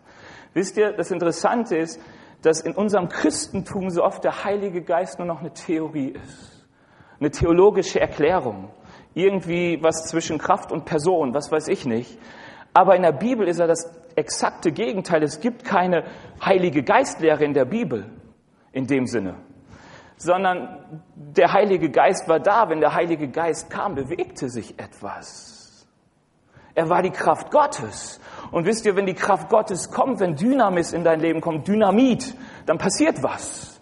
Wisst 0.54 0.78
ihr, 0.78 0.94
das 0.94 1.12
Interessante 1.12 1.76
ist, 1.76 2.00
dass 2.42 2.62
in 2.62 2.74
unserem 2.74 3.10
Christentum 3.10 3.90
so 3.90 4.04
oft 4.04 4.24
der 4.24 4.44
Heilige 4.44 4.84
Geist 4.84 5.20
nur 5.20 5.28
noch 5.28 5.40
eine 5.40 5.52
Theorie 5.52 6.10
ist. 6.12 6.66
Eine 7.20 7.32
theologische 7.32 8.00
Erklärung. 8.00 8.70
Irgendwie 9.14 9.80
was 9.82 10.08
zwischen 10.08 10.38
Kraft 10.38 10.72
und 10.72 10.86
Person, 10.86 11.34
was 11.34 11.52
weiß 11.52 11.68
ich 11.70 11.86
nicht. 11.86 12.20
Aber 12.74 12.96
in 12.96 13.02
der 13.02 13.14
Bibel 13.14 13.48
ist 13.48 13.60
er 13.60 13.68
das 13.68 13.90
exakte 14.16 14.72
Gegenteil. 14.72 15.24
Es 15.24 15.40
gibt 15.40 15.64
keine 15.64 16.04
Heilige 16.44 16.84
Geistlehre 16.84 17.44
in 17.44 17.54
der 17.54 17.66
Bibel 17.66 18.06
in 18.72 18.86
dem 18.86 19.08
Sinne 19.08 19.36
sondern 20.18 21.04
der 21.16 21.54
Heilige 21.54 21.90
Geist 21.90 22.28
war 22.28 22.40
da. 22.40 22.70
Wenn 22.70 22.80
der 22.80 22.94
Heilige 22.94 23.28
Geist 23.28 23.70
kam, 23.70 23.96
bewegte 23.96 24.50
sich 24.50 24.80
etwas. 24.80 25.88
Er 26.74 26.90
war 26.90 27.02
die 27.02 27.12
Kraft 27.12 27.52
Gottes. 27.52 28.20
Und 28.52 28.66
wisst 28.66 28.86
ihr, 28.86 28.96
wenn 28.96 29.06
die 29.06 29.14
Kraft 29.14 29.50
Gottes 29.50 29.92
kommt, 29.92 30.20
wenn 30.20 30.36
Dynamis 30.36 30.94
in 30.94 31.04
dein 31.04 31.20
Leben 31.20 31.42
kommt, 31.42 31.68
Dynamit, 31.68 32.36
dann 32.66 32.78
passiert 32.78 33.24
was. 33.24 33.80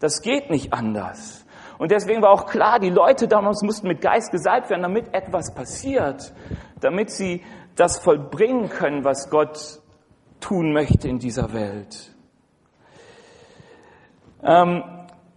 Das 0.00 0.20
geht 0.20 0.50
nicht 0.50 0.72
anders. 0.72 1.44
Und 1.78 1.90
deswegen 1.90 2.22
war 2.22 2.30
auch 2.30 2.46
klar, 2.46 2.78
die 2.78 2.90
Leute 2.90 3.28
damals 3.28 3.62
mussten 3.62 3.88
mit 3.88 4.00
Geist 4.00 4.30
gesalbt 4.30 4.70
werden, 4.70 4.82
damit 4.82 5.12
etwas 5.14 5.54
passiert, 5.54 6.32
damit 6.80 7.10
sie 7.10 7.42
das 7.74 7.98
vollbringen 7.98 8.68
können, 8.68 9.04
was 9.04 9.28
Gott 9.30 9.80
tun 10.40 10.72
möchte 10.72 11.08
in 11.08 11.18
dieser 11.18 11.52
Welt. 11.52 12.14
Ähm, 14.42 14.82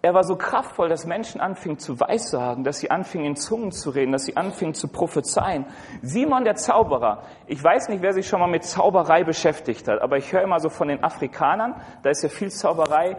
er 0.02 0.14
war 0.14 0.24
so 0.24 0.38
kraftvoll, 0.38 0.88
dass 0.88 1.06
Menschen 1.06 1.42
anfingen 1.42 1.78
zu 1.78 2.00
weissagen, 2.00 2.64
dass 2.64 2.80
sie 2.80 2.90
anfingen 2.90 3.28
in 3.28 3.36
Zungen 3.36 3.72
zu 3.72 3.90
reden, 3.90 4.14
dass 4.14 4.24
sie 4.24 4.38
anfingen 4.38 4.74
zu 4.74 4.88
prophezeien. 4.88 5.66
Simon 6.02 6.46
der 6.46 6.56
Zauberer, 6.56 7.24
ich 7.48 7.62
weiß 7.62 7.90
nicht, 7.90 8.02
wer 8.02 8.14
sich 8.14 8.28
schon 8.28 8.40
mal 8.40 8.48
mit 8.48 8.64
Zauberei 8.64 9.26
beschäftigt 9.26 9.88
hat, 9.90 10.02
aber 10.02 10.18
ich 10.18 10.32
höre 10.32 10.42
immer 10.42 10.60
so 10.62 10.70
von 10.70 10.88
den 10.88 11.04
Afrikanern, 11.04 11.76
da 12.02 12.10
ist 12.10 12.24
ja 12.24 12.30
viel 12.30 12.50
Zauberei, 12.50 13.18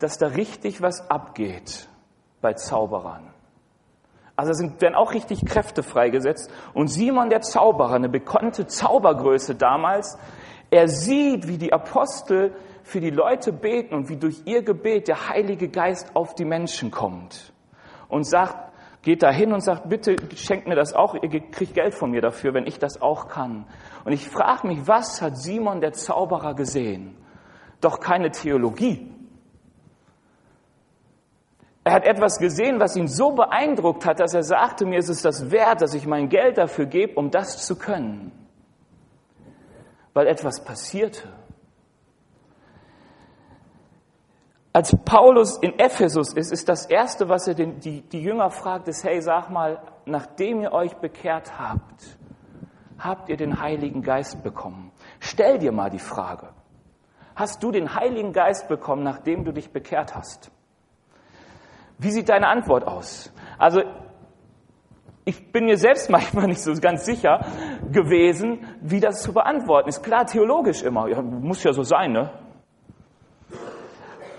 dass 0.00 0.18
da 0.18 0.26
richtig 0.26 0.82
was 0.82 1.10
abgeht 1.10 1.88
bei 2.40 2.54
Zauberern. 2.54 3.32
Also 4.34 4.52
sind, 4.52 4.80
werden 4.82 4.96
auch 4.96 5.14
richtig 5.14 5.46
Kräfte 5.46 5.82
freigesetzt. 5.82 6.50
Und 6.74 6.88
Simon 6.88 7.30
der 7.30 7.40
Zauberer, 7.40 7.94
eine 7.94 8.10
bekannte 8.10 8.66
Zaubergröße 8.66 9.54
damals, 9.54 10.18
er 10.70 10.88
sieht, 10.88 11.48
wie 11.48 11.56
die 11.56 11.72
Apostel 11.72 12.54
für 12.86 13.00
die 13.00 13.10
Leute 13.10 13.52
beten 13.52 13.94
und 13.96 14.08
wie 14.08 14.16
durch 14.16 14.42
ihr 14.44 14.62
Gebet 14.62 15.08
der 15.08 15.28
Heilige 15.28 15.68
Geist 15.68 16.14
auf 16.14 16.36
die 16.36 16.44
Menschen 16.44 16.92
kommt 16.92 17.52
und 18.08 18.22
sagt, 18.22 18.72
geht 19.02 19.24
da 19.24 19.30
hin 19.32 19.52
und 19.52 19.60
sagt, 19.60 19.88
bitte 19.88 20.14
schenkt 20.36 20.68
mir 20.68 20.76
das 20.76 20.94
auch, 20.94 21.14
ihr 21.14 21.28
kriegt 21.50 21.74
Geld 21.74 21.94
von 21.96 22.12
mir 22.12 22.20
dafür, 22.20 22.54
wenn 22.54 22.64
ich 22.64 22.78
das 22.78 23.02
auch 23.02 23.26
kann. 23.26 23.66
Und 24.04 24.12
ich 24.12 24.28
frage 24.28 24.68
mich, 24.68 24.86
was 24.86 25.20
hat 25.20 25.36
Simon 25.36 25.80
der 25.80 25.94
Zauberer 25.94 26.54
gesehen? 26.54 27.16
Doch 27.80 27.98
keine 27.98 28.30
Theologie. 28.30 29.12
Er 31.82 31.92
hat 31.92 32.04
etwas 32.04 32.38
gesehen, 32.38 32.78
was 32.78 32.94
ihn 32.94 33.08
so 33.08 33.32
beeindruckt 33.32 34.06
hat, 34.06 34.20
dass 34.20 34.32
er 34.32 34.44
sagte, 34.44 34.86
mir 34.86 35.00
ist 35.00 35.08
es 35.08 35.22
das 35.22 35.50
wert, 35.50 35.82
dass 35.82 35.94
ich 35.94 36.06
mein 36.06 36.28
Geld 36.28 36.56
dafür 36.56 36.86
gebe, 36.86 37.14
um 37.14 37.32
das 37.32 37.66
zu 37.66 37.76
können. 37.76 38.30
Weil 40.14 40.28
etwas 40.28 40.62
passierte. 40.62 41.28
Als 44.76 44.94
Paulus 45.06 45.56
in 45.56 45.78
Ephesus 45.78 46.34
ist, 46.34 46.52
ist 46.52 46.68
das 46.68 46.84
Erste, 46.84 47.30
was 47.30 47.48
er 47.48 47.54
den, 47.54 47.80
die, 47.80 48.02
die 48.02 48.20
Jünger 48.20 48.50
fragt, 48.50 48.88
ist, 48.88 49.04
hey, 49.04 49.22
sag 49.22 49.48
mal, 49.48 49.80
nachdem 50.04 50.60
ihr 50.60 50.70
euch 50.70 50.94
bekehrt 50.96 51.58
habt, 51.58 52.18
habt 52.98 53.30
ihr 53.30 53.38
den 53.38 53.58
Heiligen 53.58 54.02
Geist 54.02 54.42
bekommen? 54.42 54.92
Stell 55.18 55.58
dir 55.58 55.72
mal 55.72 55.88
die 55.88 55.98
Frage. 55.98 56.50
Hast 57.34 57.62
du 57.62 57.72
den 57.72 57.94
Heiligen 57.94 58.34
Geist 58.34 58.68
bekommen, 58.68 59.02
nachdem 59.02 59.46
du 59.46 59.52
dich 59.52 59.70
bekehrt 59.70 60.14
hast? 60.14 60.50
Wie 61.96 62.10
sieht 62.10 62.28
deine 62.28 62.48
Antwort 62.48 62.86
aus? 62.86 63.32
Also, 63.56 63.80
ich 65.24 65.52
bin 65.52 65.64
mir 65.64 65.78
selbst 65.78 66.10
manchmal 66.10 66.48
nicht 66.48 66.60
so 66.60 66.74
ganz 66.74 67.06
sicher 67.06 67.46
gewesen, 67.90 68.66
wie 68.82 69.00
das 69.00 69.22
zu 69.22 69.32
beantworten 69.32 69.88
ist. 69.88 70.02
Klar, 70.02 70.26
theologisch 70.26 70.82
immer. 70.82 71.08
Ja, 71.08 71.22
muss 71.22 71.64
ja 71.64 71.72
so 71.72 71.82
sein, 71.82 72.12
ne? 72.12 72.30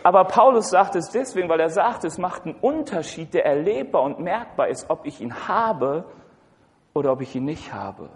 Aber 0.08 0.24
Paulus 0.24 0.70
sagt 0.70 0.96
es 0.96 1.10
deswegen, 1.10 1.50
weil 1.50 1.60
er 1.60 1.70
sagt, 1.70 2.06
es 2.06 2.18
macht 2.18 2.46
einen 2.46 2.56
Unterschied, 2.56 3.34
der 3.34 3.46
erlebbar 3.46 4.04
und 4.04 4.22
merkbar 4.22 4.70
ist, 4.70 4.90
ob 4.90 5.06
ich 5.06 5.20
ihn 5.20 5.50
habe 5.50 6.06
oder 6.94 7.12
ob 7.12 7.20
ich 7.20 7.36
ihn 7.36 7.44
nicht 7.44 7.74
habe. 7.74 8.10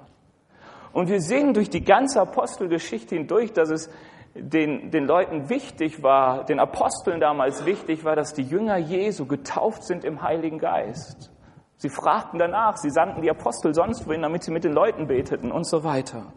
Und 0.93 1.09
wir 1.09 1.19
sehen 1.19 1.53
durch 1.53 1.69
die 1.69 1.83
ganze 1.83 2.21
Apostelgeschichte 2.21 3.15
hindurch, 3.15 3.51
dass 3.51 3.69
es 3.69 3.89
den, 4.33 4.89
den 4.91 5.03
Leuten 5.03 5.49
wichtig 5.49 6.01
war, 6.01 6.45
den 6.45 6.61
Aposteln 6.61 7.19
damals 7.19 7.65
wichtig 7.65 8.05
war, 8.05 8.15
dass 8.15 8.33
die 8.33 8.43
Jünger 8.43 8.77
Jesu 8.77 9.25
getauft 9.25 9.83
sind 9.83 10.05
im 10.05 10.21
Heiligen 10.21 10.59
Geist. 10.59 11.29
Sie 11.75 11.89
fragten 11.89 12.39
danach, 12.39 12.77
sie 12.77 12.89
sandten 12.89 13.21
die 13.21 13.29
Apostel 13.29 13.73
sonst 13.73 14.07
wohin, 14.07 14.21
damit 14.21 14.43
sie 14.45 14.51
mit 14.51 14.63
den 14.63 14.71
Leuten 14.71 15.07
beteten 15.07 15.51
und 15.51 15.67
so 15.67 15.83
weiter. 15.83 16.31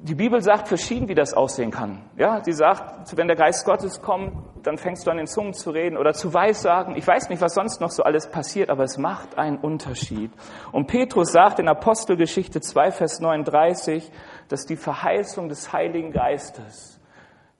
Die 0.00 0.14
Bibel 0.14 0.40
sagt 0.40 0.68
verschieden, 0.68 1.08
wie 1.08 1.16
das 1.16 1.34
aussehen 1.34 1.72
kann. 1.72 2.02
Ja, 2.16 2.40
sie 2.44 2.52
sagt, 2.52 3.16
wenn 3.16 3.26
der 3.26 3.36
Geist 3.36 3.64
Gottes 3.64 4.00
kommt, 4.00 4.32
dann 4.62 4.78
fängst 4.78 5.04
du 5.04 5.10
an 5.10 5.18
in 5.18 5.26
Zungen 5.26 5.54
zu 5.54 5.70
reden 5.70 5.96
oder 5.96 6.12
zu 6.12 6.32
Weissagen. 6.32 6.94
Ich 6.94 7.04
weiß 7.04 7.28
nicht, 7.30 7.42
was 7.42 7.54
sonst 7.54 7.80
noch 7.80 7.90
so 7.90 8.04
alles 8.04 8.30
passiert, 8.30 8.70
aber 8.70 8.84
es 8.84 8.96
macht 8.96 9.36
einen 9.36 9.58
Unterschied. 9.58 10.30
Und 10.70 10.86
Petrus 10.86 11.32
sagt 11.32 11.58
in 11.58 11.66
Apostelgeschichte 11.66 12.60
2, 12.60 12.92
Vers 12.92 13.18
39, 13.18 14.08
dass 14.48 14.66
die 14.66 14.76
Verheißung 14.76 15.48
des 15.48 15.72
Heiligen 15.72 16.12
Geistes, 16.12 17.00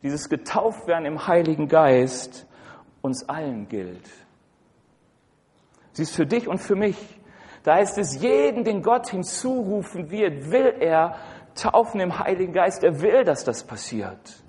dieses 0.04 0.28
Getauftwerden 0.28 1.06
im 1.06 1.26
Heiligen 1.26 1.66
Geist, 1.66 2.46
uns 3.02 3.28
allen 3.28 3.66
gilt. 3.68 4.08
Sie 5.90 6.02
ist 6.02 6.14
für 6.14 6.26
dich 6.26 6.46
und 6.46 6.58
für 6.58 6.76
mich. 6.76 7.18
Da 7.64 7.74
heißt 7.74 7.98
es, 7.98 8.22
jeden, 8.22 8.62
den 8.62 8.82
Gott 8.82 9.10
hinzurufen 9.10 10.10
wird, 10.10 10.52
will 10.52 10.74
er 10.78 11.16
taufen 11.58 12.00
im 12.00 12.18
Heiligen 12.18 12.52
Geist. 12.52 12.84
Er 12.84 13.00
will, 13.00 13.24
dass 13.24 13.44
das 13.44 13.64
passiert. 13.64 14.42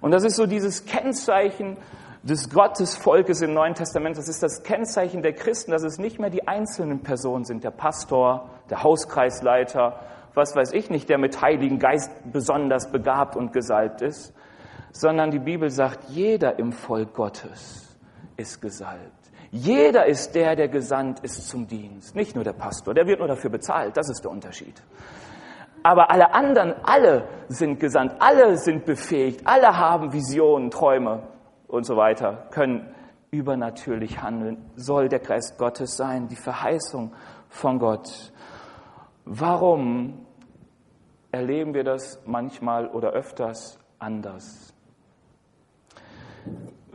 Und 0.00 0.12
das 0.12 0.24
ist 0.24 0.36
so 0.36 0.46
dieses 0.46 0.84
Kennzeichen 0.84 1.76
des 2.22 2.50
Gottesvolkes 2.50 3.42
im 3.42 3.54
Neuen 3.54 3.74
Testament. 3.74 4.16
Das 4.16 4.28
ist 4.28 4.42
das 4.42 4.62
Kennzeichen 4.62 5.22
der 5.22 5.32
Christen, 5.32 5.70
dass 5.70 5.82
es 5.82 5.98
nicht 5.98 6.18
mehr 6.18 6.30
die 6.30 6.46
einzelnen 6.46 7.02
Personen 7.02 7.44
sind, 7.44 7.64
der 7.64 7.70
Pastor, 7.70 8.50
der 8.70 8.82
Hauskreisleiter, 8.82 10.00
was 10.34 10.54
weiß 10.54 10.72
ich 10.72 10.90
nicht, 10.90 11.08
der 11.08 11.18
mit 11.18 11.40
Heiligen 11.40 11.78
Geist 11.78 12.10
besonders 12.32 12.90
begabt 12.90 13.34
und 13.36 13.52
gesalbt 13.52 14.02
ist, 14.02 14.32
sondern 14.92 15.30
die 15.30 15.38
Bibel 15.38 15.70
sagt, 15.70 16.10
jeder 16.10 16.58
im 16.58 16.72
Volk 16.72 17.14
Gottes 17.14 17.96
ist 18.36 18.60
gesalbt. 18.60 19.17
Jeder 19.50 20.06
ist 20.06 20.34
der, 20.34 20.56
der 20.56 20.68
gesandt 20.68 21.20
ist 21.20 21.48
zum 21.48 21.66
Dienst. 21.66 22.14
Nicht 22.14 22.34
nur 22.34 22.44
der 22.44 22.52
Pastor, 22.52 22.94
der 22.94 23.06
wird 23.06 23.18
nur 23.18 23.28
dafür 23.28 23.50
bezahlt, 23.50 23.96
das 23.96 24.10
ist 24.10 24.22
der 24.22 24.30
Unterschied. 24.30 24.82
Aber 25.82 26.10
alle 26.10 26.34
anderen, 26.34 26.74
alle 26.82 27.28
sind 27.48 27.80
gesandt, 27.80 28.16
alle 28.18 28.56
sind 28.58 28.84
befähigt, 28.84 29.46
alle 29.46 29.78
haben 29.78 30.12
Visionen, 30.12 30.70
Träume 30.70 31.28
und 31.66 31.84
so 31.84 31.96
weiter, 31.96 32.48
können 32.50 32.94
übernatürlich 33.30 34.20
handeln. 34.22 34.70
Soll 34.74 35.08
der 35.08 35.20
Geist 35.20 35.58
Gottes 35.58 35.96
sein, 35.96 36.28
die 36.28 36.36
Verheißung 36.36 37.14
von 37.48 37.78
Gott. 37.78 38.32
Warum 39.24 40.26
erleben 41.30 41.74
wir 41.74 41.84
das 41.84 42.22
manchmal 42.26 42.88
oder 42.88 43.10
öfters 43.10 43.78
anders? 43.98 44.74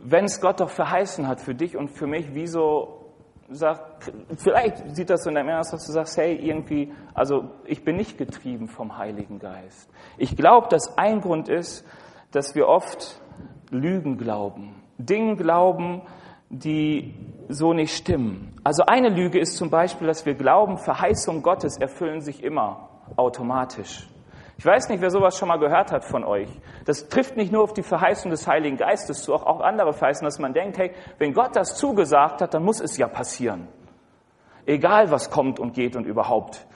Wenn 0.04 0.26
es 0.26 0.40
Gott 0.40 0.60
doch 0.60 0.70
verheißen 0.70 1.26
hat 1.26 1.40
für 1.40 1.54
dich 1.54 1.76
und 1.76 1.88
für 1.88 2.06
mich, 2.06 2.28
wieso 2.32 3.00
sagt, 3.48 4.12
vielleicht 4.36 4.94
sieht 4.94 5.10
das 5.10 5.24
so 5.24 5.30
in 5.30 5.34
deinem 5.34 5.48
Ernst, 5.48 5.72
dass 5.72 5.86
du 5.86 5.92
sagst, 5.92 6.16
hey, 6.16 6.36
irgendwie, 6.36 6.92
also 7.14 7.50
ich 7.64 7.84
bin 7.84 7.96
nicht 7.96 8.18
getrieben 8.18 8.68
vom 8.68 8.98
Heiligen 8.98 9.38
Geist. 9.38 9.90
Ich 10.18 10.36
glaube, 10.36 10.68
dass 10.68 10.96
ein 10.98 11.20
Grund 11.20 11.48
ist, 11.48 11.86
dass 12.32 12.54
wir 12.54 12.68
oft 12.68 13.20
Lügen 13.70 14.18
glauben, 14.18 14.82
Dinge 14.98 15.36
glauben, 15.36 16.02
die 16.50 17.14
so 17.48 17.72
nicht 17.72 17.94
stimmen. 17.94 18.58
Also 18.62 18.84
eine 18.86 19.08
Lüge 19.08 19.38
ist 19.38 19.56
zum 19.56 19.70
Beispiel, 19.70 20.06
dass 20.06 20.24
wir 20.26 20.34
glauben, 20.34 20.78
Verheißungen 20.78 21.42
Gottes 21.42 21.78
erfüllen 21.78 22.20
sich 22.20 22.42
immer 22.42 22.88
automatisch. 23.16 24.08
Ich 24.56 24.64
weiß 24.64 24.88
nicht, 24.88 25.00
wer 25.00 25.10
sowas 25.10 25.36
schon 25.36 25.48
mal 25.48 25.58
gehört 25.58 25.90
hat 25.90 26.04
von 26.04 26.24
euch. 26.24 26.48
Das 26.84 27.08
trifft 27.08 27.36
nicht 27.36 27.52
nur 27.52 27.62
auf 27.62 27.72
die 27.72 27.82
Verheißung 27.82 28.30
des 28.30 28.46
Heiligen 28.46 28.76
Geistes 28.76 29.22
zu, 29.22 29.34
auch, 29.34 29.44
auch 29.44 29.60
andere 29.60 29.92
Verheißungen, 29.92 30.26
dass 30.26 30.38
man 30.38 30.52
denkt, 30.52 30.78
hey, 30.78 30.92
wenn 31.18 31.32
Gott 31.32 31.56
das 31.56 31.76
zugesagt 31.76 32.40
hat, 32.40 32.54
dann 32.54 32.64
muss 32.64 32.80
es 32.80 32.96
ja 32.96 33.08
passieren. 33.08 33.68
Egal, 34.66 35.10
was 35.10 35.30
kommt 35.30 35.58
und 35.58 35.74
geht 35.74 35.96
und 35.96 36.06
überhaupt. 36.06 36.66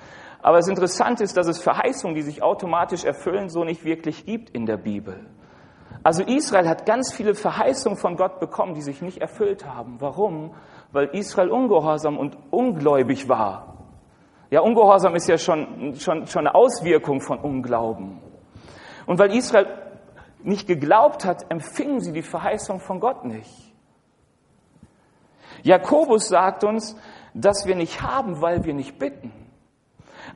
Aber 0.42 0.58
das 0.58 0.68
Interessante 0.68 1.24
ist, 1.24 1.36
dass 1.36 1.46
es 1.46 1.62
Verheißungen, 1.62 2.14
die 2.14 2.22
sich 2.22 2.42
automatisch 2.42 3.04
erfüllen, 3.04 3.48
so 3.48 3.64
nicht 3.64 3.84
wirklich 3.84 4.26
gibt 4.26 4.50
in 4.50 4.66
der 4.66 4.76
Bibel. 4.76 5.26
Also 6.02 6.22
Israel 6.22 6.68
hat 6.68 6.86
ganz 6.86 7.12
viele 7.12 7.34
Verheißungen 7.34 7.98
von 7.98 8.16
Gott 8.16 8.40
bekommen, 8.40 8.74
die 8.74 8.82
sich 8.82 9.02
nicht 9.02 9.18
erfüllt 9.18 9.66
haben. 9.66 9.96
Warum? 10.00 10.54
Weil 10.92 11.06
Israel 11.12 11.50
ungehorsam 11.50 12.18
und 12.18 12.36
ungläubig 12.50 13.28
war. 13.28 13.77
Ja, 14.50 14.60
Ungehorsam 14.60 15.14
ist 15.14 15.28
ja 15.28 15.36
schon, 15.36 15.94
schon, 15.96 16.26
schon 16.26 16.46
eine 16.46 16.54
Auswirkung 16.54 17.20
von 17.20 17.38
Unglauben. 17.38 18.20
Und 19.06 19.18
weil 19.18 19.34
Israel 19.34 19.66
nicht 20.42 20.66
geglaubt 20.66 21.24
hat, 21.24 21.50
empfingen 21.50 22.00
sie 22.00 22.12
die 22.12 22.22
Verheißung 22.22 22.80
von 22.80 23.00
Gott 23.00 23.24
nicht. 23.24 23.72
Jakobus 25.62 26.28
sagt 26.28 26.64
uns, 26.64 26.96
dass 27.34 27.66
wir 27.66 27.74
nicht 27.74 28.02
haben, 28.02 28.40
weil 28.40 28.64
wir 28.64 28.74
nicht 28.74 28.98
bitten. 28.98 29.32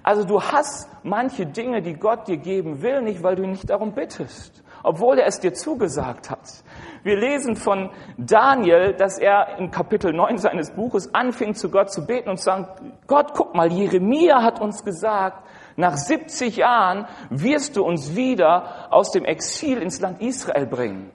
Also 0.03 0.25
du 0.25 0.43
hast 0.43 0.89
manche 1.03 1.47
Dinge, 1.47 1.83
die 1.83 1.95
Gott 1.95 2.29
dir 2.29 2.39
geben 2.39 2.83
will, 2.83 3.03
nicht, 3.03 3.23
weil 3.23 3.37
du 3.37 3.47
nicht 3.47 3.71
darum 3.71 3.93
bittest, 3.93 4.63
obwohl 4.83 5.19
er 5.19 5.27
es 5.27 5.41
dir 5.41 5.53
zugesagt 5.53 6.31
hat. 6.31 6.63
Wir 7.03 7.17
lesen 7.17 7.57
von 7.57 7.91
Daniel, 8.17 8.95
dass 8.95 9.19
er 9.19 9.59
in 9.59 9.71
Kapitel 9.71 10.13
9 10.13 10.39
seines 10.39 10.71
Buches 10.71 11.15
anfing, 11.15 11.55
zu 11.55 11.71
Gott 11.71 11.91
zu 11.91 12.07
beten 12.07 12.31
und 12.31 12.39
zu 12.39 12.45
sagen, 12.45 12.67
Gott, 13.07 13.33
guck 13.35 13.55
mal, 13.55 13.73
Jeremia 13.73 14.43
hat 14.43 14.61
uns 14.61 14.85
gesagt, 14.85 15.47
nach 15.77 15.97
70 15.97 16.57
Jahren 16.57 17.07
wirst 17.31 17.77
du 17.77 17.85
uns 17.85 18.15
wieder 18.15 18.93
aus 18.93 19.11
dem 19.11 19.25
Exil 19.25 19.83
ins 19.83 20.01
Land 20.01 20.21
Israel 20.21 20.67
bringen. 20.67 21.11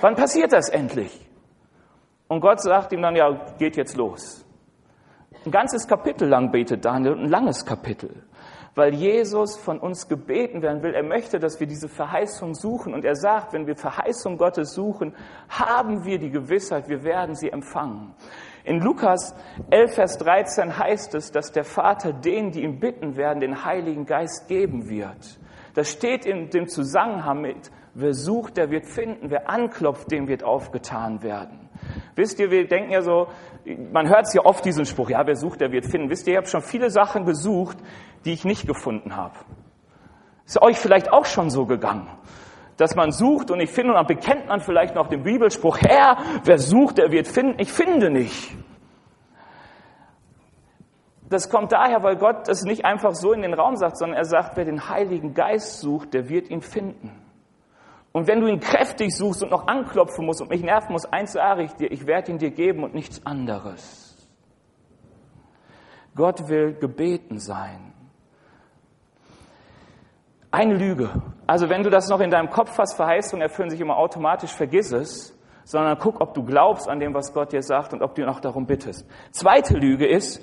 Wann 0.00 0.14
passiert 0.14 0.52
das 0.52 0.68
endlich? 0.68 1.28
Und 2.28 2.40
Gott 2.40 2.60
sagt 2.60 2.92
ihm 2.92 3.02
dann, 3.02 3.16
ja, 3.16 3.30
geht 3.58 3.76
jetzt 3.76 3.96
los. 3.96 4.44
Ein 5.44 5.50
ganzes 5.50 5.86
Kapitel 5.86 6.28
lang 6.28 6.50
betet 6.50 6.84
Daniel, 6.84 7.18
ein 7.18 7.28
langes 7.28 7.66
Kapitel 7.66 8.24
weil 8.74 8.94
Jesus 8.94 9.56
von 9.56 9.78
uns 9.78 10.08
gebeten 10.08 10.62
werden 10.62 10.82
will. 10.82 10.94
Er 10.94 11.04
möchte, 11.04 11.38
dass 11.38 11.60
wir 11.60 11.66
diese 11.66 11.88
Verheißung 11.88 12.54
suchen. 12.54 12.92
Und 12.92 13.04
er 13.04 13.14
sagt, 13.14 13.52
wenn 13.52 13.66
wir 13.66 13.76
Verheißung 13.76 14.36
Gottes 14.36 14.74
suchen, 14.74 15.14
haben 15.48 16.04
wir 16.04 16.18
die 16.18 16.30
Gewissheit, 16.30 16.88
wir 16.88 17.04
werden 17.04 17.34
sie 17.34 17.50
empfangen. 17.50 18.14
In 18.64 18.80
Lukas 18.80 19.34
11, 19.70 19.94
Vers 19.94 20.18
13 20.18 20.78
heißt 20.78 21.14
es, 21.14 21.30
dass 21.30 21.52
der 21.52 21.64
Vater 21.64 22.12
denen, 22.12 22.50
die 22.50 22.62
ihn 22.62 22.80
bitten 22.80 23.16
werden, 23.16 23.40
den 23.40 23.64
Heiligen 23.64 24.06
Geist 24.06 24.48
geben 24.48 24.88
wird. 24.88 25.38
Das 25.74 25.90
steht 25.90 26.24
in 26.24 26.50
dem 26.50 26.68
Zusammenhang 26.68 27.42
mit, 27.42 27.70
wer 27.94 28.14
sucht, 28.14 28.56
der 28.56 28.70
wird 28.70 28.86
finden, 28.86 29.30
wer 29.30 29.50
anklopft, 29.50 30.10
dem 30.10 30.28
wird 30.28 30.44
aufgetan 30.44 31.22
werden. 31.22 31.68
Wisst 32.14 32.38
ihr, 32.40 32.50
wir 32.50 32.66
denken 32.66 32.92
ja 32.92 33.02
so, 33.02 33.28
man 33.92 34.08
hört 34.08 34.26
es 34.26 34.34
ja 34.34 34.44
oft 34.44 34.64
diesen 34.64 34.86
Spruch, 34.86 35.10
ja, 35.10 35.26
wer 35.26 35.36
sucht, 35.36 35.60
der 35.60 35.72
wird 35.72 35.86
finden. 35.86 36.10
Wisst 36.10 36.26
ihr, 36.26 36.34
ich 36.34 36.36
habe 36.38 36.46
schon 36.46 36.62
viele 36.62 36.90
Sachen 36.90 37.24
gesucht, 37.24 37.78
die 38.24 38.32
ich 38.32 38.44
nicht 38.44 38.66
gefunden 38.66 39.16
habe. 39.16 39.34
Ist 40.46 40.60
euch 40.60 40.78
vielleicht 40.78 41.12
auch 41.12 41.24
schon 41.24 41.50
so 41.50 41.66
gegangen, 41.66 42.08
dass 42.76 42.94
man 42.94 43.12
sucht 43.12 43.50
und 43.50 43.60
ich 43.60 43.70
finde 43.70 43.92
und 43.92 43.96
dann 43.96 44.06
bekennt 44.06 44.46
man 44.46 44.60
vielleicht 44.60 44.94
noch 44.94 45.08
den 45.08 45.22
Bibelspruch, 45.22 45.78
Herr, 45.78 46.18
wer 46.44 46.58
sucht, 46.58 46.98
der 46.98 47.10
wird 47.10 47.28
finden. 47.28 47.58
Ich 47.58 47.72
finde 47.72 48.10
nicht. 48.10 48.54
Das 51.30 51.48
kommt 51.48 51.72
daher, 51.72 52.02
weil 52.02 52.16
Gott 52.16 52.48
es 52.48 52.64
nicht 52.64 52.84
einfach 52.84 53.14
so 53.14 53.32
in 53.32 53.42
den 53.42 53.54
Raum 53.54 53.76
sagt, 53.76 53.96
sondern 53.96 54.18
er 54.18 54.26
sagt, 54.26 54.56
wer 54.56 54.64
den 54.64 54.88
Heiligen 54.88 55.34
Geist 55.34 55.80
sucht, 55.80 56.12
der 56.12 56.28
wird 56.28 56.50
ihn 56.50 56.60
finden. 56.60 57.10
Und 58.12 58.28
wenn 58.28 58.40
du 58.40 58.46
ihn 58.46 58.60
kräftig 58.60 59.16
suchst 59.16 59.42
und 59.42 59.50
noch 59.50 59.66
anklopfen 59.66 60.26
musst 60.26 60.40
und 60.40 60.50
mich 60.50 60.62
nerven 60.62 60.92
musst, 60.92 61.12
eins 61.12 61.32
sage 61.32 61.64
ich 61.64 61.72
dir, 61.72 61.90
ich 61.90 62.06
werde 62.06 62.30
ihn 62.30 62.38
dir 62.38 62.50
geben 62.50 62.84
und 62.84 62.94
nichts 62.94 63.24
anderes. 63.26 64.28
Gott 66.14 66.48
will 66.48 66.74
gebeten 66.74 67.38
sein. 67.38 67.93
Eine 70.54 70.74
Lüge. 70.74 71.10
Also 71.48 71.68
wenn 71.68 71.82
du 71.82 71.90
das 71.90 72.08
noch 72.08 72.20
in 72.20 72.30
deinem 72.30 72.48
Kopf 72.48 72.78
hast, 72.78 72.94
Verheißungen 72.94 73.42
erfüllen 73.42 73.70
sich 73.70 73.80
immer 73.80 73.96
automatisch, 73.96 74.52
vergiss 74.52 74.92
es, 74.92 75.36
sondern 75.64 75.98
guck, 75.98 76.20
ob 76.20 76.32
du 76.34 76.44
glaubst 76.44 76.88
an 76.88 77.00
dem, 77.00 77.12
was 77.12 77.34
Gott 77.34 77.50
dir 77.50 77.60
sagt 77.60 77.92
und 77.92 78.02
ob 78.02 78.14
du 78.14 78.24
noch 78.24 78.38
darum 78.38 78.64
bittest. 78.64 79.04
Zweite 79.32 79.76
Lüge 79.76 80.06
ist, 80.06 80.40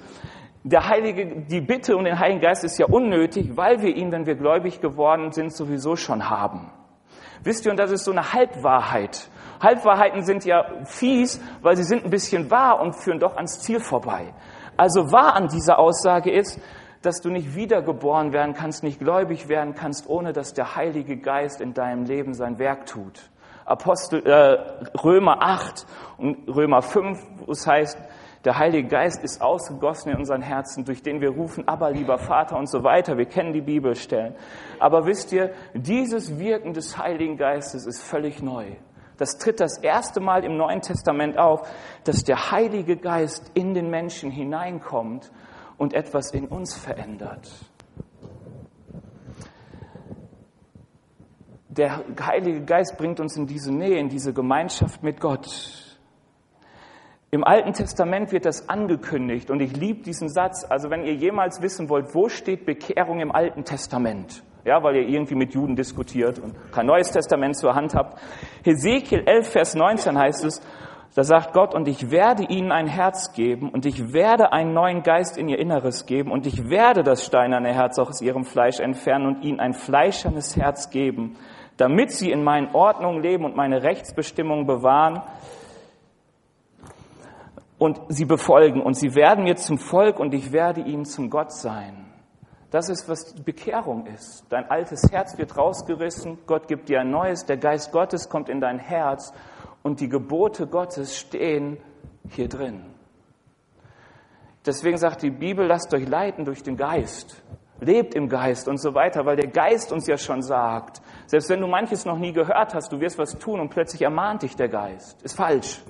der 0.65 0.89
Heilige, 0.89 1.43
die 1.49 1.61
Bitte 1.61 1.95
um 1.95 2.03
den 2.03 2.19
Heiligen 2.19 2.41
Geist 2.41 2.65
ist 2.65 2.77
ja 2.77 2.87
unnötig, 2.87 3.55
weil 3.55 3.81
wir 3.81 3.95
ihn, 3.95 4.11
wenn 4.11 4.25
wir 4.25 4.35
gläubig 4.35 4.81
geworden 4.81 5.31
sind, 5.31 5.53
sowieso 5.53 5.95
schon 5.95 6.29
haben. 6.29 6.69
Wisst 7.45 7.65
ihr, 7.65 7.71
und 7.71 7.77
das 7.77 7.91
ist 7.91 8.03
so 8.03 8.11
eine 8.11 8.33
Halbwahrheit. 8.33 9.29
Halbwahrheiten 9.61 10.23
sind 10.25 10.43
ja 10.43 10.65
fies, 10.83 11.39
weil 11.61 11.77
sie 11.77 11.83
sind 11.83 12.03
ein 12.03 12.09
bisschen 12.09 12.51
wahr 12.51 12.81
und 12.81 12.97
führen 12.97 13.19
doch 13.19 13.37
ans 13.37 13.61
Ziel 13.61 13.79
vorbei. 13.79 14.33
Also 14.75 15.09
wahr 15.13 15.35
an 15.37 15.47
dieser 15.47 15.79
Aussage 15.79 16.31
ist, 16.31 16.59
dass 17.01 17.21
du 17.21 17.29
nicht 17.29 17.55
wiedergeboren 17.55 18.33
werden 18.33 18.53
kannst, 18.53 18.83
nicht 18.83 18.99
gläubig 18.99 19.47
werden 19.47 19.73
kannst, 19.73 20.07
ohne 20.07 20.33
dass 20.33 20.53
der 20.53 20.75
Heilige 20.75 21.17
Geist 21.17 21.61
in 21.61 21.73
deinem 21.73 22.05
Leben 22.05 22.33
sein 22.33 22.59
Werk 22.59 22.85
tut. 22.85 23.29
Apostel, 23.65 24.25
äh, 24.25 24.97
Römer 24.97 25.41
8 25.41 25.85
und 26.17 26.47
Römer 26.47 26.81
5, 26.81 27.19
wo 27.45 27.51
es 27.51 27.65
heißt, 27.65 27.97
Der 28.43 28.57
Heilige 28.57 28.87
Geist 28.87 29.23
ist 29.23 29.39
ausgegossen 29.39 30.13
in 30.13 30.17
unseren 30.17 30.41
Herzen, 30.41 30.83
durch 30.83 31.03
den 31.03 31.21
wir 31.21 31.29
rufen, 31.29 31.67
aber 31.67 31.91
lieber 31.91 32.17
Vater 32.17 32.57
und 32.57 32.67
so 32.67 32.83
weiter. 32.83 33.15
Wir 33.15 33.27
kennen 33.27 33.53
die 33.53 33.61
Bibelstellen. 33.61 34.33
Aber 34.79 35.05
wisst 35.05 35.31
ihr, 35.31 35.51
dieses 35.75 36.39
Wirken 36.39 36.73
des 36.73 36.97
Heiligen 36.97 37.37
Geistes 37.37 37.85
ist 37.85 38.01
völlig 38.01 38.41
neu. 38.41 38.65
Das 39.17 39.37
tritt 39.37 39.59
das 39.59 39.77
erste 39.77 40.21
Mal 40.21 40.43
im 40.43 40.57
Neuen 40.57 40.81
Testament 40.81 41.37
auf, 41.37 41.69
dass 42.03 42.23
der 42.23 42.49
Heilige 42.49 42.97
Geist 42.97 43.51
in 43.53 43.75
den 43.75 43.91
Menschen 43.91 44.31
hineinkommt 44.31 45.31
und 45.81 45.95
etwas 45.95 46.31
in 46.31 46.45
uns 46.45 46.77
verändert. 46.77 47.49
Der 51.69 52.03
Heilige 52.23 52.61
Geist 52.61 52.99
bringt 52.99 53.19
uns 53.19 53.35
in 53.35 53.47
diese 53.47 53.73
Nähe, 53.73 53.97
in 53.97 54.07
diese 54.07 54.31
Gemeinschaft 54.31 55.01
mit 55.01 55.19
Gott. 55.19 55.97
Im 57.31 57.43
Alten 57.43 57.73
Testament 57.73 58.31
wird 58.31 58.45
das 58.45 58.69
angekündigt 58.69 59.49
und 59.49 59.59
ich 59.59 59.75
liebe 59.75 60.03
diesen 60.03 60.29
Satz. 60.29 60.67
Also 60.69 60.91
wenn 60.91 61.03
ihr 61.03 61.15
jemals 61.15 61.63
wissen 61.63 61.89
wollt, 61.89 62.13
wo 62.13 62.29
steht 62.29 62.67
Bekehrung 62.67 63.19
im 63.19 63.31
Alten 63.31 63.63
Testament? 63.63 64.43
Ja, 64.63 64.83
weil 64.83 64.97
ihr 64.97 65.07
irgendwie 65.07 65.33
mit 65.33 65.55
Juden 65.55 65.75
diskutiert 65.75 66.37
und 66.37 66.53
kein 66.71 66.85
neues 66.85 67.09
Testament 67.09 67.57
zur 67.57 67.73
Hand 67.73 67.95
habt. 67.95 68.21
Hesekiel 68.63 69.23
11, 69.25 69.49
Vers 69.49 69.73
19 69.73 70.15
heißt 70.15 70.45
es, 70.45 70.61
da 71.13 71.25
sagt 71.25 71.51
Gott, 71.51 71.75
und 71.75 71.89
ich 71.89 72.09
werde 72.09 72.43
ihnen 72.43 72.71
ein 72.71 72.87
Herz 72.87 73.33
geben 73.33 73.69
und 73.69 73.85
ich 73.85 74.13
werde 74.13 74.53
einen 74.53 74.73
neuen 74.73 75.03
Geist 75.03 75.37
in 75.37 75.49
ihr 75.49 75.59
Inneres 75.59 76.05
geben 76.05 76.31
und 76.31 76.47
ich 76.47 76.69
werde 76.69 77.03
das 77.03 77.25
steinerne 77.25 77.73
Herz 77.73 77.99
aus 77.99 78.21
ihrem 78.21 78.45
Fleisch 78.45 78.79
entfernen 78.79 79.27
und 79.27 79.43
ihnen 79.43 79.59
ein 79.59 79.73
fleischernes 79.73 80.55
Herz 80.55 80.89
geben, 80.89 81.35
damit 81.75 82.11
sie 82.11 82.31
in 82.31 82.43
meinen 82.43 82.73
Ordnungen 82.73 83.21
leben 83.21 83.43
und 83.43 83.57
meine 83.57 83.83
Rechtsbestimmungen 83.83 84.65
bewahren 84.65 85.21
und 87.77 87.99
sie 88.07 88.25
befolgen 88.25 88.81
und 88.81 88.93
sie 88.93 89.13
werden 89.13 89.43
mir 89.43 89.57
zum 89.57 89.79
Volk 89.79 90.17
und 90.17 90.33
ich 90.33 90.53
werde 90.53 90.79
ihnen 90.79 91.03
zum 91.03 91.29
Gott 91.29 91.51
sein. 91.51 92.05
Das 92.69 92.87
ist, 92.87 93.09
was 93.09 93.35
Bekehrung 93.43 94.05
ist. 94.05 94.45
Dein 94.49 94.69
altes 94.69 95.11
Herz 95.11 95.37
wird 95.37 95.57
rausgerissen, 95.57 96.37
Gott 96.45 96.69
gibt 96.69 96.87
dir 96.87 97.01
ein 97.01 97.11
neues, 97.11 97.45
der 97.45 97.57
Geist 97.57 97.91
Gottes 97.91 98.29
kommt 98.29 98.47
in 98.47 98.61
dein 98.61 98.79
Herz 98.79 99.33
und 99.83 99.99
die 99.99 100.09
Gebote 100.09 100.67
Gottes 100.67 101.17
stehen 101.17 101.77
hier 102.29 102.47
drin. 102.47 102.85
Deswegen 104.65 104.97
sagt 104.97 105.23
die 105.23 105.31
Bibel, 105.31 105.65
lasst 105.65 105.93
euch 105.93 106.07
leiten 106.07 106.45
durch 106.45 106.61
den 106.61 106.77
Geist, 106.77 107.41
lebt 107.79 108.13
im 108.13 108.29
Geist 108.29 108.67
und 108.67 108.79
so 108.79 108.93
weiter, 108.93 109.25
weil 109.25 109.35
der 109.35 109.49
Geist 109.49 109.91
uns 109.91 110.05
ja 110.05 110.17
schon 110.17 110.43
sagt, 110.43 111.01
selbst 111.25 111.49
wenn 111.49 111.61
du 111.61 111.67
manches 111.67 112.05
noch 112.05 112.19
nie 112.19 112.31
gehört 112.31 112.75
hast, 112.75 112.91
du 112.91 112.99
wirst 112.99 113.17
was 113.17 113.37
tun 113.39 113.59
und 113.59 113.69
plötzlich 113.69 114.03
ermahnt 114.03 114.43
dich 114.43 114.55
der 114.55 114.69
Geist. 114.69 115.21
Ist 115.23 115.35
falsch 115.35 115.81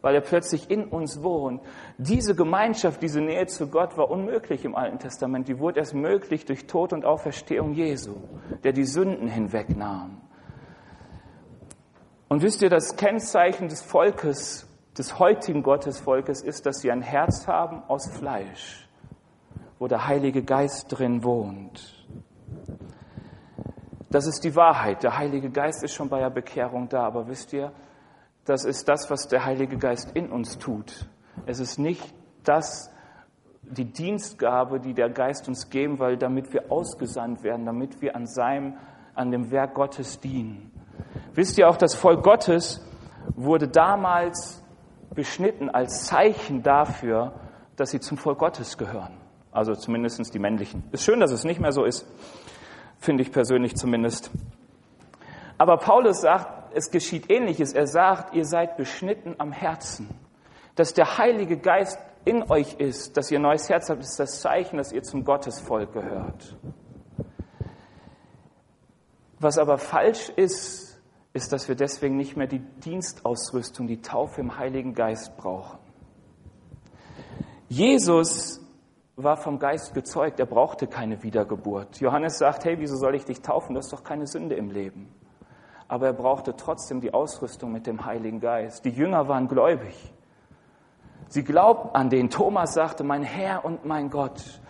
weil 0.00 0.14
er 0.14 0.20
plötzlich 0.20 0.70
in 0.70 0.84
uns 0.84 1.22
wohnt. 1.22 1.62
Diese 1.98 2.34
Gemeinschaft, 2.34 3.02
diese 3.02 3.20
Nähe 3.20 3.46
zu 3.46 3.68
Gott 3.68 3.96
war 3.96 4.10
unmöglich 4.10 4.64
im 4.64 4.76
Alten 4.76 4.98
Testament. 4.98 5.48
Die 5.48 5.58
wurde 5.58 5.80
erst 5.80 5.94
möglich 5.94 6.44
durch 6.44 6.66
Tod 6.66 6.92
und 6.92 7.04
Auferstehung 7.04 7.72
Jesu, 7.72 8.14
der 8.64 8.72
die 8.72 8.84
Sünden 8.84 9.28
hinwegnahm. 9.28 10.20
Und 12.28 12.42
wisst 12.42 12.60
ihr, 12.62 12.68
das 12.68 12.96
Kennzeichen 12.96 13.68
des 13.68 13.82
Volkes, 13.82 14.66
des 14.96 15.18
heutigen 15.18 15.62
Gottesvolkes 15.62 16.42
ist, 16.42 16.66
dass 16.66 16.80
sie 16.80 16.90
ein 16.90 17.02
Herz 17.02 17.46
haben 17.46 17.82
aus 17.88 18.06
Fleisch, 18.10 18.86
wo 19.78 19.88
der 19.88 20.06
Heilige 20.06 20.42
Geist 20.42 20.86
drin 20.90 21.24
wohnt. 21.24 22.06
Das 24.10 24.26
ist 24.26 24.44
die 24.44 24.56
Wahrheit. 24.56 25.02
Der 25.02 25.16
Heilige 25.16 25.50
Geist 25.50 25.82
ist 25.82 25.94
schon 25.94 26.08
bei 26.08 26.18
der 26.18 26.30
Bekehrung 26.30 26.88
da, 26.88 27.04
aber 27.04 27.28
wisst 27.28 27.52
ihr, 27.52 27.72
das 28.44 28.64
ist 28.64 28.88
das, 28.88 29.10
was 29.10 29.28
der 29.28 29.44
Heilige 29.44 29.76
Geist 29.76 30.12
in 30.14 30.30
uns 30.30 30.58
tut. 30.58 31.06
Es 31.46 31.60
ist 31.60 31.78
nicht 31.78 32.14
das, 32.44 32.90
die 33.62 33.84
Dienstgabe, 33.84 34.80
die 34.80 34.94
der 34.94 35.10
Geist 35.10 35.48
uns 35.48 35.68
geben 35.68 35.98
will, 35.98 36.16
damit 36.16 36.52
wir 36.52 36.72
ausgesandt 36.72 37.42
werden, 37.42 37.66
damit 37.66 38.00
wir 38.00 38.16
an 38.16 38.26
seinem, 38.26 38.74
an 39.14 39.30
dem 39.30 39.50
Werk 39.50 39.74
Gottes 39.74 40.20
dienen. 40.20 40.67
Wisst 41.34 41.58
ihr 41.58 41.68
auch, 41.68 41.76
das 41.76 41.94
Volk 41.94 42.22
Gottes 42.22 42.84
wurde 43.36 43.68
damals 43.68 44.62
beschnitten 45.14 45.70
als 45.70 46.06
Zeichen 46.06 46.62
dafür, 46.62 47.32
dass 47.76 47.90
sie 47.90 48.00
zum 48.00 48.18
Volk 48.18 48.38
Gottes 48.38 48.78
gehören. 48.78 49.16
Also 49.52 49.74
zumindest 49.74 50.34
die 50.34 50.38
männlichen. 50.38 50.84
Ist 50.92 51.04
schön, 51.04 51.20
dass 51.20 51.32
es 51.32 51.44
nicht 51.44 51.60
mehr 51.60 51.72
so 51.72 51.84
ist, 51.84 52.06
finde 52.98 53.22
ich 53.22 53.32
persönlich 53.32 53.76
zumindest. 53.76 54.30
Aber 55.56 55.76
Paulus 55.78 56.20
sagt, 56.20 56.74
es 56.74 56.90
geschieht 56.90 57.30
ähnliches. 57.30 57.72
Er 57.72 57.86
sagt, 57.86 58.34
ihr 58.34 58.44
seid 58.44 58.76
beschnitten 58.76 59.34
am 59.38 59.52
Herzen. 59.52 60.08
Dass 60.74 60.94
der 60.94 61.18
Heilige 61.18 61.56
Geist 61.56 61.98
in 62.24 62.48
euch 62.50 62.74
ist, 62.74 63.16
dass 63.16 63.30
ihr 63.30 63.38
neues 63.38 63.68
Herz 63.68 63.90
habt, 63.90 64.00
ist 64.00 64.20
das 64.20 64.40
Zeichen, 64.40 64.76
dass 64.76 64.92
ihr 64.92 65.02
zum 65.02 65.24
Gottesvolk 65.24 65.92
gehört. 65.92 66.56
Was 69.40 69.58
aber 69.58 69.78
falsch 69.78 70.30
ist, 70.36 70.87
ist, 71.38 71.52
dass 71.52 71.68
wir 71.68 71.74
deswegen 71.74 72.16
nicht 72.16 72.36
mehr 72.36 72.46
die 72.46 72.58
Dienstausrüstung, 72.58 73.86
die 73.86 74.02
Taufe 74.02 74.40
im 74.40 74.58
Heiligen 74.58 74.94
Geist 74.94 75.36
brauchen. 75.36 75.78
Jesus 77.68 78.60
war 79.16 79.36
vom 79.36 79.58
Geist 79.58 79.94
gezeugt, 79.94 80.38
er 80.38 80.46
brauchte 80.46 80.86
keine 80.86 81.22
Wiedergeburt. 81.22 82.00
Johannes 82.00 82.38
sagt, 82.38 82.64
hey, 82.64 82.78
wieso 82.78 82.96
soll 82.96 83.14
ich 83.14 83.24
dich 83.24 83.40
taufen? 83.40 83.74
Du 83.74 83.78
hast 83.78 83.92
doch 83.92 84.04
keine 84.04 84.26
Sünde 84.26 84.54
im 84.54 84.70
Leben 84.70 85.08
aber 85.88 86.06
er 86.06 86.12
brauchte 86.12 86.54
trotzdem 86.54 87.00
die 87.00 87.14
Ausrüstung 87.14 87.72
mit 87.72 87.86
dem 87.86 88.04
Heiligen 88.04 88.40
Geist. 88.40 88.84
Die 88.84 88.90
Jünger 88.90 89.26
waren 89.26 89.48
gläubig. 89.48 90.12
Sie 91.28 91.42
glaubten 91.42 91.94
an 91.94 92.10
den. 92.10 92.30
Thomas 92.30 92.74
sagte, 92.74 93.04
mein 93.04 93.22
Herr 93.22 93.64
und 93.64 93.84
mein 93.84 94.10
Gott. 94.10 94.60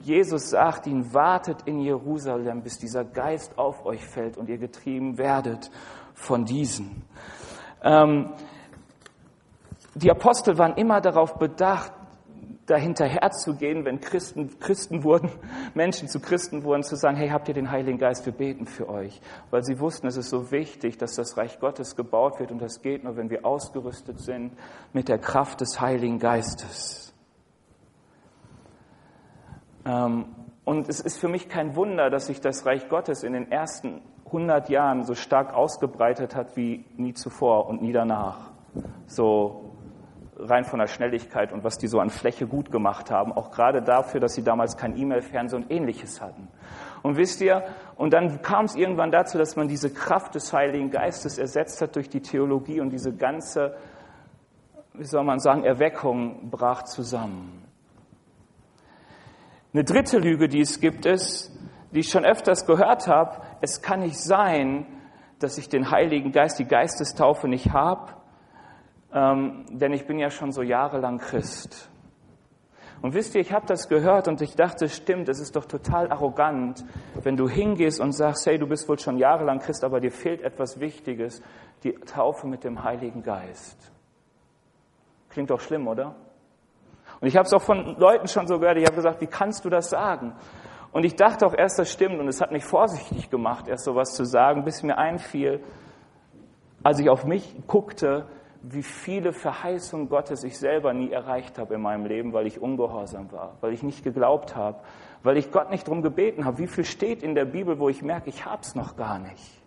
Jesus 0.00 0.50
sagt 0.50 0.86
ihnen, 0.86 1.12
wartet 1.12 1.62
in 1.66 1.80
Jerusalem, 1.80 2.62
bis 2.62 2.78
dieser 2.78 3.04
Geist 3.04 3.58
auf 3.58 3.84
euch 3.84 4.04
fällt 4.04 4.36
und 4.36 4.48
ihr 4.48 4.58
getrieben 4.58 5.18
werdet 5.18 5.70
von 6.14 6.44
diesen. 6.44 7.04
Ähm, 7.82 8.32
die 9.94 10.10
Apostel 10.10 10.58
waren 10.58 10.76
immer 10.76 11.00
darauf 11.00 11.38
bedacht, 11.38 11.92
dahinterher 12.66 13.30
zu 13.30 13.54
gehen, 13.54 13.84
wenn 13.84 14.00
Christen 14.00 14.58
Christen 14.58 15.04
wurden, 15.04 15.30
Menschen 15.74 16.08
zu 16.08 16.20
Christen 16.20 16.64
wurden, 16.64 16.82
zu 16.82 16.96
sagen, 16.96 17.16
hey, 17.16 17.28
habt 17.28 17.48
ihr 17.48 17.54
den 17.54 17.70
Heiligen 17.70 17.98
Geist, 17.98 18.26
wir 18.26 18.32
beten 18.32 18.66
für 18.66 18.88
euch. 18.88 19.20
Weil 19.50 19.62
sie 19.62 19.78
wussten, 19.78 20.06
es 20.06 20.16
ist 20.16 20.30
so 20.30 20.50
wichtig, 20.50 20.98
dass 20.98 21.14
das 21.14 21.36
Reich 21.36 21.58
Gottes 21.60 21.96
gebaut 21.96 22.40
wird 22.40 22.50
und 22.50 22.60
das 22.60 22.82
geht 22.82 23.04
nur, 23.04 23.16
wenn 23.16 23.30
wir 23.30 23.44
ausgerüstet 23.44 24.20
sind 24.20 24.52
mit 24.92 25.08
der 25.08 25.18
Kraft 25.18 25.60
des 25.60 25.80
Heiligen 25.80 26.18
Geistes. 26.18 27.05
Ähm, 29.86 30.26
und 30.64 30.88
es 30.88 31.00
ist 31.00 31.18
für 31.18 31.28
mich 31.28 31.48
kein 31.48 31.76
Wunder, 31.76 32.10
dass 32.10 32.26
sich 32.26 32.40
das 32.40 32.66
Reich 32.66 32.88
Gottes 32.88 33.22
in 33.22 33.32
den 33.32 33.50
ersten 33.52 34.02
100 34.26 34.68
Jahren 34.68 35.04
so 35.04 35.14
stark 35.14 35.54
ausgebreitet 35.54 36.34
hat 36.34 36.56
wie 36.56 36.84
nie 36.96 37.14
zuvor 37.14 37.68
und 37.68 37.82
nie 37.82 37.92
danach. 37.92 38.50
So 39.06 39.70
rein 40.38 40.64
von 40.64 40.80
der 40.80 40.88
Schnelligkeit 40.88 41.52
und 41.52 41.64
was 41.64 41.78
die 41.78 41.86
so 41.86 42.00
an 42.00 42.10
Fläche 42.10 42.46
gut 42.46 42.70
gemacht 42.70 43.10
haben, 43.10 43.32
auch 43.32 43.50
gerade 43.50 43.80
dafür, 43.80 44.20
dass 44.20 44.34
sie 44.34 44.42
damals 44.42 44.76
kein 44.76 44.96
E-Mail-Fernsehen 44.96 45.62
und 45.62 45.70
ähnliches 45.70 46.20
hatten. 46.20 46.48
Und 47.02 47.16
wisst 47.16 47.40
ihr, 47.40 47.62
und 47.94 48.12
dann 48.12 48.42
kam 48.42 48.64
es 48.64 48.74
irgendwann 48.74 49.10
dazu, 49.10 49.38
dass 49.38 49.56
man 49.56 49.68
diese 49.68 49.90
Kraft 49.94 50.34
des 50.34 50.52
Heiligen 50.52 50.90
Geistes 50.90 51.38
ersetzt 51.38 51.80
hat 51.80 51.96
durch 51.96 52.10
die 52.10 52.20
Theologie 52.20 52.80
und 52.80 52.90
diese 52.90 53.14
ganze, 53.14 53.76
wie 54.92 55.04
soll 55.04 55.24
man 55.24 55.38
sagen, 55.38 55.64
Erweckung 55.64 56.50
brach 56.50 56.82
zusammen. 56.82 57.65
Eine 59.76 59.84
dritte 59.84 60.18
Lüge, 60.18 60.48
die 60.48 60.60
es 60.60 60.80
gibt, 60.80 61.04
ist, 61.04 61.52
die 61.92 62.00
ich 62.00 62.08
schon 62.08 62.24
öfters 62.24 62.64
gehört 62.64 63.08
habe, 63.08 63.42
es 63.60 63.82
kann 63.82 64.00
nicht 64.00 64.18
sein, 64.18 64.86
dass 65.38 65.58
ich 65.58 65.68
den 65.68 65.90
Heiligen 65.90 66.32
Geist, 66.32 66.58
die 66.58 66.64
Geistestaufe 66.64 67.46
nicht 67.46 67.72
habe 67.72 68.14
ähm, 69.16 69.64
denn 69.70 69.92
ich 69.92 70.06
bin 70.06 70.18
ja 70.18 70.30
schon 70.30 70.52
so 70.52 70.62
jahrelang 70.62 71.18
Christ. 71.18 71.90
Und 73.02 73.14
wisst 73.14 73.34
ihr, 73.34 73.40
ich 73.40 73.52
habe 73.52 73.66
das 73.66 73.88
gehört 73.88 74.28
und 74.28 74.42
ich 74.42 74.56
dachte, 74.56 74.88
stimmt, 74.88 75.28
es 75.28 75.40
ist 75.40 75.56
doch 75.56 75.64
total 75.64 76.10
arrogant, 76.10 76.84
wenn 77.22 77.36
du 77.36 77.48
hingehst 77.48 78.00
und 78.00 78.12
sagst, 78.12 78.46
hey, 78.46 78.58
du 78.58 78.66
bist 78.66 78.88
wohl 78.88 78.98
schon 78.98 79.16
jahrelang 79.16 79.58
Christ, 79.58 79.84
aber 79.84 80.00
dir 80.00 80.10
fehlt 80.10 80.42
etwas 80.42 80.80
Wichtiges, 80.80 81.42
die 81.82 81.92
Taufe 81.92 82.46
mit 82.46 82.64
dem 82.64 82.82
Heiligen 82.82 83.22
Geist. 83.22 83.92
Klingt 85.30 85.50
doch 85.50 85.60
schlimm, 85.60 85.86
oder? 85.88 86.14
Und 87.20 87.28
ich 87.28 87.36
habe 87.36 87.46
es 87.46 87.52
auch 87.52 87.62
von 87.62 87.96
Leuten 87.98 88.28
schon 88.28 88.46
so 88.46 88.58
gehört, 88.58 88.78
ich 88.78 88.86
habe 88.86 88.96
gesagt, 88.96 89.20
wie 89.20 89.26
kannst 89.26 89.64
du 89.64 89.70
das 89.70 89.90
sagen? 89.90 90.34
Und 90.92 91.04
ich 91.04 91.16
dachte 91.16 91.46
auch 91.46 91.54
erst, 91.54 91.78
das 91.78 91.90
stimmt 91.90 92.20
und 92.20 92.28
es 92.28 92.40
hat 92.40 92.52
mich 92.52 92.64
vorsichtig 92.64 93.30
gemacht, 93.30 93.68
erst 93.68 93.84
sowas 93.84 94.14
zu 94.14 94.24
sagen, 94.24 94.64
bis 94.64 94.82
mir 94.82 94.98
einfiel, 94.98 95.62
als 96.82 96.98
ich 97.00 97.10
auf 97.10 97.24
mich 97.24 97.54
guckte, 97.66 98.26
wie 98.62 98.82
viele 98.82 99.32
Verheißungen 99.32 100.08
Gottes 100.08 100.42
ich 100.44 100.58
selber 100.58 100.92
nie 100.92 101.10
erreicht 101.10 101.58
habe 101.58 101.74
in 101.74 101.82
meinem 101.82 102.06
Leben, 102.06 102.32
weil 102.32 102.46
ich 102.46 102.60
ungehorsam 102.60 103.30
war, 103.30 103.56
weil 103.60 103.72
ich 103.72 103.82
nicht 103.82 104.02
geglaubt 104.02 104.56
habe, 104.56 104.78
weil 105.22 105.36
ich 105.36 105.50
Gott 105.52 105.70
nicht 105.70 105.86
darum 105.86 106.02
gebeten 106.02 106.44
habe. 106.44 106.58
Wie 106.58 106.66
viel 106.66 106.84
steht 106.84 107.22
in 107.22 107.34
der 107.34 107.44
Bibel, 107.44 107.78
wo 107.78 107.88
ich 107.88 108.02
merke, 108.02 108.28
ich 108.28 108.44
habe 108.44 108.62
es 108.62 108.74
noch 108.74 108.96
gar 108.96 109.18
nicht. 109.18 109.62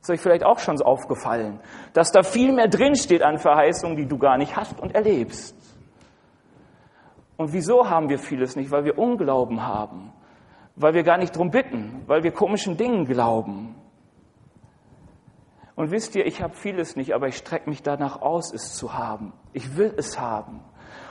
Ist 0.00 0.10
euch 0.10 0.20
vielleicht 0.20 0.44
auch 0.44 0.58
schon 0.58 0.76
so 0.76 0.84
aufgefallen, 0.84 1.60
dass 1.94 2.12
da 2.12 2.22
viel 2.22 2.52
mehr 2.52 2.68
drinsteht 2.68 3.22
an 3.22 3.38
Verheißungen, 3.38 3.96
die 3.96 4.06
du 4.06 4.18
gar 4.18 4.36
nicht 4.36 4.56
hast 4.56 4.78
und 4.78 4.94
erlebst. 4.94 5.56
Und 7.36 7.52
wieso 7.52 7.88
haben 7.88 8.08
wir 8.08 8.18
vieles 8.18 8.56
nicht? 8.56 8.70
Weil 8.70 8.84
wir 8.84 8.98
Unglauben 8.98 9.66
haben, 9.66 10.12
weil 10.76 10.94
wir 10.94 11.02
gar 11.02 11.18
nicht 11.18 11.36
drum 11.36 11.50
bitten, 11.50 12.02
weil 12.06 12.22
wir 12.22 12.32
komischen 12.32 12.76
Dingen 12.76 13.04
glauben. 13.04 13.74
Und 15.76 15.90
wisst 15.90 16.14
ihr, 16.14 16.24
ich 16.24 16.40
habe 16.40 16.54
vieles 16.54 16.94
nicht, 16.94 17.14
aber 17.14 17.26
ich 17.26 17.36
strecke 17.36 17.68
mich 17.68 17.82
danach 17.82 18.22
aus, 18.22 18.52
es 18.52 18.74
zu 18.74 18.94
haben. 18.94 19.32
Ich 19.52 19.76
will 19.76 19.92
es 19.96 20.20
haben. 20.20 20.60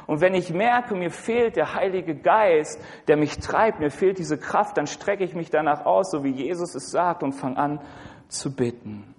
Und 0.07 0.21
wenn 0.21 0.33
ich 0.33 0.53
merke, 0.53 0.95
mir 0.95 1.11
fehlt 1.11 1.55
der 1.55 1.75
Heilige 1.75 2.15
Geist, 2.15 2.81
der 3.07 3.17
mich 3.17 3.37
treibt, 3.39 3.79
mir 3.79 3.89
fehlt 3.89 4.19
diese 4.19 4.37
Kraft, 4.37 4.77
dann 4.77 4.87
strecke 4.87 5.23
ich 5.23 5.33
mich 5.33 5.49
danach 5.49 5.85
aus, 5.85 6.11
so 6.11 6.23
wie 6.23 6.31
Jesus 6.31 6.75
es 6.75 6.91
sagt, 6.91 7.23
und 7.23 7.33
fange 7.33 7.57
an 7.57 7.81
zu 8.27 8.53
bitten. 8.55 9.15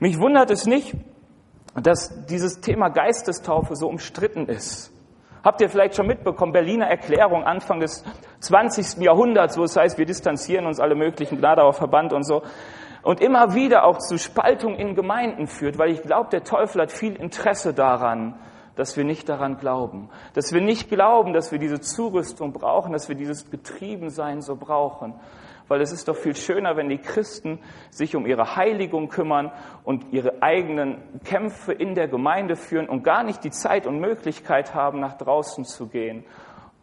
Mich 0.00 0.18
wundert 0.18 0.50
es 0.50 0.66
nicht, 0.66 0.94
dass 1.74 2.26
dieses 2.26 2.60
Thema 2.60 2.88
Geistestaufe 2.88 3.74
so 3.76 3.88
umstritten 3.88 4.46
ist. 4.46 4.92
Habt 5.48 5.62
ihr 5.62 5.70
vielleicht 5.70 5.96
schon 5.96 6.06
mitbekommen, 6.06 6.52
Berliner 6.52 6.88
Erklärung 6.88 7.42
Anfang 7.42 7.80
des 7.80 8.04
20. 8.40 9.02
Jahrhunderts, 9.02 9.56
wo 9.56 9.64
es 9.64 9.78
heißt, 9.78 9.96
wir 9.96 10.04
distanzieren 10.04 10.66
uns 10.66 10.78
alle 10.78 10.94
möglichen 10.94 11.38
Gnade 11.38 11.62
Verband 11.72 12.12
und 12.12 12.22
so. 12.24 12.42
Und 13.02 13.22
immer 13.22 13.54
wieder 13.54 13.84
auch 13.84 13.96
zu 13.96 14.18
Spaltung 14.18 14.74
in 14.74 14.94
Gemeinden 14.94 15.46
führt, 15.46 15.78
weil 15.78 15.88
ich 15.88 16.02
glaube, 16.02 16.28
der 16.28 16.44
Teufel 16.44 16.82
hat 16.82 16.92
viel 16.92 17.16
Interesse 17.16 17.72
daran, 17.72 18.34
dass 18.78 18.96
wir 18.96 19.02
nicht 19.02 19.28
daran 19.28 19.56
glauben. 19.56 20.08
Dass 20.34 20.52
wir 20.52 20.60
nicht 20.60 20.88
glauben, 20.88 21.32
dass 21.32 21.50
wir 21.50 21.58
diese 21.58 21.80
Zurüstung 21.80 22.52
brauchen, 22.52 22.92
dass 22.92 23.08
wir 23.08 23.16
dieses 23.16 23.50
Getriebensein 23.50 24.40
so 24.40 24.54
brauchen. 24.54 25.14
Weil 25.66 25.80
es 25.80 25.90
ist 25.90 26.06
doch 26.06 26.14
viel 26.14 26.36
schöner, 26.36 26.76
wenn 26.76 26.88
die 26.88 26.98
Christen 26.98 27.58
sich 27.90 28.14
um 28.14 28.24
ihre 28.24 28.54
Heiligung 28.54 29.08
kümmern 29.08 29.50
und 29.82 30.12
ihre 30.12 30.44
eigenen 30.44 31.02
Kämpfe 31.24 31.72
in 31.72 31.96
der 31.96 32.06
Gemeinde 32.06 32.54
führen 32.54 32.88
und 32.88 33.02
gar 33.02 33.24
nicht 33.24 33.42
die 33.42 33.50
Zeit 33.50 33.84
und 33.84 33.98
Möglichkeit 33.98 34.76
haben, 34.76 35.00
nach 35.00 35.18
draußen 35.18 35.64
zu 35.64 35.88
gehen, 35.88 36.24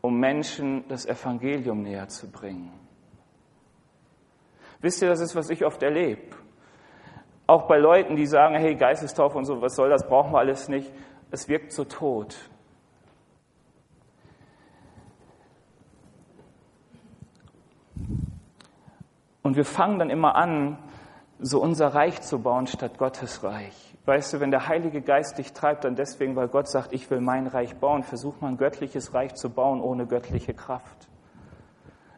um 0.02 0.20
Menschen 0.20 0.84
das 0.90 1.06
Evangelium 1.06 1.82
näher 1.82 2.10
zu 2.10 2.30
bringen. 2.30 2.74
Wisst 4.82 5.02
ihr, 5.02 5.08
das 5.08 5.22
ist, 5.22 5.34
was 5.34 5.50
ich 5.50 5.64
oft 5.64 5.82
erlebe. 5.82 6.24
Auch 7.48 7.68
bei 7.68 7.78
Leuten, 7.78 8.18
die 8.18 8.26
sagen, 8.26 8.56
hey, 8.56 8.76
Geistestaufe 8.76 9.38
und 9.38 9.46
so, 9.46 9.62
was 9.62 9.76
soll 9.76 9.90
das, 9.90 10.06
brauchen 10.06 10.34
wir 10.34 10.40
alles 10.40 10.68
nicht 10.68 10.92
es 11.32 11.48
wirkt 11.48 11.72
so 11.72 11.84
tot. 11.86 12.36
Und 19.42 19.56
wir 19.56 19.66
fangen 19.66 20.00
dann 20.00 20.10
immer 20.10 20.36
an, 20.36 20.80
so 21.40 21.62
unser 21.62 21.90
Reich 21.90 22.22
zu 22.22 22.40
bauen 22.40 22.66
statt 22.68 22.98
Gottes 22.98 23.44
Reich. 23.44 23.96
Weißt 24.06 24.34
du, 24.34 24.40
wenn 24.40 24.52
der 24.52 24.68
Heilige 24.68 25.02
Geist 25.02 25.38
dich 25.38 25.54
treibt, 25.54 25.84
dann 25.84 25.96
deswegen, 25.96 26.36
weil 26.36 26.48
Gott 26.48 26.68
sagt, 26.68 26.94
ich 26.94 27.10
will 27.10 27.22
mein 27.22 27.48
Reich 27.48 27.76
bauen, 27.76 28.04
versuch 28.04 28.40
mal 28.42 28.50
ein 28.50 28.58
göttliches 28.58 29.14
Reich 29.14 29.36
zu 29.36 29.50
bauen 29.50 29.82
ohne 29.82 30.08
göttliche 30.08 30.54
Kraft. 30.54 31.08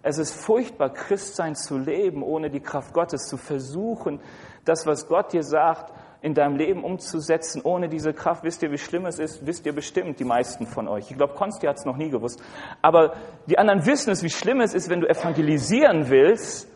Es 0.04 0.18
ist 0.18 0.34
furchtbar, 0.34 0.90
Christsein 0.92 1.56
zu 1.56 1.78
leben, 1.78 2.24
ohne 2.24 2.50
die 2.50 2.62
Kraft 2.62 2.94
Gottes, 2.94 3.24
zu 3.28 3.36
versuchen, 3.36 4.22
das, 4.64 4.86
was 4.86 5.08
Gott 5.08 5.34
dir 5.34 5.44
sagt, 5.44 5.94
in 6.22 6.34
deinem 6.34 6.56
Leben 6.56 6.84
umzusetzen 6.84 7.62
ohne 7.64 7.90
diese 7.90 8.14
Kraft. 8.14 8.44
Wisst 8.44 8.64
ihr, 8.64 8.72
wie 8.72 8.78
schlimm 8.78 9.06
es 9.06 9.20
ist? 9.20 9.46
Wisst 9.46 9.66
ihr 9.66 9.74
bestimmt, 9.74 10.20
die 10.20 10.26
meisten 10.26 10.66
von 10.66 10.88
euch. 10.88 11.12
Ich 11.12 11.18
glaube, 11.18 11.34
Konsti 11.34 11.68
hat 11.68 11.78
es 11.78 11.86
noch 11.86 11.98
nie 11.98 12.10
gewusst. 12.10 12.42
Aber 12.82 13.14
die 13.46 13.58
anderen 13.58 13.86
wissen 13.86 14.12
es, 14.12 14.24
wie 14.24 14.30
schlimm 14.30 14.62
es 14.62 14.74
ist, 14.74 14.90
wenn 14.90 15.02
du 15.02 15.08
evangelisieren 15.08 16.10
willst 16.10 16.68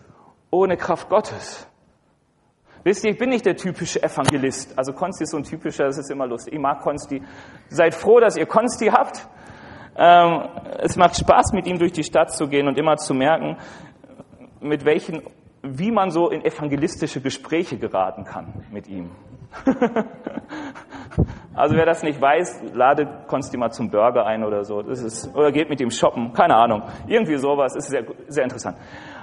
ohne 0.51 0.77
Kraft 0.77 1.09
Gottes. 1.09 1.67
Wisst 2.83 3.03
ihr, 3.03 3.11
ich 3.11 3.17
bin 3.17 3.29
nicht 3.29 3.45
der 3.45 3.55
typische 3.55 4.01
Evangelist. 4.01 4.77
Also 4.77 4.93
Konsti 4.93 5.23
ist 5.23 5.31
so 5.31 5.37
ein 5.37 5.43
typischer, 5.43 5.85
das 5.85 5.97
ist 5.97 6.09
immer 6.09 6.25
lustig. 6.25 6.53
Ich 6.53 6.59
mag 6.59 6.81
Konsti. 6.81 7.21
Seid 7.69 7.93
froh, 7.93 8.19
dass 8.19 8.37
ihr 8.37 8.47
Konsti 8.47 8.87
habt. 8.87 9.27
Ähm, 9.95 10.49
es 10.79 10.95
macht 10.95 11.17
Spaß, 11.17 11.53
mit 11.53 11.67
ihm 11.67 11.77
durch 11.77 11.91
die 11.91 12.03
Stadt 12.03 12.31
zu 12.31 12.47
gehen 12.47 12.67
und 12.67 12.77
immer 12.77 12.97
zu 12.97 13.13
merken, 13.13 13.57
mit 14.61 14.83
welchen, 14.83 15.21
wie 15.63 15.91
man 15.91 16.09
so 16.11 16.29
in 16.29 16.43
evangelistische 16.43 17.21
Gespräche 17.21 17.77
geraten 17.77 18.23
kann 18.23 18.65
mit 18.71 18.87
ihm. 18.87 19.11
also 21.53 21.75
wer 21.75 21.85
das 21.85 22.03
nicht 22.03 22.19
weiß, 22.19 22.73
lade 22.73 23.25
Konsti 23.27 23.57
mal 23.57 23.71
zum 23.71 23.89
Burger 23.89 24.25
ein 24.25 24.43
oder 24.43 24.63
so. 24.63 24.81
Das 24.81 25.01
ist, 25.01 25.35
oder 25.35 25.51
geht 25.51 25.69
mit 25.69 25.81
ihm 25.81 25.91
shoppen, 25.91 26.33
keine 26.33 26.55
Ahnung. 26.55 26.83
Irgendwie 27.07 27.37
sowas, 27.37 27.75
ist 27.75 27.89
sehr, 27.89 28.05
sehr 28.27 28.43
interessant. 28.43 28.77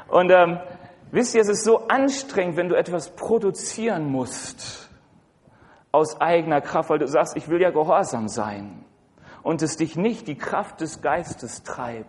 Und 0.09 0.31
ähm, 0.31 0.59
wisst 1.11 1.35
ihr, 1.35 1.41
es 1.41 1.49
ist 1.49 1.65
so 1.65 1.89
anstrengend, 1.89 2.57
wenn 2.57 2.69
du 2.69 2.77
etwas 2.77 3.15
produzieren 3.17 4.07
musst 4.11 4.91
aus 5.91 6.21
eigener 6.21 6.61
Kraft, 6.61 6.91
weil 6.91 6.99
du 6.99 7.09
sagst, 7.09 7.37
ich 7.37 7.49
will 7.49 7.61
ja 7.61 7.71
gehorsam 7.71 8.29
sein 8.29 8.85
und 9.43 9.63
es 9.63 9.77
dich 9.77 9.97
nicht 9.97 10.29
die 10.29 10.37
Kraft 10.37 10.81
des 10.81 11.01
Geistes 11.01 11.63
treibt. 11.63 12.07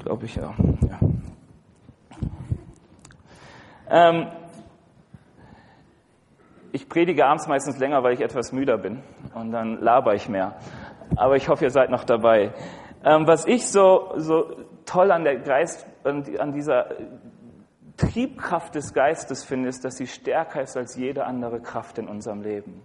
Glaube 0.00 0.26
ich 0.26 0.36
ja. 0.36 0.54
ja. 0.88 1.00
Ähm, 3.90 4.28
ich 6.72 6.88
predige 6.88 7.26
abends 7.26 7.48
meistens 7.48 7.78
länger, 7.78 8.02
weil 8.02 8.14
ich 8.14 8.20
etwas 8.20 8.52
müder 8.52 8.78
bin 8.78 9.02
und 9.34 9.50
dann 9.50 9.80
laber 9.80 10.14
ich 10.14 10.28
mehr. 10.28 10.56
Aber 11.16 11.36
ich 11.36 11.48
hoffe, 11.48 11.64
ihr 11.64 11.70
seid 11.70 11.90
noch 11.90 12.04
dabei. 12.04 12.52
Ähm, 13.04 13.26
was 13.26 13.46
ich 13.46 13.66
so, 13.68 14.12
so 14.16 14.56
toll 14.84 15.10
an 15.10 15.24
der 15.24 15.38
Geist, 15.38 15.86
an 16.04 16.52
dieser 16.52 16.90
Triebkraft 17.96 18.74
des 18.74 18.94
Geistes 18.94 19.44
finde, 19.44 19.68
ist, 19.68 19.84
dass 19.84 19.96
sie 19.96 20.06
stärker 20.06 20.62
ist 20.62 20.76
als 20.76 20.96
jede 20.96 21.24
andere 21.26 21.60
Kraft 21.60 21.98
in 21.98 22.08
unserem 22.08 22.42
Leben. 22.42 22.82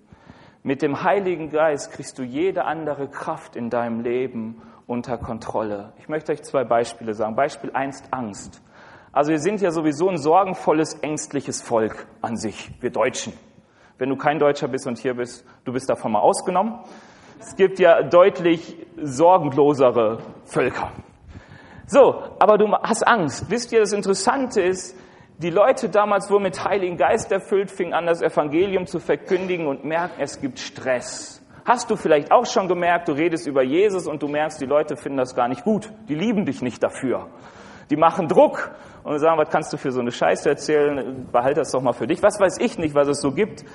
Mit 0.64 0.82
dem 0.82 1.04
Heiligen 1.04 1.52
Geist 1.52 1.92
kriegst 1.92 2.18
du 2.18 2.24
jede 2.24 2.66
andere 2.66 3.08
Kraft 3.08 3.56
in 3.56 3.70
deinem 3.70 4.02
Leben 4.02 4.62
unter 4.88 5.18
Kontrolle. 5.18 5.94
Ich 6.00 6.10
möchte 6.10 6.32
euch 6.32 6.44
zwei 6.44 6.64
Beispiele 6.64 7.14
sagen. 7.14 7.36
Beispiel 7.36 7.72
eins, 7.74 8.04
Angst. 8.12 8.62
Also 9.12 9.32
wir 9.32 9.40
sind 9.40 9.62
ja 9.62 9.72
sowieso 9.72 10.10
ein 10.10 10.18
sorgenvolles, 10.18 10.96
ängstliches 10.96 11.62
Volk 11.62 12.06
an 12.22 12.36
sich, 12.36 12.72
wir 12.82 12.90
Deutschen. 12.90 13.34
Wenn 13.98 14.10
du 14.10 14.18
kein 14.18 14.40
Deutscher 14.40 14.68
bist 14.68 14.88
und 14.88 14.98
hier 14.98 15.14
bist, 15.14 15.46
du 15.64 15.72
bist 15.72 15.90
davon 15.90 16.12
mal 16.12 16.20
ausgenommen. 16.20 16.80
Es 17.40 17.56
gibt 17.56 17.80
ja 17.80 18.04
deutlich 18.04 18.76
sorgenlosere 19.02 20.20
Völker. 20.44 20.92
So, 21.88 22.24
aber 22.40 22.58
du 22.58 22.72
hast 22.74 23.08
Angst. 23.08 23.50
Wisst 23.50 23.72
ihr, 23.72 23.80
das 23.80 23.94
Interessante 23.94 24.62
ist, 24.62 24.98
die 25.38 25.50
Leute 25.50 25.90
damals 25.90 26.30
wurden 26.30 26.44
mit 26.44 26.64
Heiligen 26.64 26.98
Geist 26.98 27.32
erfüllt, 27.32 27.70
fingen 27.70 27.94
an, 27.94 28.06
das 28.06 28.22
Evangelium 28.22 28.86
zu 28.86 29.00
verkündigen 29.00 29.68
und 29.68 29.86
merken, 29.86 30.16
es 30.20 30.40
gibt 30.40 30.60
Stress. 30.60 31.45
Hast 31.66 31.90
du 31.90 31.96
vielleicht 31.96 32.32
auch 32.32 32.46
schon 32.46 32.68
gemerkt, 32.68 33.08
du 33.08 33.14
redest 33.14 33.48
über 33.48 33.64
Jesus 33.64 34.06
und 34.06 34.22
du 34.22 34.28
merkst, 34.28 34.62
die 34.62 34.68
Leute 34.68 34.96
finden 34.96 35.18
das 35.18 35.34
gar 35.34 35.48
nicht 35.48 35.64
gut. 35.64 35.92
Die 36.08 36.14
lieben 36.14 36.46
dich 36.46 36.62
nicht 36.62 36.84
dafür. 36.84 37.28
Die 37.90 37.96
machen 37.96 38.28
Druck 38.28 38.72
und 39.04 39.18
sagen, 39.18 39.40
was 39.40 39.50
kannst 39.50 39.74
du 39.74 39.78
für 39.78 39.92
so 39.92 40.00
eine 40.00 40.12
Scheiße 40.12 40.48
erzählen? 40.48 41.28
Behalte 41.32 41.62
das 41.62 41.72
doch 41.72 41.82
mal 41.82 41.94
für 41.94 42.06
dich. 42.06 42.22
Was 42.22 42.40
weiß 42.40 42.60
ich 42.60 42.78
nicht, 42.78 42.94
was 42.94 43.08
es 43.08 43.20
so 43.20 43.32
gibt. 43.32 43.66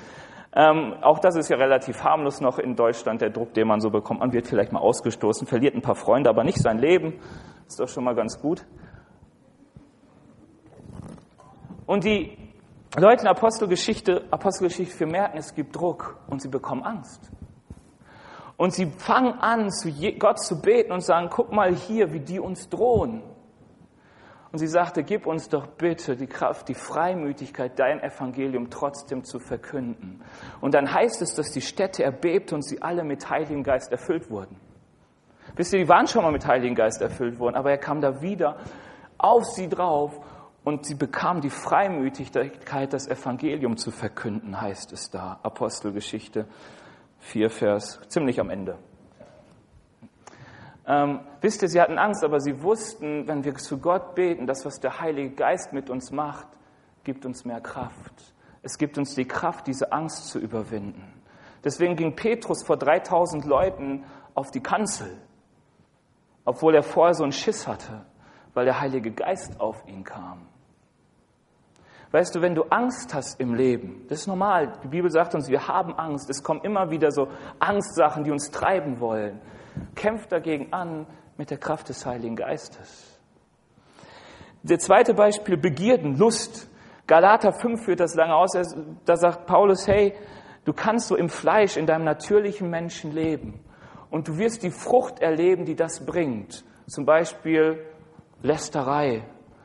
Ähm, 0.53 0.95
auch 1.01 1.19
das 1.19 1.35
ist 1.35 1.49
ja 1.49 1.57
relativ 1.57 2.01
harmlos 2.03 2.39
noch 2.39 2.59
in 2.59 2.75
Deutschland, 2.75 3.21
der 3.21 3.29
Druck, 3.29 3.53
den 3.53 3.67
man 3.67 3.81
so 3.81 3.89
bekommt. 3.89 4.21
Man 4.21 4.31
wird 4.31 4.47
vielleicht 4.47 4.71
mal 4.71 4.79
ausgestoßen, 4.79 5.45
verliert 5.45 5.75
ein 5.75 5.81
paar 5.81 5.95
Freunde, 5.95 6.29
aber 6.29 6.45
nicht 6.45 6.59
sein 6.59 6.77
Leben. 6.77 7.19
Ist 7.67 7.79
doch 7.79 7.89
schon 7.89 8.05
mal 8.05 8.15
ganz 8.15 8.41
gut. 8.41 8.65
Und 11.85 12.05
die 12.05 12.37
Leute 12.97 13.23
in 13.23 13.27
Apostelgeschichte, 13.27 14.25
Apostelgeschichte, 14.31 14.97
wir 14.99 15.07
merken, 15.07 15.37
es 15.37 15.53
gibt 15.53 15.75
Druck 15.75 16.17
und 16.29 16.41
sie 16.41 16.49
bekommen 16.49 16.83
Angst. 16.83 17.31
Und 18.61 18.75
sie 18.75 18.85
fangen 18.85 19.39
an, 19.39 19.71
zu 19.71 19.91
Gott 20.19 20.39
zu 20.39 20.61
beten 20.61 20.91
und 20.91 21.01
sagen, 21.01 21.29
guck 21.31 21.51
mal 21.51 21.73
hier, 21.73 22.13
wie 22.13 22.19
die 22.19 22.39
uns 22.39 22.69
drohen. 22.69 23.23
Und 24.51 24.59
sie 24.59 24.67
sagte, 24.67 25.01
gib 25.01 25.25
uns 25.25 25.49
doch 25.49 25.65
bitte 25.65 26.15
die 26.15 26.27
Kraft, 26.27 26.69
die 26.69 26.75
Freimütigkeit, 26.75 27.79
dein 27.79 27.99
Evangelium 28.03 28.69
trotzdem 28.69 29.23
zu 29.23 29.39
verkünden. 29.39 30.21
Und 30.61 30.75
dann 30.75 30.93
heißt 30.93 31.23
es, 31.23 31.33
dass 31.33 31.49
die 31.49 31.61
Städte 31.61 32.03
erbebte 32.03 32.53
und 32.53 32.61
sie 32.61 32.83
alle 32.83 33.03
mit 33.03 33.27
Heiligen 33.31 33.63
Geist 33.63 33.91
erfüllt 33.91 34.29
wurden. 34.29 34.55
Wisst 35.55 35.73
ihr, 35.73 35.79
die 35.79 35.89
waren 35.89 36.05
schon 36.05 36.21
mal 36.21 36.31
mit 36.31 36.45
Heiligen 36.45 36.75
Geist 36.75 37.01
erfüllt 37.01 37.39
worden, 37.39 37.55
aber 37.55 37.71
er 37.71 37.79
kam 37.79 37.99
da 37.99 38.21
wieder 38.21 38.57
auf 39.17 39.45
sie 39.45 39.69
drauf 39.69 40.21
und 40.63 40.85
sie 40.85 40.93
bekamen 40.93 41.41
die 41.41 41.49
Freimütigkeit, 41.49 42.93
das 42.93 43.07
Evangelium 43.07 43.77
zu 43.77 43.89
verkünden, 43.89 44.61
heißt 44.61 44.93
es 44.93 45.09
da. 45.09 45.39
Apostelgeschichte 45.41 46.45
4, 47.21 47.49
Vers, 47.49 47.99
ziemlich 48.07 48.39
am 48.39 48.49
Ende. 48.49 48.77
Ähm, 50.87 51.21
wisst 51.39 51.61
ihr, 51.61 51.69
sie 51.69 51.79
hatten 51.79 51.97
Angst, 51.97 52.23
aber 52.23 52.39
sie 52.39 52.61
wussten, 52.63 53.27
wenn 53.27 53.43
wir 53.43 53.55
zu 53.55 53.77
Gott 53.77 54.15
beten, 54.15 54.47
das, 54.47 54.65
was 54.65 54.79
der 54.79 54.99
Heilige 54.99 55.31
Geist 55.31 55.73
mit 55.73 55.89
uns 55.89 56.11
macht, 56.11 56.47
gibt 57.03 57.25
uns 57.25 57.45
mehr 57.45 57.61
Kraft. 57.61 58.33
Es 58.63 58.77
gibt 58.77 58.97
uns 58.97 59.15
die 59.15 59.27
Kraft, 59.27 59.67
diese 59.67 59.91
Angst 59.91 60.27
zu 60.27 60.39
überwinden. 60.39 61.13
Deswegen 61.63 61.95
ging 61.95 62.15
Petrus 62.15 62.63
vor 62.63 62.77
3000 62.77 63.45
Leuten 63.45 64.03
auf 64.33 64.51
die 64.51 64.61
Kanzel, 64.61 65.17
obwohl 66.45 66.75
er 66.75 66.83
vorher 66.83 67.13
so 67.13 67.23
einen 67.23 67.31
Schiss 67.31 67.67
hatte, 67.67 68.05
weil 68.53 68.65
der 68.65 68.81
Heilige 68.81 69.11
Geist 69.11 69.59
auf 69.59 69.87
ihn 69.87 70.03
kam. 70.03 70.47
Weißt 72.11 72.35
du, 72.35 72.41
wenn 72.41 72.55
du 72.55 72.63
Angst 72.63 73.13
hast 73.13 73.39
im 73.39 73.53
Leben, 73.53 74.05
das 74.09 74.21
ist 74.21 74.27
normal. 74.27 74.73
Die 74.83 74.89
Bibel 74.89 75.09
sagt 75.09 75.33
uns, 75.33 75.47
wir 75.47 75.67
haben 75.67 75.93
Angst. 75.93 76.29
Es 76.29 76.43
kommen 76.43 76.61
immer 76.61 76.91
wieder 76.91 77.11
so 77.11 77.29
Angstsachen, 77.59 78.25
die 78.25 78.31
uns 78.31 78.51
treiben 78.51 78.99
wollen. 78.99 79.39
Kämpf 79.95 80.27
dagegen 80.27 80.73
an 80.73 81.07
mit 81.37 81.51
der 81.51 81.57
Kraft 81.57 81.87
des 81.87 82.05
Heiligen 82.05 82.35
Geistes. 82.35 83.17
Der 84.63 84.77
zweite 84.77 85.13
Beispiel, 85.13 85.55
Begierden, 85.55 86.17
Lust. 86.17 86.69
Galater 87.07 87.53
5 87.53 87.85
führt 87.85 88.01
das 88.01 88.13
lange 88.15 88.35
aus. 88.35 88.51
Da 89.05 89.15
sagt 89.15 89.47
Paulus, 89.47 89.87
hey, 89.87 90.13
du 90.65 90.73
kannst 90.73 91.07
so 91.07 91.15
im 91.15 91.29
Fleisch, 91.29 91.77
in 91.77 91.85
deinem 91.85 92.03
natürlichen 92.03 92.69
Menschen 92.69 93.13
leben. 93.13 93.61
Und 94.09 94.27
du 94.27 94.37
wirst 94.37 94.63
die 94.63 94.71
Frucht 94.71 95.19
erleben, 95.19 95.63
die 95.63 95.75
das 95.75 96.05
bringt. 96.05 96.65
Zum 96.87 97.05
Beispiel 97.05 97.85
Lästerei, 98.41 99.23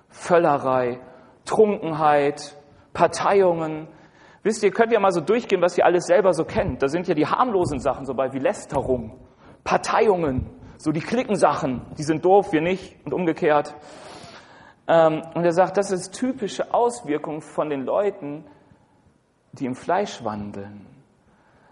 Völlerei, 0.09 1.01
Trunkenheit, 1.47 2.55
Parteiungen. 2.92 3.88
Wisst 4.42 4.62
ihr, 4.62 4.70
könnt 4.70 4.92
ja 4.92 5.01
mal 5.01 5.12
so 5.12 5.20
durchgehen, 5.20 5.62
was 5.62 5.78
ihr 5.78 5.84
alles 5.84 6.05
selber 6.05 6.34
so 6.34 6.44
kennt. 6.44 6.82
Da 6.82 6.88
sind 6.88 7.09
ja 7.09 7.14
die 7.14 7.26
harmlosen 7.26 7.80
Sachen 7.80 8.05
so 8.05 8.14
bei 8.14 8.32
wie 8.32 8.38
Lästerung, 8.38 9.18
Parteiungen, 9.64 10.51
so 10.76 10.92
die 10.92 11.01
Klickensachen, 11.01 11.82
die 11.99 12.03
sind 12.03 12.24
doof, 12.24 12.53
wir 12.53 12.61
nicht 12.61 12.97
und 13.05 13.14
umgekehrt. 13.14 13.74
Ähm, 14.88 15.22
und 15.34 15.44
er 15.44 15.53
sagt, 15.53 15.76
das 15.76 15.90
ist 15.90 16.12
typische 16.12 16.72
Auswirkung 16.72 17.40
von 17.40 17.70
den 17.70 17.84
Leuten, 17.84 18.44
die 19.53 19.66
im 19.66 19.74
Fleisch 19.74 20.22
wandeln. 20.22 20.86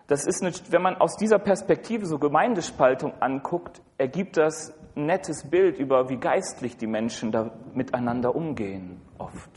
Das 0.07 0.27
ist, 0.27 0.43
eine, 0.43 0.53
wenn 0.71 0.83
man 0.83 0.97
aus 0.97 1.17
dieser 1.17 1.39
Perspektive 1.39 2.07
so 2.07 2.19
Gemeindespaltung 2.19 3.15
anguckt, 3.21 3.81
ergibt 3.97 4.37
das 4.37 4.75
ein 4.97 5.07
nettes 5.07 5.49
Bild 5.49 5.79
über, 5.79 6.09
wie 6.09 6.17
geistlich 6.17 6.77
die 6.77 6.87
Menschen 6.87 7.33
da 7.33 7.51
miteinander 7.73 8.35
umgehen, 8.35 9.01
oft. 9.19 9.51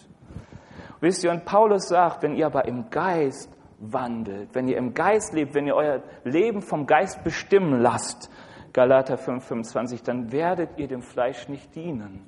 Wisst 0.99 1.23
ihr, 1.23 1.31
und 1.31 1.45
Paulus 1.45 1.87
sagt, 1.87 2.23
wenn 2.23 2.35
ihr 2.35 2.45
aber 2.47 2.65
im 2.65 2.89
Geist 2.89 3.51
wandelt, 3.79 4.49
wenn 4.53 4.67
ihr 4.67 4.77
im 4.77 4.93
Geist 4.93 5.33
lebt, 5.33 5.53
wenn 5.53 5.67
ihr 5.67 5.75
euer 5.75 6.01
Leben 6.23 6.61
vom 6.61 6.87
Geist 6.87 7.23
bestimmen 7.23 7.79
lasst, 7.81 8.31
Galater 8.73 9.17
5, 9.17 9.43
25, 9.43 10.03
dann 10.03 10.31
werdet 10.31 10.77
ihr 10.77 10.87
dem 10.87 11.01
Fleisch 11.01 11.47
nicht 11.47 11.75
dienen. 11.75 12.27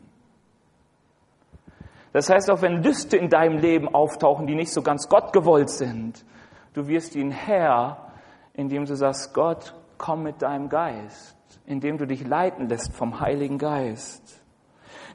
Das 2.11 2.29
heißt, 2.29 2.49
auch 2.49 2.61
wenn 2.61 2.81
Lüste 2.81 3.17
in 3.17 3.29
deinem 3.29 3.57
Leben 3.57 3.93
auftauchen, 3.93 4.47
die 4.47 4.55
nicht 4.55 4.71
so 4.71 4.81
ganz 4.81 5.09
Gott 5.09 5.31
gewollt 5.31 5.69
sind, 5.69 6.25
du 6.73 6.87
wirst 6.87 7.15
ihn 7.15 7.31
Herr, 7.31 8.11
indem 8.53 8.85
du 8.85 8.95
sagst, 8.95 9.33
Gott, 9.33 9.75
komm 9.97 10.23
mit 10.23 10.41
deinem 10.41 10.69
Geist, 10.69 11.37
indem 11.65 11.97
du 11.97 12.07
dich 12.07 12.25
leiten 12.25 12.67
lässt 12.67 12.95
vom 12.95 13.19
Heiligen 13.19 13.57
Geist. 13.57 14.38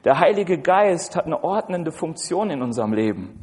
Der 0.05 0.19
Heilige 0.19 0.59
Geist 0.59 1.15
hat 1.15 1.25
eine 1.25 1.43
ordnende 1.43 1.91
Funktion 1.91 2.51
in 2.51 2.61
unserem 2.61 2.93
Leben. 2.93 3.41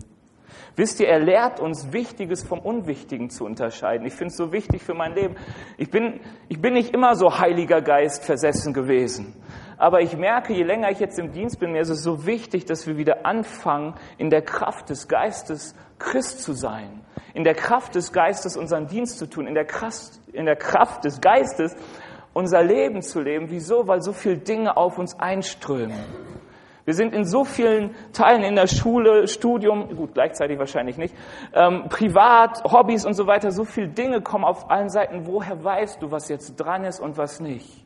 Wisst 0.77 1.01
ihr, 1.01 1.09
er 1.09 1.19
lehrt 1.19 1.59
uns 1.59 1.93
Wichtiges 1.93 2.45
vom 2.45 2.61
Unwichtigen 2.61 3.31
zu 3.31 3.45
unterscheiden. 3.45 4.07
Ich 4.07 4.15
finde 4.15 4.31
es 4.31 4.37
so 4.37 4.53
wichtig 4.53 4.81
für 4.81 4.95
mein 4.95 5.13
Leben. 5.13 5.35
Ich 5.77 5.91
bin, 5.91 6.21
ich 6.49 6.63
bin 6.63 6.75
nicht 6.75 6.95
immer 6.95 7.17
so 7.17 7.41
Heiliger 7.41 7.83
Geist 7.83 8.25
versessen 8.25 8.73
gewesen. 8.73 9.35
Aber 9.77 10.03
ich 10.03 10.17
merke, 10.17 10.55
je 10.55 10.63
länger 10.63 10.91
ich 10.91 11.01
jetzt 11.01 11.19
im 11.19 11.33
Dienst 11.33 11.59
bin, 11.59 11.73
mir 11.73 11.83
ist 11.83 11.91
es 11.91 12.05
so 12.05 12.27
wichtig, 12.27 12.65
dass 12.65 12.87
wir 12.87 12.97
wieder 12.97 13.27
anfangen, 13.27 13.95
in 14.17 14.31
der 14.31 14.43
Kraft 14.43 14.89
des 14.89 15.09
Geistes 15.09 15.75
Christ 15.99 16.45
zu 16.45 16.53
sein. 16.53 17.05
In 17.35 17.43
der 17.43 17.55
Kraft 17.55 17.97
des 17.97 18.13
Geistes 18.13 18.57
unseren 18.57 18.87
Dienst 18.87 19.19
zu 19.19 19.29
tun. 19.29 19.49
In 19.49 19.55
der 19.55 19.67
Kraft, 19.67 20.21
in 20.33 20.47
der 20.47 20.57
Kraft 20.57 21.05
des 21.05 21.21
Geistes 21.21 21.75
unser 22.33 22.63
Leben 22.63 23.03
zu 23.03 23.21
leben. 23.21 23.51
Wieso? 23.51 23.89
Weil 23.89 24.01
so 24.01 24.13
viele 24.13 24.39
Dinge 24.39 24.77
auf 24.77 24.99
uns 24.99 25.19
einströmen. 25.19 26.32
Wir 26.85 26.95
sind 26.95 27.15
in 27.15 27.25
so 27.25 27.45
vielen 27.45 27.95
Teilen 28.13 28.43
in 28.43 28.57
der 28.57 28.67
Schule, 28.67 29.29
Studium, 29.29 29.95
gut, 29.97 30.15
gleichzeitig 30.15 30.59
wahrscheinlich 30.59 30.97
nicht, 30.99 31.15
ähm, 31.55 31.85
privat, 31.89 32.65
Hobbys 32.65 33.05
und 33.05 33.15
so 33.15 33.27
weiter, 33.27 33.53
so 33.53 33.65
viele 33.65 33.89
Dinge 33.89 34.21
kommen 34.21 34.45
auf 34.45 34.71
allen 34.71 34.89
Seiten. 34.89 35.27
Woher 35.27 35.63
weißt 35.63 36.03
du, 36.03 36.11
was 36.11 36.29
jetzt 36.29 36.57
dran 36.57 36.85
ist 36.85 36.99
und 36.99 37.17
was 37.17 37.41
nicht? 37.41 37.85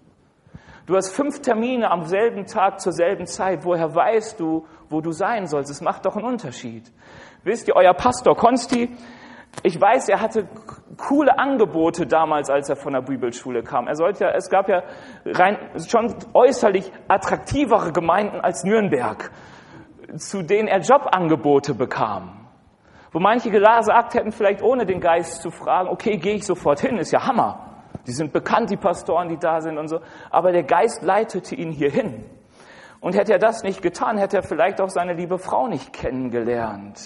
Du 0.87 0.95
hast 0.95 1.11
fünf 1.11 1.41
Termine 1.41 1.91
am 1.91 2.05
selben 2.05 2.47
Tag 2.47 2.81
zur 2.81 2.93
selben 2.93 3.27
Zeit. 3.27 3.65
Woher 3.65 3.93
weißt 3.93 4.39
du, 4.39 4.67
wo 4.89 5.01
du 5.01 5.11
sein 5.11 5.49
sollst? 5.49 5.71
Es 5.71 5.81
macht 5.81 6.07
doch 6.07 6.15
einen 6.17 6.25
Unterschied. 6.25 6.91
Wisst 7.43 7.67
ihr, 7.67 7.75
euer 7.75 7.93
Pastor 7.93 8.37
Konsti, 8.37 8.97
ich 9.63 9.81
weiß, 9.81 10.09
er 10.09 10.21
hatte 10.21 10.49
coole 10.97 11.39
Angebote 11.39 12.07
damals, 12.07 12.51
als 12.51 12.69
er 12.69 12.77
von 12.77 12.93
der 12.93 13.03
Bibelschule 13.03 13.63
kam. 13.63 13.87
Er 13.87 13.97
sollte 13.97 14.25
ja, 14.25 14.31
es 14.31 14.49
gab 14.49 14.69
ja 14.69 14.83
rein, 15.25 15.59
schon 15.89 16.15
äußerlich 16.35 16.93
attraktivere 17.09 17.93
Gemeinden 17.93 18.41
als 18.41 18.65
Nürnberg, 18.65 19.31
zu 20.17 20.43
denen 20.43 20.69
er 20.69 20.81
Jobangebote 20.81 21.75
bekam. 21.75 22.47
Wo 23.13 23.19
manche 23.19 23.51
gesagt 23.51 24.15
hätten, 24.15 24.33
vielleicht 24.33 24.63
ohne 24.63 24.85
den 24.85 25.01
Geist 25.01 25.41
zu 25.41 25.51
fragen, 25.51 25.89
okay, 25.89 26.19
gehe 26.19 26.35
ich 26.35 26.45
sofort 26.45 26.81
hin, 26.81 26.99
ist 26.99 27.13
ja 27.13 27.27
Hammer. 27.27 27.83
Die 28.07 28.13
sind 28.13 28.33
bekannt, 28.33 28.71
die 28.71 28.77
Pastoren, 28.77 29.29
die 29.29 29.39
da 29.39 29.61
sind 29.61 29.79
und 29.79 29.89
so. 29.89 30.01
Aber 30.31 30.53
der 30.53 30.63
Geist 30.63 31.03
leitete 31.03 31.55
ihn 31.55 31.73
hierhin. 31.73 32.25
Und 33.01 33.17
hätte 33.17 33.33
er 33.33 33.39
das 33.39 33.63
nicht 33.63 33.83
getan, 33.83 34.19
hätte 34.19 34.37
er 34.39 34.43
vielleicht 34.43 34.81
auch 34.81 34.89
seine 34.89 35.15
liebe 35.15 35.39
Frau 35.39 35.67
nicht 35.67 35.93
kennengelernt. 35.93 36.99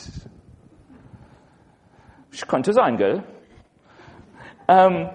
Könnte 2.48 2.72
sein, 2.72 2.96
gell? 2.96 3.24
Ähm, 4.68 5.10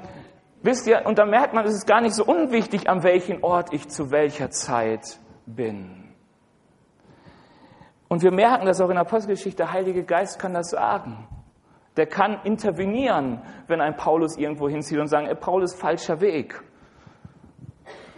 wisst 0.62 0.88
ihr, 0.88 1.06
und 1.06 1.18
da 1.18 1.26
merkt 1.26 1.54
man, 1.54 1.66
es 1.66 1.74
ist 1.74 1.88
gar 1.88 2.02
nicht 2.02 2.14
so 2.14 2.26
unwichtig, 2.26 2.90
an 2.90 3.04
welchem 3.04 3.44
Ort 3.44 3.74
ich 3.74 3.88
zu 3.90 4.12
welcher 4.12 4.50
Zeit 4.52 5.20
bin. 5.46 6.14
Und 8.08 8.22
wir 8.22 8.32
merken 8.32 8.66
das 8.66 8.82
auch 8.82 8.90
in 8.90 8.96
der 8.96 9.02
Apostelgeschichte, 9.02 9.58
der 9.58 9.72
Heilige 9.72 10.04
Geist 10.04 10.40
kann 10.40 10.54
das 10.54 10.70
sagen. 10.70 11.28
Der 11.98 12.06
kann 12.06 12.40
intervenieren, 12.44 13.42
wenn 13.68 13.82
ein 13.82 13.96
Paulus 13.96 14.38
irgendwo 14.38 14.68
hinzieht 14.68 15.00
und 15.00 15.08
sagen, 15.08 15.30
Paulus, 15.40 15.74
falscher 15.74 16.20
Weg. 16.20 16.62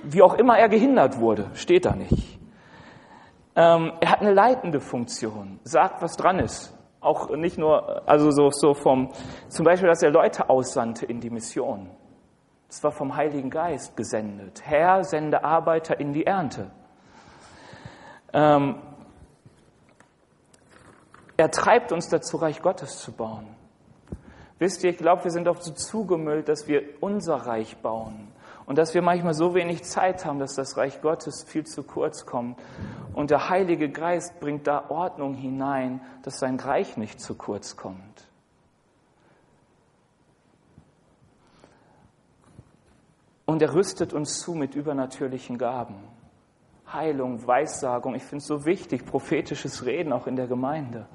Wie 0.03 0.21
auch 0.21 0.33
immer 0.33 0.57
er 0.57 0.69
gehindert 0.69 1.19
wurde, 1.19 1.49
steht 1.53 1.85
da 1.85 1.95
nicht. 1.95 2.39
Ähm, 3.55 3.93
er 3.99 4.11
hat 4.11 4.21
eine 4.21 4.33
leitende 4.33 4.79
Funktion, 4.79 5.59
sagt, 5.63 6.01
was 6.01 6.15
dran 6.15 6.39
ist. 6.39 6.76
Auch 7.07 7.29
nicht 7.29 7.57
nur, 7.57 8.07
also 8.07 8.31
so, 8.31 8.49
so 8.51 8.73
vom, 8.73 9.11
zum 9.47 9.63
Beispiel, 9.63 9.87
dass 9.87 10.03
er 10.03 10.11
Leute 10.11 10.49
aussandte 10.49 11.05
in 11.05 11.21
die 11.21 11.29
Mission. 11.29 11.89
Das 12.67 12.83
war 12.83 12.91
vom 12.91 13.15
Heiligen 13.15 13.49
Geist 13.49 13.95
gesendet. 13.95 14.61
Herr, 14.65 15.05
sende 15.05 15.43
Arbeiter 15.43 15.99
in 15.99 16.11
die 16.11 16.25
Ernte. 16.25 16.69
Ähm, 18.33 18.75
er 21.37 21.49
treibt 21.49 21.93
uns 21.93 22.09
dazu, 22.09 22.37
Reich 22.37 22.61
Gottes 22.61 22.99
zu 22.99 23.13
bauen. 23.13 23.47
Wisst 24.59 24.83
ihr, 24.83 24.89
ich 24.89 24.97
glaube, 24.97 25.23
wir 25.23 25.31
sind 25.31 25.47
oft 25.47 25.63
so 25.63 25.71
zugemüllt, 25.71 26.49
dass 26.49 26.67
wir 26.67 26.83
unser 26.99 27.35
Reich 27.35 27.77
bauen 27.77 28.33
und 28.67 28.77
dass 28.77 28.93
wir 28.93 29.01
manchmal 29.01 29.33
so 29.33 29.55
wenig 29.55 29.83
Zeit 29.83 30.25
haben, 30.25 30.37
dass 30.37 30.53
das 30.53 30.77
Reich 30.77 31.01
Gottes 31.01 31.43
viel 31.43 31.65
zu 31.65 31.81
kurz 31.81 32.27
kommt. 32.27 32.59
Und 33.13 33.31
der 33.31 33.49
Heilige 33.49 33.89
Geist 33.89 34.39
bringt 34.39 34.67
da 34.67 34.89
Ordnung 34.89 35.33
hinein, 35.33 36.01
dass 36.21 36.37
sein 36.37 36.59
Reich 36.59 36.97
nicht 36.97 37.19
zu 37.19 37.33
kurz 37.33 37.75
kommt. 37.75 38.27
Und 43.45 43.61
er 43.61 43.73
rüstet 43.73 44.13
uns 44.13 44.39
zu 44.39 44.53
mit 44.53 44.75
übernatürlichen 44.75 45.57
Gaben. 45.57 45.95
Heilung, 46.91 47.47
Weissagung, 47.47 48.13
ich 48.13 48.23
finde 48.23 48.37
es 48.43 48.47
so 48.47 48.65
wichtig, 48.65 49.05
prophetisches 49.05 49.85
Reden 49.85 50.13
auch 50.13 50.27
in 50.27 50.35
der 50.35 50.47
Gemeinde 50.47 51.07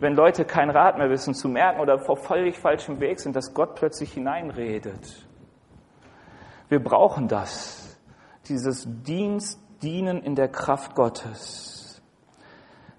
wenn 0.00 0.14
Leute 0.14 0.46
keinen 0.46 0.70
Rat 0.70 0.96
mehr 0.96 1.10
wissen, 1.10 1.34
zu 1.34 1.48
merken 1.48 1.80
oder 1.80 1.98
vor 1.98 2.16
völlig 2.16 2.58
falschem 2.58 3.00
Weg 3.00 3.20
sind, 3.20 3.36
dass 3.36 3.52
Gott 3.52 3.74
plötzlich 3.74 4.12
hineinredet. 4.12 5.26
Wir 6.70 6.82
brauchen 6.82 7.26
das, 7.26 7.98
dieses 8.48 8.86
Dienst, 8.86 9.60
Dienen 9.82 10.22
in 10.22 10.36
der 10.36 10.46
Kraft 10.46 10.94
Gottes. 10.94 12.00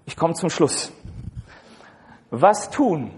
Ich 0.04 0.14
komme 0.14 0.34
zum 0.34 0.50
Schluss. 0.50 0.92
Was 2.30 2.68
tun? 2.68 3.10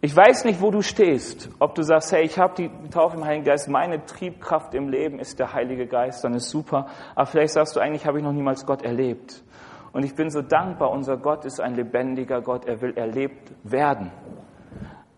Ich 0.00 0.16
weiß 0.16 0.46
nicht, 0.46 0.60
wo 0.60 0.72
du 0.72 0.82
stehst. 0.82 1.48
Ob 1.60 1.76
du 1.76 1.82
sagst, 1.84 2.10
hey, 2.10 2.24
ich 2.24 2.40
habe 2.40 2.54
die 2.54 2.90
Taufe 2.90 3.16
im 3.16 3.24
Heiligen 3.24 3.44
Geist, 3.44 3.68
meine 3.68 4.04
Triebkraft 4.04 4.74
im 4.74 4.88
Leben 4.88 5.20
ist 5.20 5.38
der 5.38 5.52
Heilige 5.52 5.86
Geist, 5.86 6.24
dann 6.24 6.34
ist 6.34 6.50
super. 6.50 6.88
Aber 7.14 7.26
vielleicht 7.26 7.52
sagst 7.52 7.76
du, 7.76 7.80
eigentlich 7.80 8.04
habe 8.04 8.18
ich 8.18 8.24
noch 8.24 8.32
niemals 8.32 8.66
Gott 8.66 8.82
erlebt. 8.82 9.44
Und 9.92 10.04
ich 10.04 10.16
bin 10.16 10.28
so 10.28 10.42
dankbar, 10.42 10.90
unser 10.90 11.18
Gott 11.18 11.44
ist 11.44 11.60
ein 11.60 11.76
lebendiger 11.76 12.40
Gott, 12.40 12.64
er 12.64 12.80
will 12.80 12.96
erlebt 12.96 13.52
werden. 13.62 14.10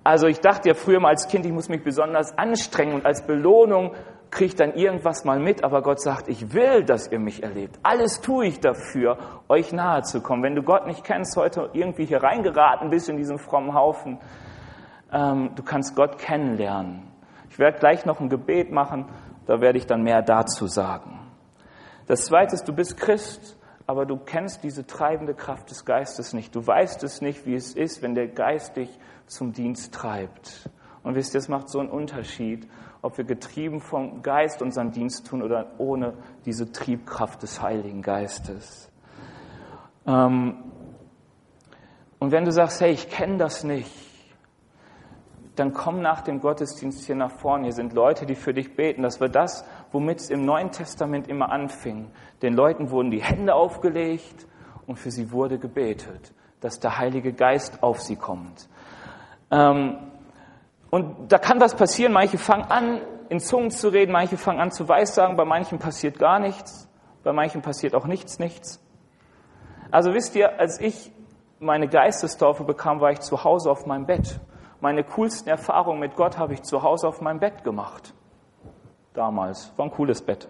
Also 0.05 0.27
ich 0.27 0.41
dachte 0.41 0.69
ja 0.69 0.75
früher 0.75 1.01
mal 1.01 1.09
als 1.09 1.29
Kind, 1.29 1.47
ich 1.47 1.53
muss 1.53 1.71
mich 1.71 1.83
besonders 1.83 2.37
anstrengen 2.37 2.95
und 2.95 3.07
als 3.07 3.27
Belohnung 3.27 3.95
kriege 4.31 4.47
ich 4.47 4.57
dann 4.57 4.75
irgendwas 4.75 5.25
mal 5.25 5.39
mit, 5.39 5.65
aber 5.65 5.81
Gott 5.81 6.01
sagt, 6.03 6.29
ich 6.29 6.53
will, 6.53 6.85
dass 6.85 7.11
ihr 7.11 7.19
mich 7.19 7.43
erlebt. 7.43 7.79
Alles 7.83 8.21
tue 8.21 8.47
ich 8.47 8.61
dafür, 8.61 9.17
euch 9.49 9.73
nahe 9.73 10.03
zu 10.03 10.21
kommen. 10.21 10.43
Wenn 10.43 10.57
du 10.57 10.63
Gott 10.63 10.87
nicht 10.87 11.05
kennst, 11.05 11.37
heute 11.37 11.71
irgendwie 11.73 12.05
hier 12.05 12.23
reingeraten 12.23 12.91
bist 12.91 13.09
in 13.09 13.17
diesem 13.17 13.39
frommen 13.39 13.75
Haufen, 13.75 14.19
ähm, 15.13 15.53
du 15.55 15.63
kannst 15.63 15.97
Gott 15.97 16.19
kennenlernen. 16.19 17.05
Ich 17.49 17.59
werde 17.59 17.79
gleich 17.79 18.05
noch 18.05 18.21
ein 18.21 18.29
Gebet 18.29 18.73
machen, 18.73 19.07
da 19.47 19.61
werde 19.61 19.79
ich 19.79 19.87
dann 19.87 20.03
mehr 20.03 20.21
dazu 20.21 20.67
sagen. 20.67 21.21
Das 22.07 22.27
zweite 22.27 22.55
ist, 22.55 22.69
du 22.69 22.75
bist 22.75 22.99
Christ, 22.99 23.57
aber 23.87 24.05
du 24.05 24.17
kennst 24.17 24.65
diese 24.65 24.87
treibende 24.87 25.35
Kraft 25.35 25.71
des 25.71 25.85
Geistes 25.85 26.33
nicht. 26.35 26.55
Du 26.55 26.67
weißt 26.67 27.03
es 27.05 27.23
nicht, 27.23 27.47
wie 27.47 27.55
es 27.55 27.75
ist, 27.75 28.03
wenn 28.03 28.15
der 28.15 28.29
Geist 28.29 28.77
dich 28.77 28.99
zum 29.27 29.53
Dienst 29.53 29.95
treibt. 29.95 30.71
Und 31.03 31.15
wisst 31.15 31.35
ihr, 31.35 31.39
es 31.39 31.49
macht 31.49 31.69
so 31.69 31.81
einen 31.81 31.91
Unterschied, 31.91 32.69
ob 33.03 33.19
wir 33.19 33.25
getrieben 33.25 33.81
vom 33.81 34.23
Geist 34.23 34.63
unseren 34.63 34.91
Dienst 34.91 35.27
tun 35.27 35.43
oder 35.43 35.73
ohne 35.79 36.15
diese 36.47 36.73
Triebkraft 36.73 37.43
des 37.43 37.61
Heiligen 37.61 38.01
Geistes. 38.01 38.91
Ähm, 40.07 40.57
und 42.19 42.33
wenn 42.33 42.47
du 42.47 42.53
sagst, 42.53 42.81
hey, 42.81 42.93
ich 42.93 43.11
kenne 43.11 43.37
das 43.37 43.65
nicht, 43.65 43.91
dann 45.57 45.73
komm 45.73 46.01
nach 46.01 46.23
dem 46.23 46.41
Gottesdienst 46.41 47.05
hier 47.07 47.15
nach 47.15 47.31
vorne. 47.31 47.65
Hier 47.65 47.75
sind 47.75 47.93
Leute, 47.93 48.27
die 48.27 48.35
für 48.35 48.55
dich 48.55 48.75
beten. 48.75 49.03
Das 49.03 49.21
war 49.21 49.29
das, 49.29 49.65
womit 49.93 50.21
es 50.21 50.31
im 50.31 50.45
Neuen 50.45 50.73
Testament 50.73 51.29
immer 51.29 51.53
anfing. 51.53 52.11
Den 52.43 52.55
Leuten 52.55 52.91
wurden 52.91 53.11
die 53.11 53.23
Hände 53.23 53.55
aufgelegt 53.55 54.47
und 54.87 54.99
für 54.99 55.11
sie 55.11 55.31
wurde 55.31 55.59
gebetet, 55.59 56.33
dass 56.61 56.81
der 56.81 56.99
Heilige 56.99 57.33
Geist 57.33 57.83
auf 57.83 58.01
sie 58.01 58.17
kommt. 58.17 58.69
Ähm, 59.55 59.99
und 60.91 61.33
da 61.33 61.39
kann 61.39 61.61
was 61.61 61.75
passieren. 61.75 62.13
Manche 62.13 62.39
fangen 62.39 62.65
an, 62.65 63.01
in 63.29 63.41
Zungen 63.41 63.71
zu 63.71 63.89
reden, 63.89 64.13
manche 64.13 64.37
fangen 64.37 64.61
an 64.61 64.73
zu 64.73 64.89
Weissagen, 64.89 65.37
bei 65.37 65.45
manchen 65.45 65.79
passiert 65.79 66.19
gar 66.19 66.39
nichts, 66.39 66.89
bei 67.23 67.33
manchen 67.33 67.63
passiert 67.63 67.95
auch 67.95 68.07
nichts, 68.07 68.39
nichts. 68.39 68.81
Also 69.91 70.13
wisst 70.13 70.35
ihr, 70.35 70.59
als 70.59 70.81
ich 70.81 71.13
meine 71.61 71.89
Geistestaufe 71.89 72.65
bekam, 72.65 73.01
war 73.01 73.13
ich 73.13 73.21
zu 73.21 73.45
Hause 73.45 73.71
auf 73.71 73.87
meinem 73.87 74.07
Bett. 74.07 74.41
Meine 74.81 75.05
coolsten 75.05 75.49
Erfahrungen 75.49 76.01
mit 76.01 76.17
Gott 76.17 76.37
habe 76.37 76.53
ich 76.53 76.63
zu 76.63 76.83
Hause 76.83 77.09
auf 77.09 77.21
meinem 77.21 77.39
Bett 77.39 77.65
gemacht. 77.65 78.13
Damals. 79.15 79.73
War 79.77 79.87
ein 79.87 79.93
cooles 79.93 80.21
Bett. 80.21 80.49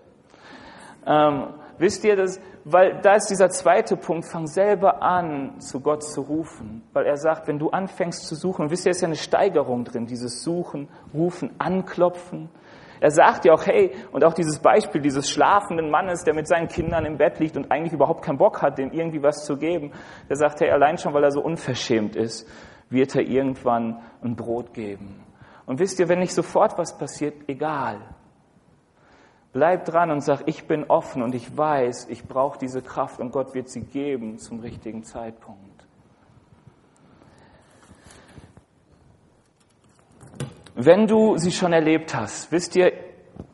Ähm, 1.06 1.48
wisst 1.78 2.04
ihr, 2.04 2.16
das, 2.16 2.40
weil 2.64 3.00
da 3.02 3.14
ist 3.14 3.28
dieser 3.28 3.50
zweite 3.50 3.96
Punkt, 3.96 4.26
fang 4.26 4.46
selber 4.46 5.02
an, 5.02 5.60
zu 5.60 5.80
Gott 5.80 6.02
zu 6.02 6.22
rufen. 6.22 6.82
Weil 6.94 7.04
er 7.04 7.18
sagt, 7.18 7.46
wenn 7.46 7.58
du 7.58 7.70
anfängst 7.70 8.26
zu 8.26 8.34
suchen, 8.34 8.70
wisst 8.70 8.86
ihr, 8.86 8.90
ist 8.92 9.02
ja 9.02 9.08
eine 9.08 9.16
Steigerung 9.16 9.84
drin, 9.84 10.06
dieses 10.06 10.42
Suchen, 10.42 10.88
Rufen, 11.12 11.50
Anklopfen. 11.58 12.48
Er 13.00 13.10
sagt 13.10 13.44
ja 13.44 13.52
auch, 13.52 13.66
hey, 13.66 13.92
und 14.12 14.24
auch 14.24 14.32
dieses 14.32 14.60
Beispiel 14.60 15.02
dieses 15.02 15.28
schlafenden 15.28 15.90
Mannes, 15.90 16.24
der 16.24 16.34
mit 16.34 16.48
seinen 16.48 16.68
Kindern 16.68 17.04
im 17.04 17.18
Bett 17.18 17.38
liegt 17.38 17.56
und 17.56 17.70
eigentlich 17.70 17.92
überhaupt 17.92 18.24
keinen 18.24 18.38
Bock 18.38 18.62
hat, 18.62 18.78
dem 18.78 18.92
irgendwie 18.92 19.22
was 19.22 19.44
zu 19.44 19.58
geben, 19.58 19.92
der 20.30 20.36
sagt, 20.36 20.60
hey, 20.60 20.70
allein 20.70 20.96
schon, 20.96 21.12
weil 21.12 21.24
er 21.24 21.32
so 21.32 21.42
unverschämt 21.42 22.16
ist, 22.16 22.48
wird 22.88 23.14
er 23.14 23.22
irgendwann 23.22 24.00
ein 24.22 24.36
Brot 24.36 24.72
geben. 24.72 25.22
Und 25.66 25.80
wisst 25.80 25.98
ihr, 26.00 26.08
wenn 26.08 26.20
nicht 26.20 26.32
sofort 26.32 26.78
was 26.78 26.96
passiert, 26.96 27.34
egal. 27.46 27.98
Bleib 29.54 29.84
dran 29.84 30.10
und 30.10 30.20
sag, 30.20 30.42
ich 30.46 30.66
bin 30.66 30.82
offen 30.90 31.22
und 31.22 31.32
ich 31.32 31.56
weiß, 31.56 32.08
ich 32.10 32.26
brauche 32.26 32.58
diese 32.58 32.82
Kraft 32.82 33.20
und 33.20 33.30
Gott 33.30 33.54
wird 33.54 33.68
sie 33.68 33.82
geben 33.82 34.40
zum 34.40 34.58
richtigen 34.58 35.04
Zeitpunkt. 35.04 35.86
Wenn 40.74 41.06
du 41.06 41.36
sie 41.36 41.52
schon 41.52 41.72
erlebt 41.72 42.16
hast, 42.16 42.50
wisst 42.50 42.74
ihr, 42.74 42.92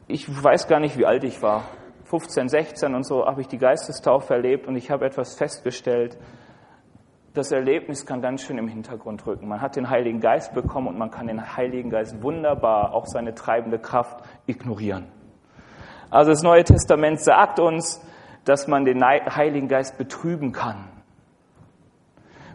ich 0.08 0.26
weiß 0.26 0.68
gar 0.68 0.80
nicht, 0.80 0.96
wie 0.96 1.04
alt 1.04 1.22
ich 1.22 1.42
war. 1.42 1.64
15, 2.04 2.48
16 2.48 2.94
und 2.94 3.04
so 3.04 3.26
habe 3.26 3.42
ich 3.42 3.48
die 3.48 3.58
Geistestaufe 3.58 4.32
erlebt 4.32 4.66
und 4.66 4.76
ich 4.76 4.90
habe 4.90 5.04
etwas 5.04 5.34
festgestellt. 5.34 6.16
Das 7.34 7.52
Erlebnis 7.52 8.06
kann 8.06 8.22
ganz 8.22 8.40
schön 8.40 8.56
im 8.56 8.68
Hintergrund 8.68 9.26
rücken. 9.26 9.46
Man 9.48 9.60
hat 9.60 9.76
den 9.76 9.90
Heiligen 9.90 10.20
Geist 10.20 10.54
bekommen 10.54 10.88
und 10.88 10.96
man 10.96 11.10
kann 11.10 11.26
den 11.26 11.58
Heiligen 11.58 11.90
Geist 11.90 12.22
wunderbar, 12.22 12.94
auch 12.94 13.04
seine 13.06 13.34
treibende 13.34 13.78
Kraft, 13.78 14.24
ignorieren. 14.46 15.19
Also 16.10 16.32
das 16.32 16.42
Neue 16.42 16.64
Testament 16.64 17.20
sagt 17.20 17.60
uns, 17.60 18.04
dass 18.44 18.66
man 18.66 18.84
den 18.84 19.02
Heiligen 19.04 19.68
Geist 19.68 19.96
betrüben 19.96 20.52
kann. 20.52 20.88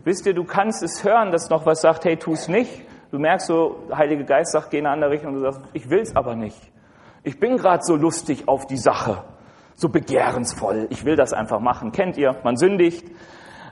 Wisst 0.04 0.26
ihr, 0.26 0.34
du 0.34 0.44
kannst 0.44 0.84
es 0.84 1.04
hören, 1.04 1.32
dass 1.32 1.50
noch 1.50 1.66
was 1.66 1.82
sagt, 1.82 2.06
hey, 2.06 2.18
tu 2.18 2.34
es 2.34 2.48
nicht. 2.48 2.84
Du 3.12 3.20
merkst 3.20 3.48
so, 3.48 3.86
der 3.90 3.98
Heilige 3.98 4.26
Geist 4.26 4.52
sagt, 4.52 4.72
geh 4.72 4.80
in 4.80 4.86
eine 4.86 4.94
andere 4.94 5.12
Richtung 5.12 5.34
und 5.34 5.36
du 5.36 5.52
sagst, 5.52 5.62
ich 5.74 5.90
will 5.90 6.02
es 6.02 6.16
aber 6.16 6.36
nicht. 6.36 6.60
Ich 7.24 7.40
bin 7.40 7.58
gerade 7.58 7.82
so 7.82 7.96
lustig 7.96 8.48
auf 8.48 8.68
die 8.68 8.78
Sache, 8.78 9.24
so 9.74 9.90
begehrensvoll. 9.90 10.88
Ich 10.90 11.06
will 11.06 11.16
das 11.16 11.34
einfach 11.34 11.60
machen. 11.60 11.92
Kennt 11.92 12.18
ihr? 12.18 12.36
Man 12.44 12.58
sündigt. 12.58 13.10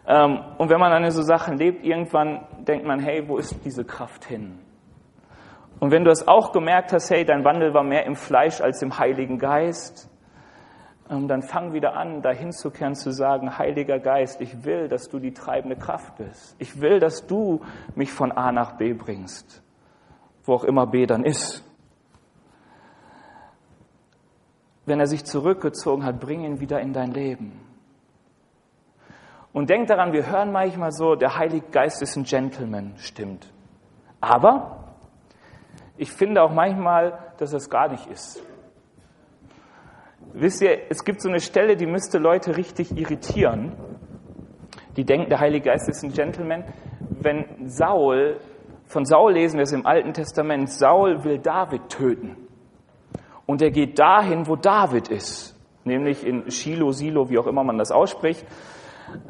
Ähm, 0.08 0.40
und 0.58 0.70
wenn 0.70 0.80
man 0.80 0.92
an 0.92 1.10
so 1.12 1.22
Sachen 1.22 1.58
lebt, 1.58 1.84
irgendwann 1.84 2.48
denkt 2.68 2.86
man, 2.86 3.00
hey, 3.00 3.28
wo 3.28 3.38
ist 3.38 3.64
diese 3.64 3.86
Kraft 3.86 4.26
hin? 4.26 4.60
Und 5.84 5.92
wenn 5.92 6.06
du 6.06 6.12
es 6.12 6.30
auch 6.30 6.54
gemerkt 6.54 6.94
hast, 6.94 7.10
hey, 7.10 7.26
dein 7.26 7.44
Wandel 7.44 7.74
war 7.74 7.84
mehr 7.84 8.06
im 8.06 8.16
Fleisch 8.16 8.62
als 8.62 8.82
im 8.82 8.98
Heiligen 9.00 9.38
Geist, 9.38 10.10
ähm, 11.10 11.28
dann 11.28 11.42
fang 11.42 11.74
wieder 11.74 11.98
an, 11.98 12.22
dahin 12.22 12.54
zu 12.54 12.72
kehren, 12.72 12.96
zu 12.96 13.12
sagen, 13.12 13.58
Heiliger 13.58 14.00
Geist, 14.00 14.40
ich 14.40 14.64
will, 14.64 14.88
dass 14.88 15.10
du 15.10 15.20
die 15.20 15.34
treibende 15.34 15.76
Kraft 15.76 16.16
bist. 16.16 16.56
Ich 16.58 16.80
will, 16.80 17.02
dass 17.02 17.28
du 17.28 17.60
mich 17.96 18.14
von 18.14 18.32
A 18.32 18.54
nach 18.54 18.78
B 18.78 18.94
bringst, 18.94 19.62
wo 20.46 20.54
auch 20.54 20.64
immer 20.64 20.88
B 20.88 21.06
dann 21.06 21.26
ist. 21.26 21.66
Wenn 24.86 25.02
er 25.02 25.08
sich 25.08 25.26
zurückgezogen 25.26 26.06
hat, 26.06 26.22
bring 26.22 26.46
ihn 26.46 26.62
wieder 26.62 26.80
in 26.80 26.94
dein 26.94 27.12
Leben. 27.12 27.60
Und 29.52 29.70
denk 29.70 29.88
daran, 29.88 30.14
wir 30.14 30.32
hören 30.32 30.54
manchmal 30.54 30.94
so, 30.94 31.16
der 31.16 31.38
Heilige 31.38 31.68
Geist 31.72 32.02
ist 32.02 32.16
ein 32.16 32.24
Gentleman, 32.24 32.94
stimmt. 32.96 33.52
Aber 34.22 34.83
ich 35.98 36.12
finde 36.12 36.42
auch 36.42 36.52
manchmal, 36.52 37.20
dass 37.38 37.54
es 37.54 37.70
gar 37.70 37.90
nicht 37.90 38.08
ist. 38.08 38.44
Wisst 40.34 40.62
ihr, 40.62 40.90
es 40.90 41.04
gibt 41.04 41.22
so 41.22 41.30
eine 41.30 41.40
Stelle, 41.40 41.76
die 41.76 41.86
müsste 41.86 42.18
Leute 42.18 42.58
richtig 42.58 42.98
irritieren. 42.98 43.74
Die 44.98 45.06
denken, 45.06 45.30
der 45.30 45.40
Heilige 45.40 45.70
Geist 45.70 45.88
ist 45.90 46.04
ein 46.04 46.12
Gentleman. 46.12 46.64
Wenn 47.00 47.70
Saul, 47.70 48.40
von 48.86 49.06
Saul 49.06 49.34
lesen 49.34 49.58
wir 49.58 49.64
es 49.64 49.72
im 49.72 49.86
Alten 49.86 50.14
Testament, 50.14 50.70
Saul 50.70 51.24
will 51.24 51.40
David 51.40 51.90
töten. 51.90 52.38
Und 53.46 53.62
er 53.62 53.72
geht 53.72 54.00
dahin, 54.00 54.48
wo 54.48 54.56
David 54.56 55.10
ist, 55.10 55.56
nämlich 55.84 56.26
in 56.26 56.50
Shiloh, 56.50 56.92
Silo, 56.92 57.30
wie 57.30 57.38
auch 57.38 57.48
immer 57.48 57.64
man 57.64 57.78
das 57.78 57.92
ausspricht. 57.92 58.46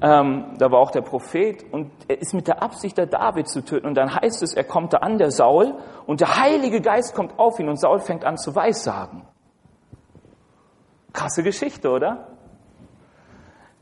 Ähm, 0.01 0.55
da 0.57 0.71
war 0.71 0.79
auch 0.79 0.91
der 0.91 1.01
Prophet 1.01 1.65
und 1.71 1.91
er 2.07 2.21
ist 2.21 2.33
mit 2.33 2.47
der 2.47 2.61
Absicht, 2.61 2.97
der 2.97 3.05
David 3.05 3.47
zu 3.47 3.63
töten. 3.63 3.87
Und 3.87 3.95
dann 3.95 4.13
heißt 4.13 4.41
es, 4.43 4.53
er 4.53 4.63
kommt 4.63 4.93
da 4.93 4.97
an, 4.97 5.17
der 5.17 5.31
Saul, 5.31 5.75
und 6.05 6.21
der 6.21 6.39
Heilige 6.41 6.81
Geist 6.81 7.15
kommt 7.15 7.37
auf 7.39 7.59
ihn 7.59 7.69
und 7.69 7.77
Saul 7.77 7.99
fängt 7.99 8.25
an 8.25 8.37
zu 8.37 8.55
weissagen. 8.55 9.23
Krasse 11.13 11.43
Geschichte, 11.43 11.89
oder? 11.89 12.27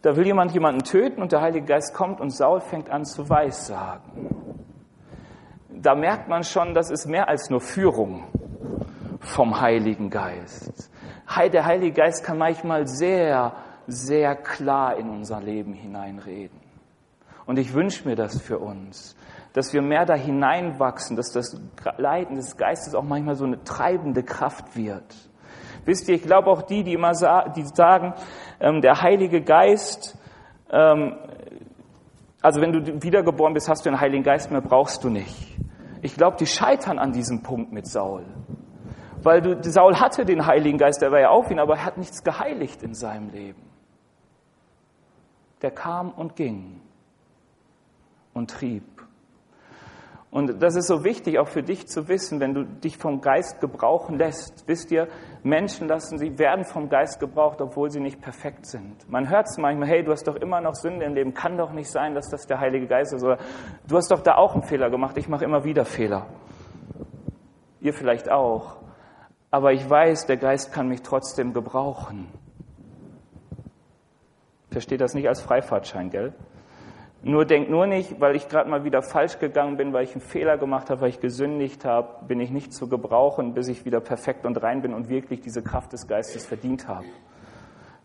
Da 0.02 0.16
will 0.16 0.26
jemand 0.26 0.52
jemanden 0.52 0.84
töten 0.84 1.22
und 1.22 1.32
der 1.32 1.42
Heilige 1.42 1.66
Geist 1.66 1.94
kommt 1.94 2.20
und 2.20 2.32
Saul 2.32 2.60
fängt 2.60 2.90
an 2.90 3.06
zu 3.06 3.30
weissagen. 3.30 4.30
Da 5.70 5.96
merkt 5.96 6.28
man 6.28 6.44
schon, 6.44 6.74
das 6.74 6.90
ist 6.92 7.08
mehr 7.08 7.28
als 7.28 7.50
nur 7.50 7.62
Führung 7.62 8.24
vom 9.20 9.62
Heiligen 9.62 10.10
Geist. 10.10 10.92
Der 11.54 11.66
Heilige 11.66 11.94
Geist 11.94 12.26
kann 12.26 12.38
manchmal 12.38 12.88
sehr, 12.88 13.54
sehr 13.88 14.36
klar 14.36 14.98
in 14.98 15.10
unser 15.10 15.42
Leben 15.42 15.74
hineinreden. 15.74 16.60
Und 17.46 17.60
ich 17.60 17.74
wünsche 17.74 18.08
mir 18.08 18.16
das 18.16 18.40
für 18.40 18.60
uns, 18.60 19.16
dass 19.54 19.74
wir 19.74 19.82
mehr 19.82 20.06
da 20.06 20.14
hineinwachsen, 20.14 21.18
dass 21.18 21.32
das 21.32 21.60
Leiden 21.98 22.36
des 22.36 22.58
Geistes 22.58 22.96
auch 22.96 23.04
manchmal 23.04 23.36
so 23.36 23.46
eine 23.46 23.64
treibende 23.64 24.24
Kraft 24.24 24.76
wird. 24.76 25.16
Wisst 25.86 26.08
ihr, 26.08 26.16
ich 26.16 26.24
glaube 26.24 26.50
auch 26.50 26.62
die, 26.62 26.84
die 26.84 26.94
immer 26.94 27.14
sa 27.16 27.50
die 27.50 27.66
sagen, 27.66 28.14
ähm, 28.60 28.82
der 28.82 29.02
Heilige 29.02 29.42
Geist, 29.42 30.18
ähm, 30.72 31.16
also 32.42 32.62
wenn 32.62 32.72
du 32.72 33.04
wiedergeboren 33.04 33.54
bist, 33.54 33.68
hast 33.68 33.86
du 33.86 33.90
den 33.90 34.00
Heiligen 34.00 34.24
Geist 34.24 34.52
mehr, 34.52 34.62
brauchst 34.62 35.04
du 35.04 35.10
nicht. 35.10 35.58
Ich 36.02 36.16
glaube, 36.16 36.38
die 36.38 36.46
scheitern 36.46 37.00
an 37.00 37.12
diesem 37.12 37.44
Punkt 37.44 37.72
mit 37.72 37.88
Saul. 37.88 38.26
Weil 39.24 39.42
du, 39.42 39.62
Saul 39.70 40.00
hatte 40.00 40.26
den 40.26 40.46
Heiligen 40.46 40.78
Geist, 40.78 41.02
der 41.02 41.12
war 41.12 41.20
ja 41.20 41.30
auf 41.30 41.52
ihn, 41.52 41.60
aber 41.60 41.76
er 41.76 41.86
hat 41.86 41.98
nichts 41.98 42.24
geheiligt 42.24 42.82
in 42.82 42.94
seinem 42.94 43.30
Leben. 43.30 43.71
Der 45.62 45.72
kam 45.72 46.12
und 46.12 46.36
ging 46.36 46.82
und 48.34 48.52
trieb. 48.52 48.84
Und 50.32 50.64
das 50.64 50.78
ist 50.78 50.88
so 50.88 51.04
wichtig 51.04 51.40
auch 51.40 51.50
für 51.50 51.62
dich 51.62 51.88
zu 51.88 52.08
wissen, 52.08 52.40
wenn 52.40 52.54
du 52.54 52.64
dich 52.64 52.98
vom 52.98 53.20
Geist 53.20 53.60
gebrauchen 53.60 54.18
lässt. 54.18 54.64
Wisst 54.66 54.90
ihr, 54.90 55.10
Menschen 55.44 55.90
lassen 55.90 56.18
sie, 56.18 56.40
werden 56.40 56.64
vom 56.64 56.88
Geist 56.88 57.20
gebraucht, 57.20 57.60
obwohl 57.60 57.92
sie 57.92 58.00
nicht 58.00 58.22
perfekt 58.22 58.66
sind. 58.66 59.10
Man 59.10 59.30
hört 59.30 59.48
es 59.50 59.58
manchmal, 59.58 59.90
hey, 59.90 60.06
du 60.06 60.12
hast 60.14 60.26
doch 60.30 60.38
immer 60.38 60.62
noch 60.62 60.76
Sünde 60.76 61.06
im 61.06 61.16
Leben, 61.16 61.34
kann 61.34 61.58
doch 61.58 61.74
nicht 61.74 61.92
sein, 61.92 62.16
dass 62.16 62.30
das 62.30 62.48
der 62.48 62.62
Heilige 62.62 62.88
Geist 62.88 63.14
ist. 63.14 63.26
Oder 63.26 63.40
du 63.90 63.98
hast 63.98 64.10
doch 64.10 64.22
da 64.22 64.36
auch 64.36 64.54
einen 64.54 64.64
Fehler 64.64 64.90
gemacht, 64.90 65.18
ich 65.18 65.28
mache 65.28 65.44
immer 65.44 65.66
wieder 65.66 65.84
Fehler. 65.84 66.28
Ihr 67.82 67.94
vielleicht 67.94 68.32
auch. 68.32 68.78
Aber 69.50 69.74
ich 69.74 69.88
weiß, 69.90 70.28
der 70.28 70.38
Geist 70.38 70.72
kann 70.72 70.88
mich 70.88 71.02
trotzdem 71.02 71.52
gebrauchen. 71.52 72.30
Versteht 74.72 75.02
das 75.02 75.14
nicht 75.14 75.28
als 75.28 75.42
Freifahrtschein, 75.42 76.10
gell? 76.10 76.34
Nur 77.24 77.46
denk 77.46 77.70
nur 77.70 77.86
nicht, 77.86 78.20
weil 78.20 78.36
ich 78.36 78.48
gerade 78.48 78.68
mal 78.68 78.84
wieder 78.84 79.04
falsch 79.04 79.38
gegangen 79.38 79.78
bin, 79.78 79.94
weil 79.94 80.06
ich 80.06 80.14
einen 80.14 80.22
Fehler 80.22 80.58
gemacht 80.58 80.90
habe, 80.90 81.02
weil 81.02 81.10
ich 81.10 81.20
gesündigt 81.20 81.86
habe, 81.86 82.26
bin 82.26 82.40
ich 82.40 82.50
nicht 82.50 82.74
zu 82.74 82.90
gebrauchen, 82.90 83.54
bis 83.54 83.68
ich 83.68 83.86
wieder 83.86 84.00
perfekt 84.00 84.44
und 84.46 84.62
rein 84.64 84.82
bin 84.82 84.94
und 84.94 85.08
wirklich 85.08 85.40
diese 85.42 85.62
Kraft 85.62 85.94
des 85.94 86.08
Geistes 86.08 86.46
verdient 86.46 86.88
habe. 86.88 87.06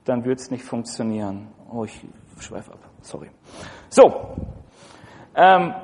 dann 0.04 0.24
wird 0.24 0.38
es 0.38 0.52
nicht 0.52 0.62
funktionieren. 0.62 1.48
Oh, 1.72 1.82
ich 1.82 2.06
schweife 2.38 2.72
ab. 2.72 2.78
Sorry. 3.00 3.28
So. 3.88 4.36
Ähm, 5.34 5.74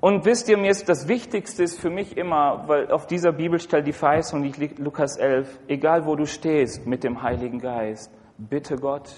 und 0.00 0.24
wisst 0.26 0.48
ihr, 0.50 0.58
mir 0.58 0.70
ist 0.70 0.88
das 0.88 1.08
Wichtigste 1.08 1.62
ist 1.62 1.80
für 1.80 1.88
mich 1.88 2.16
immer, 2.16 2.64
weil 2.66 2.90
auf 2.90 3.06
dieser 3.06 3.32
Bibelstelle 3.32 3.82
die 3.82 3.92
Verheißung 3.92 4.42
liegt, 4.42 4.78
Lukas 4.78 5.16
11, 5.16 5.60
egal 5.68 6.04
wo 6.04 6.14
du 6.16 6.26
stehst 6.26 6.86
mit 6.86 7.04
dem 7.04 7.22
Heiligen 7.22 7.58
Geist, 7.58 8.12
bitte 8.36 8.76
Gott, 8.76 9.14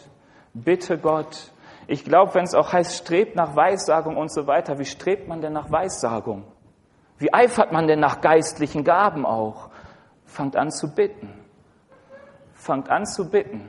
bitte 0.55 0.99
Gott. 0.99 1.53
Ich 1.87 2.05
glaube, 2.05 2.35
wenn 2.35 2.45
es 2.45 2.55
auch 2.55 2.73
heißt, 2.73 2.97
strebt 2.97 3.37
nach 3.37 3.57
Weissagung 3.57 4.17
und 4.17 4.33
so 4.33 4.47
weiter, 4.47 4.79
wie 4.79 4.85
strebt 4.85 5.29
man 5.29 5.41
denn 5.41 5.53
nach 5.53 5.71
Weissagung? 5.71 6.45
Wie 7.19 7.33
eifert 7.33 7.73
man 7.73 7.87
denn 7.87 8.01
nach 8.01 8.21
geistlichen 8.21 8.85
Gaben 8.85 9.27
auch? 9.27 9.69
Fangt 10.25 10.57
an 10.57 10.71
zu 10.71 10.95
bitten. 10.95 11.33
Fangt 12.55 12.91
an 12.91 13.07
zu 13.07 13.31
bitten. 13.31 13.69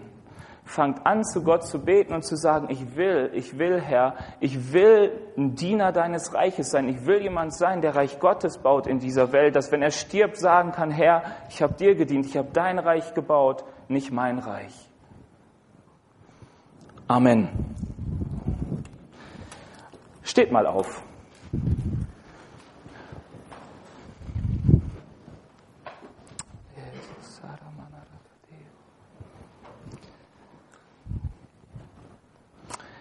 Fangt 0.66 1.06
an, 1.06 1.26
zu 1.26 1.44
Gott 1.44 1.66
zu 1.66 1.80
beten 1.80 2.14
und 2.14 2.24
zu 2.24 2.38
sagen, 2.38 2.68
ich 2.70 2.96
will, 2.96 3.32
ich 3.34 3.58
will, 3.60 3.82
Herr, 3.82 4.16
ich 4.40 4.72
will 4.72 5.12
ein 5.38 5.56
Diener 5.56 5.92
deines 5.92 6.34
Reiches 6.34 6.72
sein. 6.72 6.88
Ich 6.88 7.06
will 7.06 7.22
jemand 7.22 7.54
sein, 7.54 7.82
der 7.82 7.96
Reich 7.96 8.20
Gottes 8.20 8.58
baut 8.60 8.88
in 8.88 9.00
dieser 9.00 9.34
Welt, 9.34 9.56
dass 9.56 9.72
wenn 9.72 9.82
er 9.82 9.92
stirbt, 9.92 10.38
sagen 10.38 10.72
kann, 10.72 10.90
Herr, 10.90 11.24
ich 11.50 11.62
habe 11.62 11.74
dir 11.74 11.96
gedient, 11.96 12.26
ich 12.26 12.38
habe 12.38 12.50
dein 12.54 12.80
Reich 12.80 13.14
gebaut, 13.14 13.66
nicht 13.90 14.12
mein 14.12 14.40
Reich. 14.40 14.90
Amen. 17.14 17.47
Steht 20.24 20.51
mal 20.51 20.66
auf. 20.66 21.03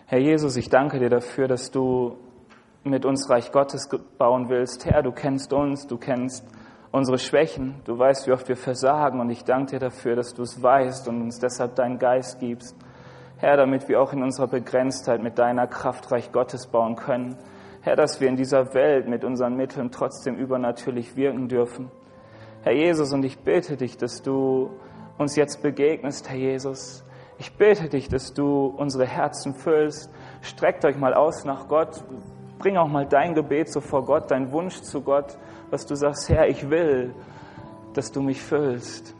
Herr 0.04 0.18
Jesus, 0.18 0.56
ich 0.56 0.68
danke 0.68 0.98
dir 0.98 1.08
dafür, 1.08 1.48
dass 1.48 1.70
du 1.70 2.18
mit 2.84 3.06
uns 3.06 3.30
Reich 3.30 3.50
Gottes 3.50 3.88
bauen 4.18 4.50
willst. 4.50 4.84
Herr, 4.84 5.02
du 5.02 5.12
kennst 5.12 5.54
uns, 5.54 5.86
du 5.86 5.96
kennst 5.96 6.44
unsere 6.90 7.16
Schwächen, 7.16 7.76
du 7.86 7.98
weißt, 7.98 8.26
wie 8.26 8.32
oft 8.32 8.46
wir 8.46 8.58
versagen 8.58 9.20
und 9.20 9.30
ich 9.30 9.44
danke 9.44 9.70
dir 9.70 9.78
dafür, 9.78 10.16
dass 10.16 10.34
du 10.34 10.42
es 10.42 10.62
weißt 10.62 11.08
und 11.08 11.22
uns 11.22 11.38
deshalb 11.38 11.76
deinen 11.76 11.98
Geist 11.98 12.40
gibst. 12.40 12.76
Herr, 13.42 13.56
damit 13.56 13.88
wir 13.88 14.00
auch 14.00 14.12
in 14.12 14.22
unserer 14.22 14.46
Begrenztheit 14.46 15.20
mit 15.20 15.36
deiner 15.36 15.66
Kraft 15.66 16.12
Reich 16.12 16.30
Gottes 16.30 16.68
bauen 16.68 16.94
können. 16.94 17.36
Herr, 17.80 17.96
dass 17.96 18.20
wir 18.20 18.28
in 18.28 18.36
dieser 18.36 18.72
Welt 18.72 19.08
mit 19.08 19.24
unseren 19.24 19.56
Mitteln 19.56 19.90
trotzdem 19.90 20.36
übernatürlich 20.36 21.16
wirken 21.16 21.48
dürfen. 21.48 21.90
Herr 22.62 22.72
Jesus, 22.72 23.12
und 23.12 23.24
ich 23.24 23.40
bitte 23.40 23.76
dich, 23.76 23.96
dass 23.96 24.22
du 24.22 24.70
uns 25.18 25.34
jetzt 25.34 25.60
begegnest, 25.60 26.30
Herr 26.30 26.36
Jesus. 26.36 27.04
Ich 27.36 27.56
bete 27.56 27.88
dich, 27.88 28.08
dass 28.08 28.32
du 28.32 28.66
unsere 28.76 29.06
Herzen 29.06 29.56
füllst. 29.56 30.08
Streckt 30.42 30.84
euch 30.84 30.96
mal 30.96 31.12
aus 31.12 31.44
nach 31.44 31.66
Gott. 31.66 32.04
Bring 32.60 32.76
auch 32.76 32.86
mal 32.86 33.06
dein 33.06 33.34
Gebet 33.34 33.72
so 33.72 33.80
vor 33.80 34.04
Gott, 34.04 34.30
dein 34.30 34.52
Wunsch 34.52 34.82
zu 34.82 35.00
Gott, 35.00 35.36
was 35.68 35.84
du 35.84 35.96
sagst, 35.96 36.28
Herr, 36.28 36.46
ich 36.46 36.70
will, 36.70 37.12
dass 37.94 38.12
du 38.12 38.22
mich 38.22 38.40
füllst. 38.40 39.16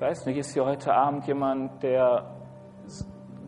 Ich 0.00 0.06
weiß 0.06 0.26
nicht, 0.26 0.38
ist 0.38 0.54
hier 0.54 0.64
heute 0.64 0.94
Abend 0.94 1.26
jemand, 1.26 1.82
der 1.82 2.24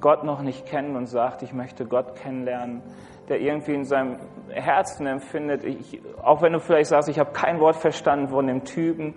Gott 0.02 0.24
noch 0.24 0.42
nicht 0.42 0.66
kennt 0.66 0.94
und 0.94 1.06
sagt, 1.06 1.42
ich 1.42 1.54
möchte 1.54 1.86
Gott 1.86 2.16
kennenlernen, 2.16 2.82
der 3.28 3.40
irgendwie 3.40 3.72
in 3.72 3.84
seinem 3.86 4.18
Herzen 4.50 5.06
empfindet, 5.06 5.64
ich, 5.64 6.02
auch 6.22 6.42
wenn 6.42 6.52
du 6.52 6.60
vielleicht 6.60 6.90
sagst, 6.90 7.08
ich 7.08 7.18
habe 7.18 7.32
kein 7.32 7.60
Wort 7.60 7.76
verstanden 7.76 8.28
von 8.28 8.46
dem 8.46 8.64
Typen, 8.64 9.14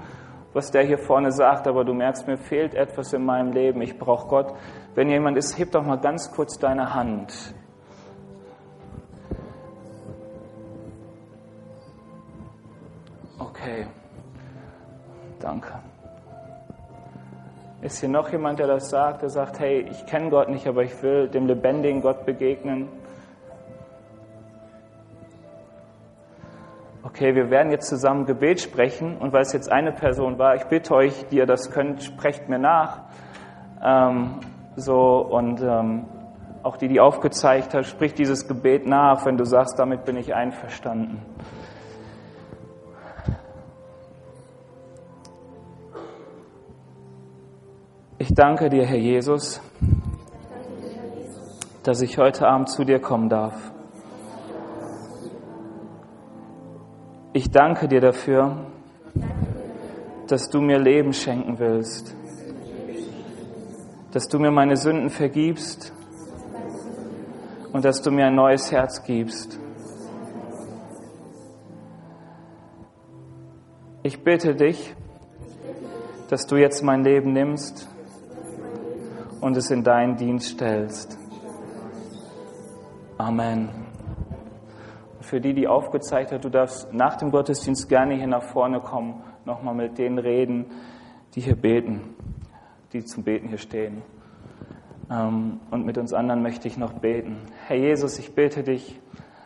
was 0.54 0.72
der 0.72 0.84
hier 0.84 1.00
vorne 1.00 1.34
sagt, 1.34 1.68
aber 1.68 1.84
du 1.84 1.94
merkst, 1.94 2.28
mir 2.28 2.38
fehlt 2.38 2.76
etwas 2.76 3.12
in 3.12 3.26
meinem 3.26 3.52
Leben, 3.52 3.82
ich 3.82 4.00
brauche 4.00 4.28
Gott. 4.28 4.54
Wenn 4.94 5.10
jemand 5.10 5.38
ist, 5.38 5.58
heb 5.58 5.72
doch 5.72 5.84
mal 5.84 5.98
ganz 5.98 6.32
kurz 6.32 6.58
deine 6.58 6.94
Hand. 6.94 7.54
Okay, 13.38 13.88
danke. 15.40 15.74
Ist 17.86 18.00
hier 18.00 18.10
noch 18.10 18.32
jemand, 18.32 18.58
der 18.58 18.66
das 18.66 18.90
sagt, 18.90 19.22
der 19.22 19.30
sagt, 19.30 19.60
hey, 19.60 19.86
ich 19.92 20.08
kenne 20.08 20.32
Gott 20.32 20.50
nicht, 20.50 20.66
aber 20.66 20.82
ich 20.82 21.04
will 21.04 21.28
dem 21.28 21.46
lebendigen 21.46 22.02
Gott 22.02 22.26
begegnen? 22.26 22.88
Okay, 27.04 27.36
wir 27.36 27.52
werden 27.52 27.72
jetzt 27.72 27.88
zusammen 27.88 28.26
Gebet 28.26 28.60
sprechen 28.60 29.18
und 29.18 29.34
weil 29.34 29.44
es 29.44 29.54
jetzt 29.54 29.72
eine 29.72 29.92
Person 29.92 30.40
war, 30.40 30.56
ich 30.56 30.64
bitte 30.64 30.96
euch, 30.96 31.28
die 31.28 31.36
ihr 31.36 31.46
das 31.46 31.70
könnt, 31.70 32.02
sprecht 32.02 32.50
mir 32.50 32.58
nach. 32.58 33.02
Ähm, 33.84 34.40
so 34.76 35.20
und 35.20 35.62
ähm, 35.62 36.06
auch 36.64 36.78
die, 36.78 36.88
die 36.88 37.00
aufgezeigt 37.00 37.76
hat, 37.76 37.86
sprich 37.86 38.16
dieses 38.16 38.48
Gebet 38.48 38.88
nach, 38.88 39.28
wenn 39.28 39.38
du 39.38 39.46
sagst, 39.46 39.78
damit 39.78 40.06
bin 40.06 40.18
ich 40.18 40.34
einverstanden. 40.34 41.22
Danke 48.36 48.70
dir, 48.70 48.86
Herr 48.86 48.98
Jesus, 48.98 49.62
dass 51.84 52.02
ich 52.02 52.18
heute 52.18 52.46
Abend 52.48 52.70
zu 52.70 52.84
dir 52.84 53.00
kommen 53.00 53.30
darf. 53.30 53.56
Ich 57.32 57.50
danke 57.50 57.88
dir 57.88 58.02
dafür, 58.02 58.58
dass 60.28 60.50
du 60.50 60.60
mir 60.60 60.80
Leben 60.80 61.14
schenken 61.14 61.60
willst, 61.60 62.14
dass 64.12 64.28
du 64.28 64.40
mir 64.40 64.52
meine 64.52 64.76
Sünden 64.76 65.10
vergibst 65.10 65.94
und 67.72 67.86
dass 67.86 68.02
du 68.02 68.12
mir 68.12 68.26
ein 68.26 68.36
neues 68.36 68.72
Herz 68.72 69.04
gibst. 69.04 69.60
Ich 74.04 74.24
bitte 74.24 74.56
dich, 74.56 74.94
dass 76.30 76.46
du 76.48 76.58
jetzt 76.58 76.84
mein 76.84 77.04
Leben 77.04 77.34
nimmst 77.34 77.95
und 79.46 79.56
es 79.56 79.70
in 79.70 79.84
deinen 79.84 80.16
Dienst 80.16 80.54
stellst. 80.54 81.20
Amen. 83.20 83.70
Für 85.20 85.40
die, 85.40 85.54
die 85.54 85.68
aufgezeigt 85.68 86.32
hat, 86.32 86.44
du 86.44 86.50
darfst 86.50 86.92
nach 86.92 87.16
dem 87.18 87.30
Gottesdienst 87.30 87.88
gerne 87.88 88.16
hier 88.16 88.26
nach 88.26 88.42
vorne 88.42 88.80
kommen, 88.80 89.22
nochmal 89.46 89.76
mit 89.76 90.00
denen 90.00 90.18
reden, 90.18 90.66
die 91.36 91.42
hier 91.42 91.56
beten, 91.56 92.16
die 92.92 93.06
zum 93.06 93.24
Beten 93.24 93.50
hier 93.50 93.60
stehen. 93.60 94.02
Ähm, 95.12 95.60
und 95.70 95.86
mit 95.86 96.00
uns 96.00 96.12
anderen 96.12 96.42
möchte 96.42 96.68
ich 96.68 96.80
noch 96.80 96.94
beten. 96.94 97.38
Herr 97.68 97.78
Jesus, 97.78 98.18
ich 98.18 98.34
bete 98.34 98.64
dich, 98.64 99.00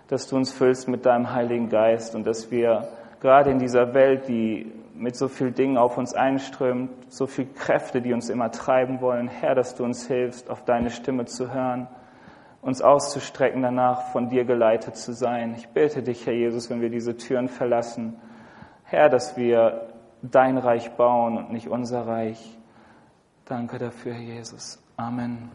dass 0.08 0.28
du 0.28 0.38
uns 0.38 0.54
füllst 0.54 0.88
mit 0.88 1.06
deinem 1.06 1.34
Heiligen 1.34 1.68
Geist 1.68 2.16
und 2.16 2.26
dass 2.26 2.52
wir 2.52 2.88
gerade 3.20 3.52
in 3.52 3.60
dieser 3.60 3.94
Welt, 3.94 4.30
die 4.30 4.72
mit 5.00 5.16
so 5.16 5.28
vielen 5.28 5.54
Dingen 5.54 5.78
auf 5.78 5.98
uns 5.98 6.14
einströmt, 6.14 7.12
so 7.12 7.26
viel 7.26 7.46
Kräfte, 7.46 8.02
die 8.02 8.14
uns 8.14 8.30
immer 8.30 8.52
treiben 8.52 9.02
wollen. 9.02 9.28
Herr, 9.28 9.56
dass 9.56 9.76
du 9.76 9.84
uns 9.84 10.08
hilfst, 10.08 10.50
auf 10.50 10.66
deine 10.66 10.92
Stimme 10.92 11.26
zu 11.26 11.54
hören, 11.54 11.88
uns 12.62 12.82
auszustrecken 12.82 13.62
danach, 13.62 14.12
von 14.12 14.30
dir 14.30 14.46
geleitet 14.46 14.98
zu 14.98 15.14
sein. 15.14 15.56
Ich 15.56 15.70
bitte 15.70 16.04
dich, 16.04 16.26
Herr 16.26 16.34
Jesus, 16.34 16.70
wenn 16.70 16.82
wir 16.82 16.90
diese 16.90 17.16
Türen 17.16 17.48
verlassen, 17.48 18.20
Herr, 18.84 19.10
dass 19.10 19.38
wir 19.38 19.88
dein 20.22 20.58
Reich 20.58 20.92
bauen 20.92 21.38
und 21.38 21.52
nicht 21.52 21.70
unser 21.70 22.06
Reich. 22.06 22.58
Danke 23.46 23.78
dafür, 23.78 24.14
Herr 24.14 24.22
Jesus. 24.22 24.80
Amen. 24.98 25.50